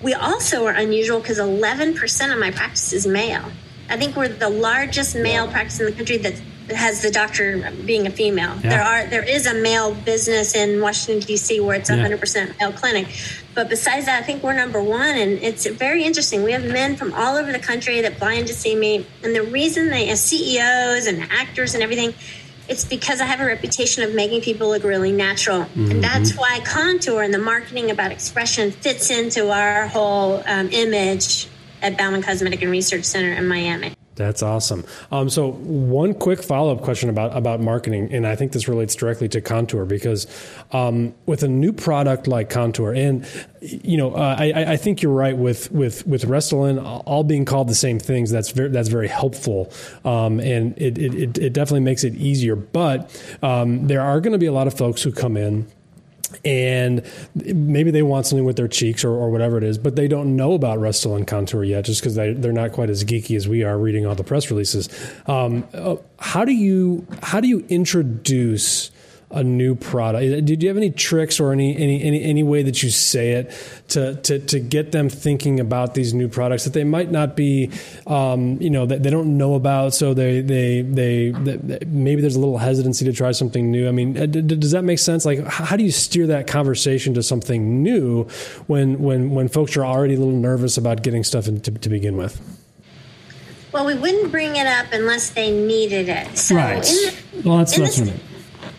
we 0.02 0.14
also 0.14 0.66
are 0.66 0.74
unusual 0.74 1.20
because 1.20 1.38
11% 1.38 2.32
of 2.32 2.38
my 2.38 2.50
practice 2.50 2.92
is 2.92 3.06
male. 3.06 3.50
I 3.88 3.96
think 3.96 4.16
we're 4.16 4.28
the 4.28 4.48
largest 4.48 5.14
male 5.14 5.48
practice 5.48 5.80
in 5.80 5.86
the 5.86 5.92
country 5.92 6.16
that 6.18 6.34
has 6.70 7.02
the 7.02 7.10
doctor 7.10 7.70
being 7.84 8.06
a 8.06 8.10
female. 8.10 8.54
Yeah. 8.56 8.70
There 8.70 8.82
are 8.82 9.06
there 9.06 9.22
is 9.22 9.46
a 9.46 9.54
male 9.54 9.94
business 9.94 10.54
in 10.54 10.80
Washington 10.80 11.26
D.C. 11.26 11.60
where 11.60 11.76
it's 11.76 11.90
a 11.90 11.96
hundred 11.96 12.20
percent 12.20 12.58
male 12.58 12.72
clinic, 12.72 13.06
but 13.54 13.68
besides 13.68 14.06
that, 14.06 14.22
I 14.22 14.24
think 14.24 14.42
we're 14.42 14.54
number 14.54 14.82
one, 14.82 15.16
and 15.16 15.32
it's 15.32 15.66
very 15.66 16.04
interesting. 16.04 16.42
We 16.42 16.52
have 16.52 16.64
men 16.64 16.96
from 16.96 17.12
all 17.12 17.36
over 17.36 17.52
the 17.52 17.58
country 17.58 18.00
that 18.00 18.18
fly 18.18 18.34
in 18.34 18.46
to 18.46 18.54
see 18.54 18.74
me, 18.74 19.06
and 19.22 19.34
the 19.34 19.42
reason 19.42 19.90
they, 19.90 20.08
as 20.08 20.22
CEOs 20.22 21.06
and 21.06 21.22
actors 21.30 21.74
and 21.74 21.82
everything, 21.82 22.14
it's 22.66 22.84
because 22.84 23.20
I 23.20 23.26
have 23.26 23.40
a 23.40 23.46
reputation 23.46 24.02
of 24.02 24.14
making 24.14 24.40
people 24.40 24.68
look 24.68 24.84
really 24.84 25.12
natural, 25.12 25.60
mm-hmm. 25.64 25.90
and 25.90 26.04
that's 26.04 26.34
why 26.34 26.60
contour 26.64 27.22
and 27.22 27.34
the 27.34 27.38
marketing 27.38 27.90
about 27.90 28.10
XpresHAN 28.10 28.72
fits 28.72 29.10
into 29.10 29.50
our 29.50 29.86
whole 29.86 30.42
um, 30.46 30.70
image 30.72 31.46
at 31.84 31.98
Baumann 31.98 32.22
Cosmetic 32.22 32.62
and 32.62 32.70
Research 32.70 33.04
Center 33.04 33.32
in 33.32 33.46
Miami. 33.46 33.94
That's 34.16 34.42
awesome. 34.44 34.84
Um, 35.10 35.28
so, 35.28 35.52
one 35.52 36.14
quick 36.14 36.42
follow 36.42 36.74
up 36.74 36.82
question 36.82 37.10
about 37.10 37.36
about 37.36 37.60
marketing, 37.60 38.12
and 38.12 38.26
I 38.26 38.36
think 38.36 38.52
this 38.52 38.68
relates 38.68 38.94
directly 38.94 39.28
to 39.30 39.40
Contour 39.40 39.84
because 39.84 40.26
um, 40.70 41.14
with 41.26 41.42
a 41.42 41.48
new 41.48 41.72
product 41.72 42.28
like 42.28 42.48
Contour, 42.48 42.94
and 42.94 43.26
you 43.60 43.96
know, 43.96 44.14
uh, 44.14 44.36
I, 44.38 44.72
I, 44.72 44.76
think 44.76 45.02
you're 45.02 45.12
right 45.12 45.36
with 45.36 45.72
with 45.72 46.06
with 46.06 46.26
Restylane 46.26 46.80
all 47.06 47.24
being 47.24 47.44
called 47.44 47.68
the 47.68 47.74
same 47.74 47.98
things. 47.98 48.30
That's 48.30 48.50
very 48.50 48.68
that's 48.68 48.88
very 48.88 49.08
helpful, 49.08 49.72
um, 50.04 50.38
and 50.38 50.78
it, 50.78 50.96
it 50.96 51.38
it 51.38 51.52
definitely 51.52 51.80
makes 51.80 52.04
it 52.04 52.14
easier. 52.14 52.54
But 52.54 53.10
um, 53.42 53.88
there 53.88 54.00
are 54.00 54.20
going 54.20 54.32
to 54.32 54.38
be 54.38 54.46
a 54.46 54.52
lot 54.52 54.68
of 54.68 54.78
folks 54.78 55.02
who 55.02 55.10
come 55.10 55.36
in 55.36 55.66
and 56.44 57.02
maybe 57.34 57.90
they 57.90 58.02
want 58.02 58.26
something 58.26 58.44
with 58.44 58.56
their 58.56 58.68
cheeks 58.68 59.04
or, 59.04 59.10
or 59.10 59.30
whatever 59.30 59.58
it 59.58 59.64
is, 59.64 59.78
but 59.78 59.96
they 59.96 60.08
don't 60.08 60.36
know 60.36 60.52
about 60.52 60.78
Restylane 60.78 61.26
Contour 61.26 61.64
yet, 61.64 61.84
just 61.84 62.00
because 62.00 62.14
they, 62.14 62.32
they're 62.32 62.52
not 62.52 62.72
quite 62.72 62.90
as 62.90 63.04
geeky 63.04 63.36
as 63.36 63.48
we 63.48 63.62
are 63.62 63.78
reading 63.78 64.06
all 64.06 64.14
the 64.14 64.24
press 64.24 64.50
releases. 64.50 64.88
Um, 65.26 65.66
uh, 65.72 65.96
how 66.18 66.44
do 66.44 66.52
you 66.52 67.06
how 67.22 67.40
do 67.40 67.48
you 67.48 67.64
introduce 67.68 68.90
a 69.34 69.42
new 69.42 69.74
product? 69.74 70.44
Did 70.44 70.62
you 70.62 70.68
have 70.68 70.76
any 70.76 70.90
tricks 70.90 71.40
or 71.40 71.52
any 71.52 71.76
any 71.76 72.02
any, 72.02 72.22
any 72.22 72.42
way 72.42 72.62
that 72.62 72.82
you 72.82 72.90
say 72.90 73.32
it 73.32 73.82
to, 73.88 74.14
to 74.16 74.38
to 74.38 74.60
get 74.60 74.92
them 74.92 75.08
thinking 75.08 75.60
about 75.60 75.94
these 75.94 76.14
new 76.14 76.28
products 76.28 76.64
that 76.64 76.72
they 76.72 76.84
might 76.84 77.10
not 77.10 77.36
be, 77.36 77.70
um, 78.06 78.60
you 78.60 78.70
know, 78.70 78.86
that 78.86 79.02
they 79.02 79.10
don't 79.10 79.36
know 79.36 79.54
about, 79.54 79.94
so 79.94 80.14
they 80.14 80.40
they, 80.40 80.82
they 80.82 81.30
they 81.30 81.78
maybe 81.86 82.20
there's 82.20 82.36
a 82.36 82.40
little 82.40 82.58
hesitancy 82.58 83.04
to 83.04 83.12
try 83.12 83.32
something 83.32 83.70
new. 83.70 83.88
I 83.88 83.90
mean, 83.90 84.16
uh, 84.16 84.26
does 84.26 84.70
that 84.70 84.84
make 84.84 84.98
sense? 84.98 85.24
Like, 85.24 85.44
how 85.46 85.76
do 85.76 85.84
you 85.84 85.92
steer 85.92 86.28
that 86.28 86.46
conversation 86.46 87.14
to 87.14 87.22
something 87.22 87.82
new 87.82 88.24
when 88.66 89.00
when 89.00 89.30
when 89.30 89.48
folks 89.48 89.76
are 89.76 89.84
already 89.84 90.14
a 90.14 90.18
little 90.18 90.32
nervous 90.32 90.76
about 90.76 91.02
getting 91.02 91.24
stuff 91.24 91.48
in, 91.48 91.60
to, 91.62 91.72
to 91.72 91.88
begin 91.88 92.16
with? 92.16 92.40
Well, 93.72 93.86
we 93.86 93.94
wouldn't 93.94 94.30
bring 94.30 94.54
it 94.54 94.68
up 94.68 94.86
unless 94.92 95.30
they 95.30 95.50
needed 95.50 96.08
it. 96.08 96.38
So 96.38 96.54
right. 96.54 96.80
The, 96.80 97.42
well, 97.44 97.58
that's, 97.58 97.76
that's 97.76 97.98
what 97.98 98.08
I 98.08 98.12
mean 98.12 98.20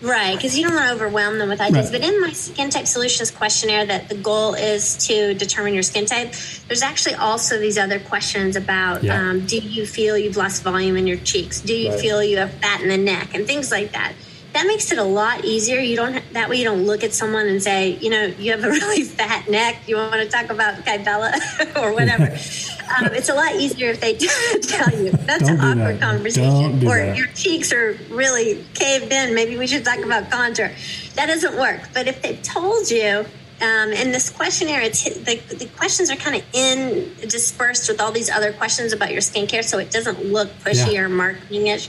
Right, 0.01 0.36
because 0.36 0.58
you 0.58 0.65
don't 0.65 0.75
want 0.75 0.88
to 0.88 0.93
overwhelm 0.93 1.39
them 1.39 1.49
with 1.49 1.62
ideas. 1.62 1.91
Right. 1.91 2.01
But 2.01 2.10
in 2.10 2.21
my 2.21 2.31
skin 2.31 2.69
type 2.69 2.88
solutions 2.88 3.31
questionnaire, 3.31 3.86
that 3.86 4.10
the 4.10 4.15
goal 4.15 4.53
is 4.53 5.08
to 5.08 5.34
determine 5.34 5.73
your 5.73 5.84
skin 5.84 6.05
type, 6.05 6.34
there's 6.67 6.81
actually 6.81 7.15
also 7.15 7.60
these 7.60 7.77
other 7.77 7.99
questions 7.99 8.55
about 8.55 9.03
yeah. 9.03 9.29
um, 9.29 9.45
do 9.45 9.58
you 9.58 9.86
feel 9.86 10.17
you've 10.17 10.38
lost 10.38 10.63
volume 10.63 10.97
in 10.97 11.08
your 11.08 11.17
cheeks? 11.17 11.62
Do 11.62 11.73
you 11.73 11.91
right. 11.91 11.99
feel 11.99 12.23
you 12.23 12.38
have 12.38 12.51
fat 12.53 12.81
in 12.81 12.89
the 12.89 12.97
neck? 12.97 13.34
And 13.34 13.45
things 13.45 13.71
like 13.71 13.91
that 13.93 14.13
that 14.56 14.68
makes 14.68 14.89
it 14.89 14.98
a 14.98 15.04
lot 15.04 15.44
easier. 15.44 15.80
You 15.80 15.98
don't 15.98 16.24
that 16.32 16.50
way 16.50 16.56
you 16.56 16.63
don't 16.63 16.86
look 16.86 17.04
at 17.04 17.13
someone 17.13 17.48
and 17.48 17.62
say, 17.62 17.98
you 17.98 18.10
know, 18.10 18.24
you 18.39 18.52
have 18.52 18.63
a 18.63 18.70
really 18.80 19.04
fat 19.04 19.50
neck. 19.50 19.82
You 19.86 19.98
want 19.98 20.13
to 20.13 20.30
talk 20.30 20.50
about 20.50 20.76
Kybella 20.86 21.76
or 21.84 21.94
whatever. 21.94 22.24
um, 22.98 23.13
it's 23.13 23.28
a 23.28 23.34
lot 23.34 23.54
easier 23.56 23.89
if 23.89 24.00
they 24.00 24.15
tell 24.15 24.98
you. 24.98 25.12
That's 25.12 25.44
don't 25.44 25.60
an 25.60 25.80
awkward 25.80 26.00
that. 26.00 26.02
conversation. 26.02 26.88
or 26.88 26.98
that. 26.98 27.18
your 27.18 27.28
cheeks 27.28 27.74
are 27.74 27.98
really 28.10 28.63
caved 28.74 29.12
in. 29.12 29.36
Maybe 29.36 29.58
we 29.58 29.68
should 29.68 29.84
talk 29.84 30.00
about 30.00 30.32
contour. 30.32 30.72
That 31.15 31.26
doesn't 31.26 31.58
work. 31.58 31.89
But 31.94 32.08
if 32.08 32.22
they 32.22 32.38
told 32.38 32.89
you. 32.89 33.26
Um, 33.62 33.94
and 33.94 34.13
this 34.13 34.30
questionnaire, 34.30 34.82
it's 34.82 35.06
the, 35.06 35.38
the 35.56 35.70
questions 35.78 36.12
are 36.12 36.18
kind 36.18 36.36
of 36.36 36.44
in 36.54 37.10
dispersed 37.22 37.88
with 37.88 38.02
all 38.02 38.12
these 38.12 38.30
other 38.30 38.52
questions 38.52 38.91
about 38.91 39.13
your 39.13 39.22
skincare, 39.22 39.63
so 39.63 39.80
it 39.80 39.91
doesn't 39.91 40.26
look 40.26 40.50
pushy 40.60 40.91
yeah. 40.91 41.04
or 41.04 41.08
marketingish. 41.08 41.88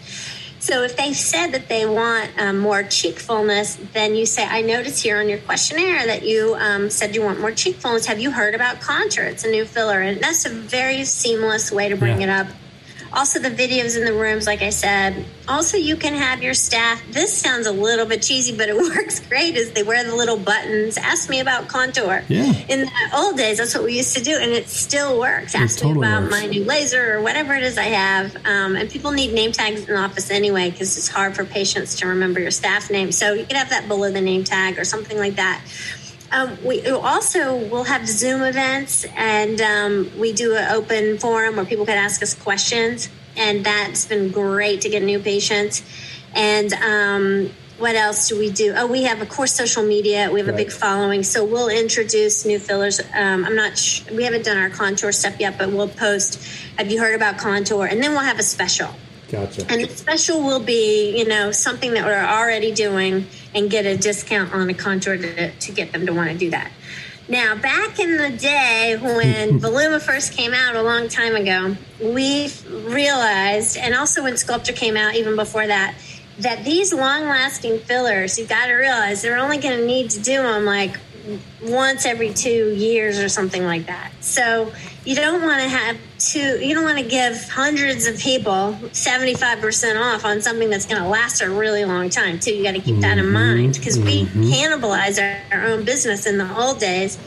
So 0.67 0.83
if 0.83 0.97
they 0.97 1.13
said 1.13 1.53
that 1.53 1.69
they 1.69 1.87
want 1.87 2.29
um, 2.39 2.59
more 2.59 2.83
cheek 2.83 3.21
fullness, 3.21 3.77
then 3.93 4.17
you 4.17 4.27
say, 4.27 4.45
I 4.45 4.63
notice 4.63 5.01
here 5.01 5.19
on 5.19 5.29
your 5.29 5.39
questionnaire 5.39 6.05
that 6.07 6.25
you 6.25 6.57
um, 6.57 6.91
said 6.91 7.15
you 7.15 7.23
want 7.23 7.39
more 7.39 7.53
cheek 7.53 7.77
fullness. 7.77 8.07
Have 8.07 8.19
you 8.19 8.33
heard 8.33 8.53
about 8.53 8.81
Contour? 8.81 9.23
It's 9.27 9.45
a 9.45 9.49
new 9.49 9.65
filler. 9.65 10.01
And 10.01 10.21
that's 10.21 10.45
a 10.45 10.49
very 10.49 11.05
seamless 11.05 11.71
way 11.71 11.89
to 11.89 11.97
bring 11.97 12.21
yeah. 12.21 12.27
it 12.27 12.49
up 12.49 12.57
also, 13.13 13.39
the 13.39 13.51
videos 13.51 13.97
in 13.97 14.05
the 14.05 14.13
rooms, 14.13 14.47
like 14.47 14.63
I 14.63 14.71
said. 14.71 15.25
Also, 15.49 15.77
you 15.77 15.97
can 15.97 16.15
have 16.15 16.43
your 16.43 16.55
staff. 16.55 17.03
This 17.11 17.37
sounds 17.37 17.67
a 17.67 17.73
little 17.73 18.05
bit 18.07 18.23
cheesy, 18.23 18.57
but 18.57 18.69
it 18.69 18.77
works 18.97 19.21
great. 19.21 19.57
Is 19.57 19.73
they 19.73 19.83
wear 19.83 20.05
the 20.05 20.15
little 20.15 20.39
buttons. 20.39 20.97
Ask 20.99 21.31
me 21.31 21.41
about 21.41 21.69
contour. 21.69 22.25
Yeah. 22.29 22.53
In 22.69 22.81
the 22.81 22.91
old 23.15 23.37
days, 23.37 23.59
that's 23.59 23.75
what 23.75 23.85
we 23.85 23.97
used 23.97 24.17
to 24.17 24.23
do, 24.23 24.37
and 24.37 24.51
it 24.53 24.69
still 24.69 25.19
works. 25.19 25.55
It 25.55 25.61
Ask 25.61 25.79
totally 25.79 26.01
me 26.01 26.07
about 26.09 26.23
works. 26.25 26.31
my 26.33 26.47
new 26.47 26.65
laser 26.65 27.15
or 27.17 27.23
whatever 27.23 27.55
it 27.55 27.63
is 27.63 27.79
I 27.79 27.85
have. 27.85 28.37
Um, 28.45 28.77
and 28.77 28.91
people 28.91 29.13
need 29.13 29.33
name 29.33 29.53
tags 29.53 29.81
in 29.81 29.87
the 29.95 30.01
office 30.01 30.31
anyway 30.31 30.71
because 30.71 30.97
it's 30.97 31.09
hard 31.09 31.37
for 31.37 31.45
patients 31.45 31.95
to 31.97 32.09
remember 32.09 32.41
your 32.41 32.51
staff 32.51 32.91
name. 32.91 33.13
So 33.13 33.33
you 33.33 33.45
could 33.47 33.57
have 33.57 33.71
that 33.71 33.87
below 33.89 34.11
the 34.11 34.21
name 34.21 34.45
tag 34.45 34.79
or 34.79 34.85
something 34.85 35.17
like 35.19 35.37
that. 35.37 35.63
Um, 36.33 36.59
we 36.65 36.87
also 36.87 37.57
will 37.57 37.85
have 37.85 38.09
Zoom 38.09 38.43
events, 38.43 39.05
and 39.15 39.61
um, 39.61 40.11
we 40.19 40.33
do 40.33 40.57
an 40.57 40.73
open 40.73 41.19
forum 41.19 41.57
where 41.57 41.65
people 41.65 41.87
can 41.87 41.97
ask 41.97 42.23
us 42.23 42.35
questions, 42.35 43.09
and 43.37 43.65
that's 43.65 44.07
been 44.07 44.31
great 44.31 44.81
to 44.83 44.89
get 44.89 45.03
new 45.03 45.21
patients. 45.21 45.83
And 46.35 46.73
um, 46.75 47.51
what 47.79 47.95
else 47.95 48.29
do 48.29 48.39
we 48.39 48.51
do? 48.51 48.75
Oh, 48.77 48.87
we 48.87 49.05
have, 49.05 49.23
of 49.23 49.29
course, 49.29 49.53
social 49.53 49.85
media. 49.85 50.31
We 50.33 50.41
have 50.41 50.49
right. 50.49 50.55
a 50.55 50.57
big 50.57 50.73
following, 50.73 51.23
so 51.23 51.45
we'll 51.45 51.69
introduce 51.69 52.45
new 52.45 52.59
fillers. 52.59 53.01
Um, 53.15 53.45
I'm 53.45 53.55
not, 53.55 53.79
sh- 53.79 54.03
we 54.11 54.25
haven't 54.25 54.45
done 54.45 54.57
our 54.57 54.71
contour 54.71 55.13
stuff 55.13 55.39
yet, 55.39 55.59
but 55.59 55.71
we'll 55.71 55.89
post. 55.89 56.43
Have 56.79 56.91
you 56.91 57.01
heard 57.01 57.15
about 57.15 57.39
contour? 57.39 57.87
And 57.87 58.03
then 58.03 58.13
we'll 58.13 58.21
have 58.21 58.39
a 58.39 58.43
special. 58.43 58.89
Gotcha. 59.31 59.67
And 59.69 59.83
the 59.83 59.89
special 59.89 60.43
will 60.43 60.61
be, 60.61 61.19
you 61.19 61.27
know, 61.27 61.51
something 61.51 61.95
that 61.95 62.05
we're 62.05 62.25
already 62.25 62.73
doing 62.73 63.27
and 63.55 63.71
get 63.71 63.85
a 63.85 63.97
discount 63.97 64.53
on 64.53 64.71
a 64.71 64.75
contour 64.75 65.17
to, 65.17 65.51
to 65.51 65.73
get 65.73 65.93
them 65.93 66.07
to 66.07 66.13
want 66.13 66.31
to 66.31 66.39
do 66.39 66.51
that. 66.51 66.71
Now, 67.29 67.57
back 67.57 67.99
in 67.99 68.17
the 68.19 68.31
day 68.31 68.97
when 69.01 69.59
Voluma 69.61 70.01
first 70.01 70.33
came 70.35 70.55
out 70.55 70.77
a 70.77 70.83
long 70.83 71.09
time 71.09 71.35
ago, 71.35 71.77
we 72.01 72.53
realized, 72.71 73.77
and 73.77 73.95
also 73.97 74.23
when 74.23 74.35
Sculptra 74.35 74.77
came 74.77 74.97
out 74.97 75.17
even 75.17 75.35
before 75.35 75.67
that, 75.67 75.97
that 76.39 76.65
these 76.65 76.93
long 76.93 77.25
lasting 77.25 77.81
fillers, 77.81 78.39
you've 78.39 78.49
got 78.49 78.67
to 78.67 78.75
realize 78.75 79.23
they're 79.23 79.39
only 79.39 79.59
going 79.59 79.81
to 79.81 79.87
need 79.87 80.11
to 80.11 80.21
do 80.21 80.43
them 80.43 80.65
like 80.65 80.99
once 81.63 82.07
every 82.07 82.33
two 82.33 82.73
years 82.75 83.19
or 83.19 83.29
something 83.29 83.65
like 83.65 83.87
that. 83.87 84.13
So 84.21 84.73
you 85.07 85.15
don't 85.15 85.43
want 85.43 85.63
to 85.63 85.69
have 85.69 85.97
two, 86.19 86.59
you 86.59 86.75
don't 86.75 86.85
want 86.85 86.99
to 86.99 87.05
give 87.05 87.49
hundreds 87.49 88.09
of 88.09 88.19
people 88.19 88.77
75% 88.91 90.01
off 90.01 90.25
on 90.25 90.43
something 90.43 90.69
that's 90.69 90.85
going 90.85 91.01
to 91.01 91.09
last 91.09 91.41
a 91.41 91.49
really 91.49 91.85
long 91.85 92.11
time, 92.11 92.41
too. 92.41 92.53
You 92.53 92.65
got 92.65 92.73
to 92.73 92.81
keep 92.81 93.01
that 93.01 93.17
in 93.17 93.27
mm-hmm. 93.27 93.33
mind 93.33 93.75
because 93.75 93.97
mm-hmm. 93.97 94.41
we 94.41 94.53
cannibalize 94.53 95.23
our, 95.23 95.59
our 95.61 95.67
own 95.69 95.85
business 95.85 96.27
in 96.27 96.39
the 96.39 96.61
old 96.61 96.81
days 96.81 97.19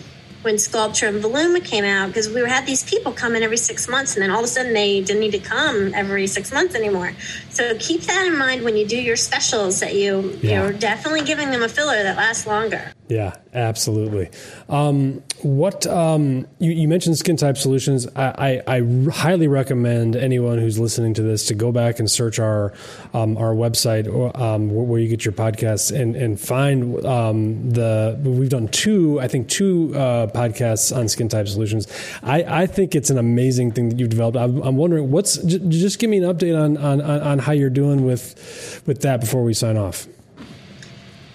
when 0.42 0.56
Sculptra 0.56 1.08
and 1.10 1.24
Voluma 1.24 1.64
came 1.64 1.86
out 1.86 2.08
because 2.08 2.30
we 2.30 2.42
had 2.42 2.66
these 2.66 2.84
people 2.84 3.14
come 3.14 3.36
in 3.36 3.44
every 3.44 3.58
six 3.58 3.88
months 3.88 4.16
and 4.16 4.24
then 4.24 4.30
all 4.30 4.40
of 4.40 4.46
a 4.46 4.48
sudden 4.48 4.74
they 4.74 5.02
didn't 5.02 5.22
need 5.22 5.32
to 5.32 5.40
come 5.40 5.94
every 5.94 6.28
six 6.28 6.52
months 6.52 6.76
anymore. 6.76 7.14
So 7.50 7.78
keep 7.78 8.02
that 8.02 8.26
in 8.26 8.38
mind 8.38 8.64
when 8.64 8.78
you 8.78 8.86
do 8.86 9.02
your 9.02 9.18
specials 9.18 9.80
that 9.80 9.96
you 9.96 10.38
yeah. 10.42 10.64
you're 10.64 10.74
definitely 10.74 11.24
giving 11.24 11.52
them 11.52 11.64
a 11.64 11.70
filler 11.70 12.04
that 12.04 12.18
lasts 12.18 12.48
longer. 12.48 12.94
Yeah, 13.10 13.34
absolutely. 13.56 14.30
Um, 14.70 15.24
what 15.42 15.88
um, 15.88 16.46
you, 16.60 16.72
you, 16.72 16.88
mentioned 16.88 17.18
skin 17.18 17.38
type 17.38 17.58
solutions. 17.58 18.08
I, 18.16 18.62
I, 18.68 18.76
I, 18.76 19.10
highly 19.10 19.48
recommend 19.48 20.16
anyone 20.16 20.60
who's 20.60 20.78
listening 20.78 21.16
to 21.16 21.24
this 21.24 21.48
to 21.48 21.56
go 21.56 21.72
back 21.72 21.98
and 21.98 22.10
search 22.10 22.38
our 22.38 22.72
um, 23.16 23.36
our 23.38 23.56
website 23.56 24.06
um, 24.40 24.70
where 24.70 25.02
you 25.02 25.08
get 25.08 25.26
your 25.26 25.32
podcasts 25.32 25.92
and 25.92 26.16
and 26.16 26.40
find 26.40 27.04
um, 27.04 27.72
the 27.72 28.16
we've 28.24 28.50
done 28.50 28.68
two 28.68 29.20
I 29.20 29.28
think 29.28 29.50
two 29.50 29.92
uh, 29.96 30.28
podcasts 30.28 30.96
on 30.96 31.08
skin 31.08 31.30
type 31.30 31.48
solutions. 31.48 31.88
I, 32.22 32.44
I 32.44 32.68
think 32.68 32.94
it's 32.94 33.10
an 33.10 33.18
amazing 33.18 33.72
thing 33.72 33.90
that 33.90 33.98
you've 33.98 34.12
developed. 34.12 34.38
I'm, 34.38 34.62
I'm 34.62 34.78
wondering 34.78 35.10
what's 35.10 35.38
j- 35.38 35.58
just 35.70 35.98
give 35.98 36.12
me 36.12 36.20
an 36.20 36.26
update 36.26 36.56
on, 36.56 36.78
on 36.78 37.02
on 37.02 37.40
how 37.40 37.54
you're 37.54 37.72
doing 37.72 38.06
with 38.06 38.84
with 38.86 39.02
that 39.02 39.20
before 39.20 39.44
we 39.44 39.56
sign 39.56 39.78
off. 39.78 40.06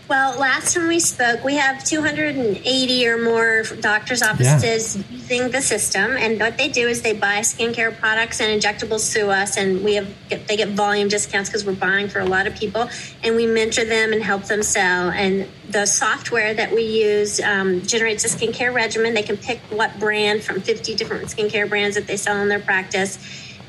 Well, 0.07 0.39
last 0.39 0.75
time 0.75 0.89
we 0.89 1.01
spoke, 1.01 1.45
we 1.45 1.55
have 1.55 1.83
280 1.83 3.09
or 3.09 3.17
more 3.17 3.63
doctors' 3.81 4.23
offices 4.23 4.97
yeah. 4.97 5.03
using 5.11 5.51
the 5.51 5.63
system, 5.63 6.19
and 6.19 6.39
what 6.39 6.59
they 6.59 6.69
do 6.69 6.89
is 6.89 7.01
they 7.01 7.15
buy 7.15 7.39
skincare 7.39 7.99
products 7.99 8.39
and 8.43 8.61
injectables 8.61 9.11
through 9.11 9.31
us, 9.31 9.57
and 9.57 9.83
we 9.83 9.95
have 9.95 10.07
they 10.29 10.59
get 10.59 10.69
volume 10.71 11.09
discounts 11.09 11.49
because 11.49 11.65
we're 11.65 11.73
buying 11.73 12.09
for 12.09 12.19
a 12.19 12.27
lot 12.27 12.47
of 12.47 12.55
people, 12.55 12.91
and 13.23 13.35
we 13.35 13.47
mentor 13.47 13.87
them 13.87 14.13
and 14.13 14.23
help 14.23 14.45
them 14.45 14.63
sell. 14.63 15.09
And 15.09 15.49
the 15.71 15.87
software 15.87 16.53
that 16.53 16.71
we 16.75 16.83
use 16.83 17.41
um, 17.41 17.81
generates 17.81 18.27
a 18.27 18.29
skincare 18.29 18.75
regimen. 18.75 19.15
They 19.15 19.23
can 19.23 19.39
pick 19.39 19.61
what 19.71 19.99
brand 19.99 20.43
from 20.43 20.61
50 20.61 20.97
different 20.97 21.29
skincare 21.29 21.67
brands 21.67 21.97
that 21.97 22.07
they 22.07 22.19
sell 22.19 22.43
in 22.43 22.49
their 22.49 22.61
practice 22.61 23.19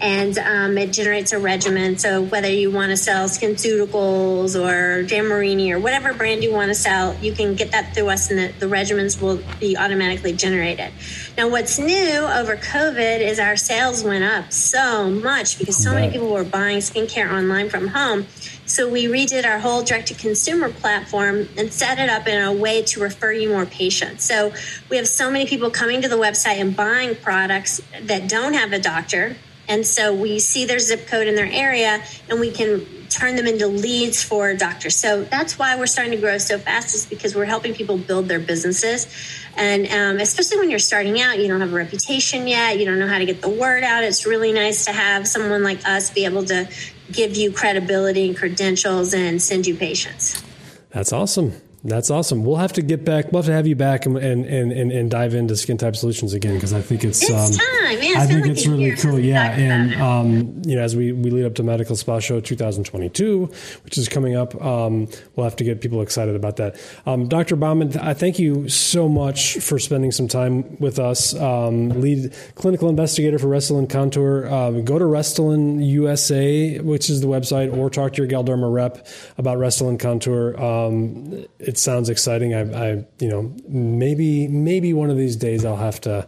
and 0.01 0.37
um, 0.37 0.77
it 0.77 0.91
generates 0.91 1.31
a 1.31 1.39
regimen. 1.39 1.97
So 1.97 2.21
whether 2.21 2.49
you 2.49 2.69
want 2.69 2.89
to 2.89 2.97
sell 2.97 3.27
SkinCeuticals 3.27 4.55
or 4.59 5.03
Jan 5.03 5.27
Marini 5.27 5.71
or 5.71 5.79
whatever 5.79 6.13
brand 6.13 6.43
you 6.43 6.51
want 6.51 6.69
to 6.69 6.75
sell, 6.75 7.15
you 7.21 7.31
can 7.33 7.55
get 7.55 7.71
that 7.71 7.95
through 7.95 8.09
us, 8.09 8.29
and 8.29 8.39
the, 8.39 8.59
the 8.59 8.65
regimens 8.65 9.21
will 9.21 9.39
be 9.59 9.77
automatically 9.77 10.33
generated. 10.33 10.91
Now, 11.37 11.49
what's 11.49 11.79
new 11.79 12.19
over 12.19 12.57
COVID 12.57 13.19
is 13.19 13.39
our 13.39 13.55
sales 13.55 14.03
went 14.03 14.23
up 14.23 14.51
so 14.51 15.09
much 15.09 15.57
because 15.57 15.81
so 15.81 15.93
many 15.93 16.11
people 16.11 16.31
were 16.31 16.43
buying 16.43 16.79
skincare 16.79 17.31
online 17.31 17.69
from 17.69 17.87
home. 17.87 18.27
So 18.65 18.89
we 18.89 19.05
redid 19.05 19.45
our 19.45 19.59
whole 19.59 19.83
direct 19.83 20.07
to 20.07 20.15
consumer 20.15 20.69
platform 20.69 21.47
and 21.55 21.71
set 21.71 21.99
it 21.99 22.09
up 22.09 22.27
in 22.27 22.41
a 22.41 22.51
way 22.51 22.81
to 22.83 22.99
refer 22.99 23.31
you 23.31 23.49
more 23.49 23.65
patients. 23.65 24.25
So 24.25 24.53
we 24.89 24.97
have 24.97 25.07
so 25.07 25.29
many 25.29 25.45
people 25.45 25.69
coming 25.69 26.01
to 26.01 26.09
the 26.09 26.17
website 26.17 26.59
and 26.59 26.75
buying 26.75 27.15
products 27.15 27.79
that 28.01 28.27
don't 28.27 28.53
have 28.53 28.73
a 28.73 28.79
doctor 28.79 29.35
and 29.67 29.85
so 29.85 30.13
we 30.13 30.39
see 30.39 30.65
their 30.65 30.79
zip 30.79 31.07
code 31.07 31.27
in 31.27 31.35
their 31.35 31.49
area 31.51 32.03
and 32.29 32.39
we 32.39 32.51
can 32.51 32.85
turn 33.09 33.35
them 33.35 33.47
into 33.47 33.67
leads 33.67 34.23
for 34.23 34.53
doctors. 34.55 34.95
So 34.95 35.23
that's 35.23 35.57
why 35.57 35.77
we're 35.77 35.87
starting 35.87 36.11
to 36.11 36.17
grow 36.17 36.37
so 36.37 36.57
fast 36.57 36.93
is 36.95 37.05
because 37.05 37.35
we're 37.35 37.45
helping 37.45 37.73
people 37.73 37.97
build 37.97 38.27
their 38.27 38.39
businesses. 38.39 39.07
And 39.55 39.87
um, 39.87 40.21
especially 40.21 40.59
when 40.59 40.69
you're 40.69 40.79
starting 40.79 41.21
out, 41.21 41.39
you 41.39 41.47
don't 41.47 41.61
have 41.61 41.71
a 41.71 41.75
reputation 41.75 42.47
yet, 42.47 42.77
you 42.77 42.85
don't 42.85 42.99
know 42.99 43.07
how 43.07 43.19
to 43.19 43.25
get 43.25 43.41
the 43.41 43.49
word 43.49 43.83
out. 43.83 44.03
It's 44.03 44.25
really 44.25 44.51
nice 44.51 44.85
to 44.85 44.91
have 44.91 45.27
someone 45.27 45.63
like 45.63 45.87
us 45.87 46.09
be 46.09 46.25
able 46.25 46.43
to 46.45 46.69
give 47.11 47.37
you 47.37 47.51
credibility 47.51 48.27
and 48.27 48.37
credentials 48.37 49.13
and 49.13 49.41
send 49.41 49.65
you 49.65 49.75
patients. 49.75 50.43
That's 50.89 51.13
awesome. 51.13 51.53
That's 51.85 52.09
awesome. 52.09 52.43
We'll 52.43 52.55
have 52.57 52.73
to 52.73 52.81
get 52.81 53.05
back. 53.05 53.31
We'll 53.31 53.43
have 53.43 53.47
to 53.47 53.53
have 53.53 53.67
you 53.67 53.75
back 53.75 54.07
and 54.07 54.17
and, 54.17 54.45
and, 54.45 54.91
and 54.91 55.11
dive 55.11 55.35
into 55.35 55.55
skin 55.55 55.77
type 55.77 55.95
solutions 55.95 56.33
again 56.33 56.55
because 56.55 56.73
I 56.73 56.81
think 56.81 57.03
it's. 57.03 57.21
It's 57.21 57.31
um, 57.31 57.51
time. 57.51 57.84
Yeah, 57.93 58.21
I 58.21 58.25
think 58.25 58.41
like 58.41 58.51
it's 58.51 58.65
really 58.65 58.95
cool. 58.95 59.19
Yeah, 59.19 59.51
and 59.51 59.95
um, 60.01 60.61
you 60.65 60.75
know, 60.75 60.81
as 60.81 60.95
we, 60.95 61.11
we 61.11 61.29
lead 61.29 61.45
up 61.45 61.55
to 61.55 61.63
Medical 61.63 61.95
Spa 61.95 62.19
Show 62.19 62.41
2022, 62.41 63.51
which 63.83 63.97
is 63.97 64.09
coming 64.09 64.35
up, 64.35 64.59
um, 64.61 65.07
we'll 65.35 65.43
have 65.43 65.55
to 65.57 65.63
get 65.63 65.81
people 65.81 66.01
excited 66.01 66.35
about 66.35 66.57
that. 66.57 66.79
Um, 67.05 67.27
Dr. 67.27 67.55
Baumann, 67.55 67.97
I 67.97 68.13
thank 68.13 68.39
you 68.39 68.67
so 68.69 69.07
much 69.07 69.59
for 69.59 69.79
spending 69.79 70.11
some 70.11 70.27
time 70.27 70.77
with 70.77 70.99
us. 70.99 71.35
Um, 71.35 71.89
lead 72.01 72.33
clinical 72.55 72.89
investigator 72.89 73.39
for 73.39 73.47
Restylane 73.47 73.89
Contour. 73.89 74.47
Um, 74.47 74.83
go 74.83 74.99
to 74.99 75.05
Restylane 75.05 75.85
USA, 75.87 76.79
which 76.79 77.09
is 77.09 77.21
the 77.21 77.27
website, 77.27 77.75
or 77.75 77.89
talk 77.89 78.13
to 78.13 78.23
your 78.23 78.29
Galderma 78.29 78.71
rep 78.71 79.07
about 79.37 79.57
Restylane 79.57 79.99
Contour. 79.99 80.55
It, 80.57 81.51
it 81.59 81.77
sounds 81.77 82.09
exciting. 82.09 82.53
I, 82.53 82.61
I, 82.61 83.05
you 83.19 83.27
know, 83.27 83.53
maybe 83.67 84.47
maybe 84.47 84.93
one 84.93 85.09
of 85.09 85.17
these 85.17 85.35
days 85.35 85.65
I'll 85.65 85.75
have 85.75 86.01
to 86.01 86.27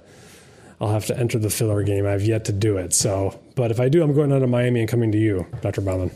I'll 0.80 0.90
have 0.90 1.06
to 1.08 1.18
enter 1.18 1.40
the 1.40 1.50
filler 1.50 1.82
game. 1.84 2.06
I've 2.06 2.24
yet 2.24 2.46
to 2.46 2.52
do 2.54 2.78
it. 2.78 2.94
So, 2.94 3.40
but 3.56 3.72
if 3.72 3.80
I 3.80 3.90
do, 3.90 4.04
I'm 4.04 4.14
going 4.14 4.32
out 4.32 4.40
to 4.40 4.48
Miami 4.48 4.82
and 4.82 4.90
coming 4.90 5.12
to 5.12 5.18
you, 5.18 5.48
Dr. 5.62 5.82
Baumann. 5.82 6.12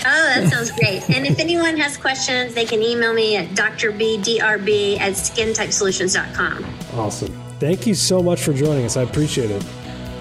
Oh, 0.00 0.02
that 0.02 0.48
sounds 0.50 0.70
great. 0.72 1.08
and 1.08 1.26
if 1.26 1.38
anyone 1.38 1.76
has 1.78 1.96
questions, 1.96 2.54
they 2.54 2.64
can 2.64 2.82
email 2.82 3.14
me 3.14 3.36
at 3.36 3.48
drbdrb 3.50 5.00
at 5.00 5.12
skintypesolutions.com. 5.12 6.64
Awesome. 6.98 7.42
Thank 7.58 7.86
you 7.86 7.94
so 7.94 8.22
much 8.22 8.42
for 8.42 8.52
joining 8.52 8.84
us. 8.84 8.96
I 8.96 9.02
appreciate 9.02 9.50
it. 9.50 9.62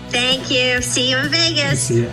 Thank 0.09 0.49
you. 0.49 0.82
See 0.82 1.09
you 1.09 1.17
in 1.17 1.30
Vegas. 1.30 1.82
See 1.88 2.03
you. 2.03 2.11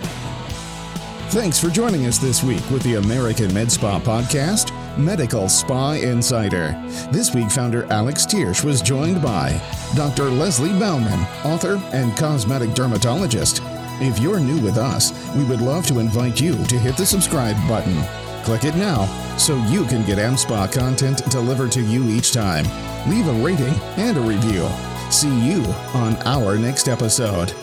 Thanks 1.29 1.59
for 1.59 1.69
joining 1.69 2.05
us 2.05 2.17
this 2.17 2.43
week 2.43 2.61
with 2.69 2.83
the 2.83 2.95
American 2.95 3.53
Med 3.53 3.71
Spa 3.71 3.99
Podcast. 3.99 4.71
Medical 4.97 5.49
Spa 5.49 5.93
Insider. 5.93 6.71
This 7.11 7.33
week, 7.33 7.49
founder 7.49 7.85
Alex 7.91 8.25
Thiersch 8.25 8.63
was 8.63 8.81
joined 8.81 9.21
by 9.21 9.61
Dr. 9.95 10.25
Leslie 10.25 10.77
Baumann, 10.79 11.27
author 11.45 11.81
and 11.93 12.15
cosmetic 12.17 12.73
dermatologist. 12.73 13.61
If 14.01 14.19
you're 14.19 14.39
new 14.39 14.59
with 14.61 14.77
us, 14.77 15.11
we 15.35 15.43
would 15.45 15.61
love 15.61 15.87
to 15.87 15.99
invite 15.99 16.41
you 16.41 16.63
to 16.65 16.79
hit 16.79 16.97
the 16.97 17.05
subscribe 17.05 17.55
button. 17.67 18.01
Click 18.43 18.65
it 18.65 18.75
now 18.75 19.05
so 19.37 19.55
you 19.67 19.85
can 19.85 20.05
get 20.05 20.17
MSPA 20.17 20.71
content 20.71 21.23
delivered 21.29 21.71
to 21.73 21.81
you 21.81 22.09
each 22.09 22.31
time. 22.31 22.65
Leave 23.09 23.27
a 23.27 23.33
rating 23.33 23.73
and 23.97 24.17
a 24.17 24.21
review. 24.21 24.67
See 25.09 25.33
you 25.47 25.63
on 25.93 26.15
our 26.25 26.57
next 26.57 26.87
episode. 26.87 27.53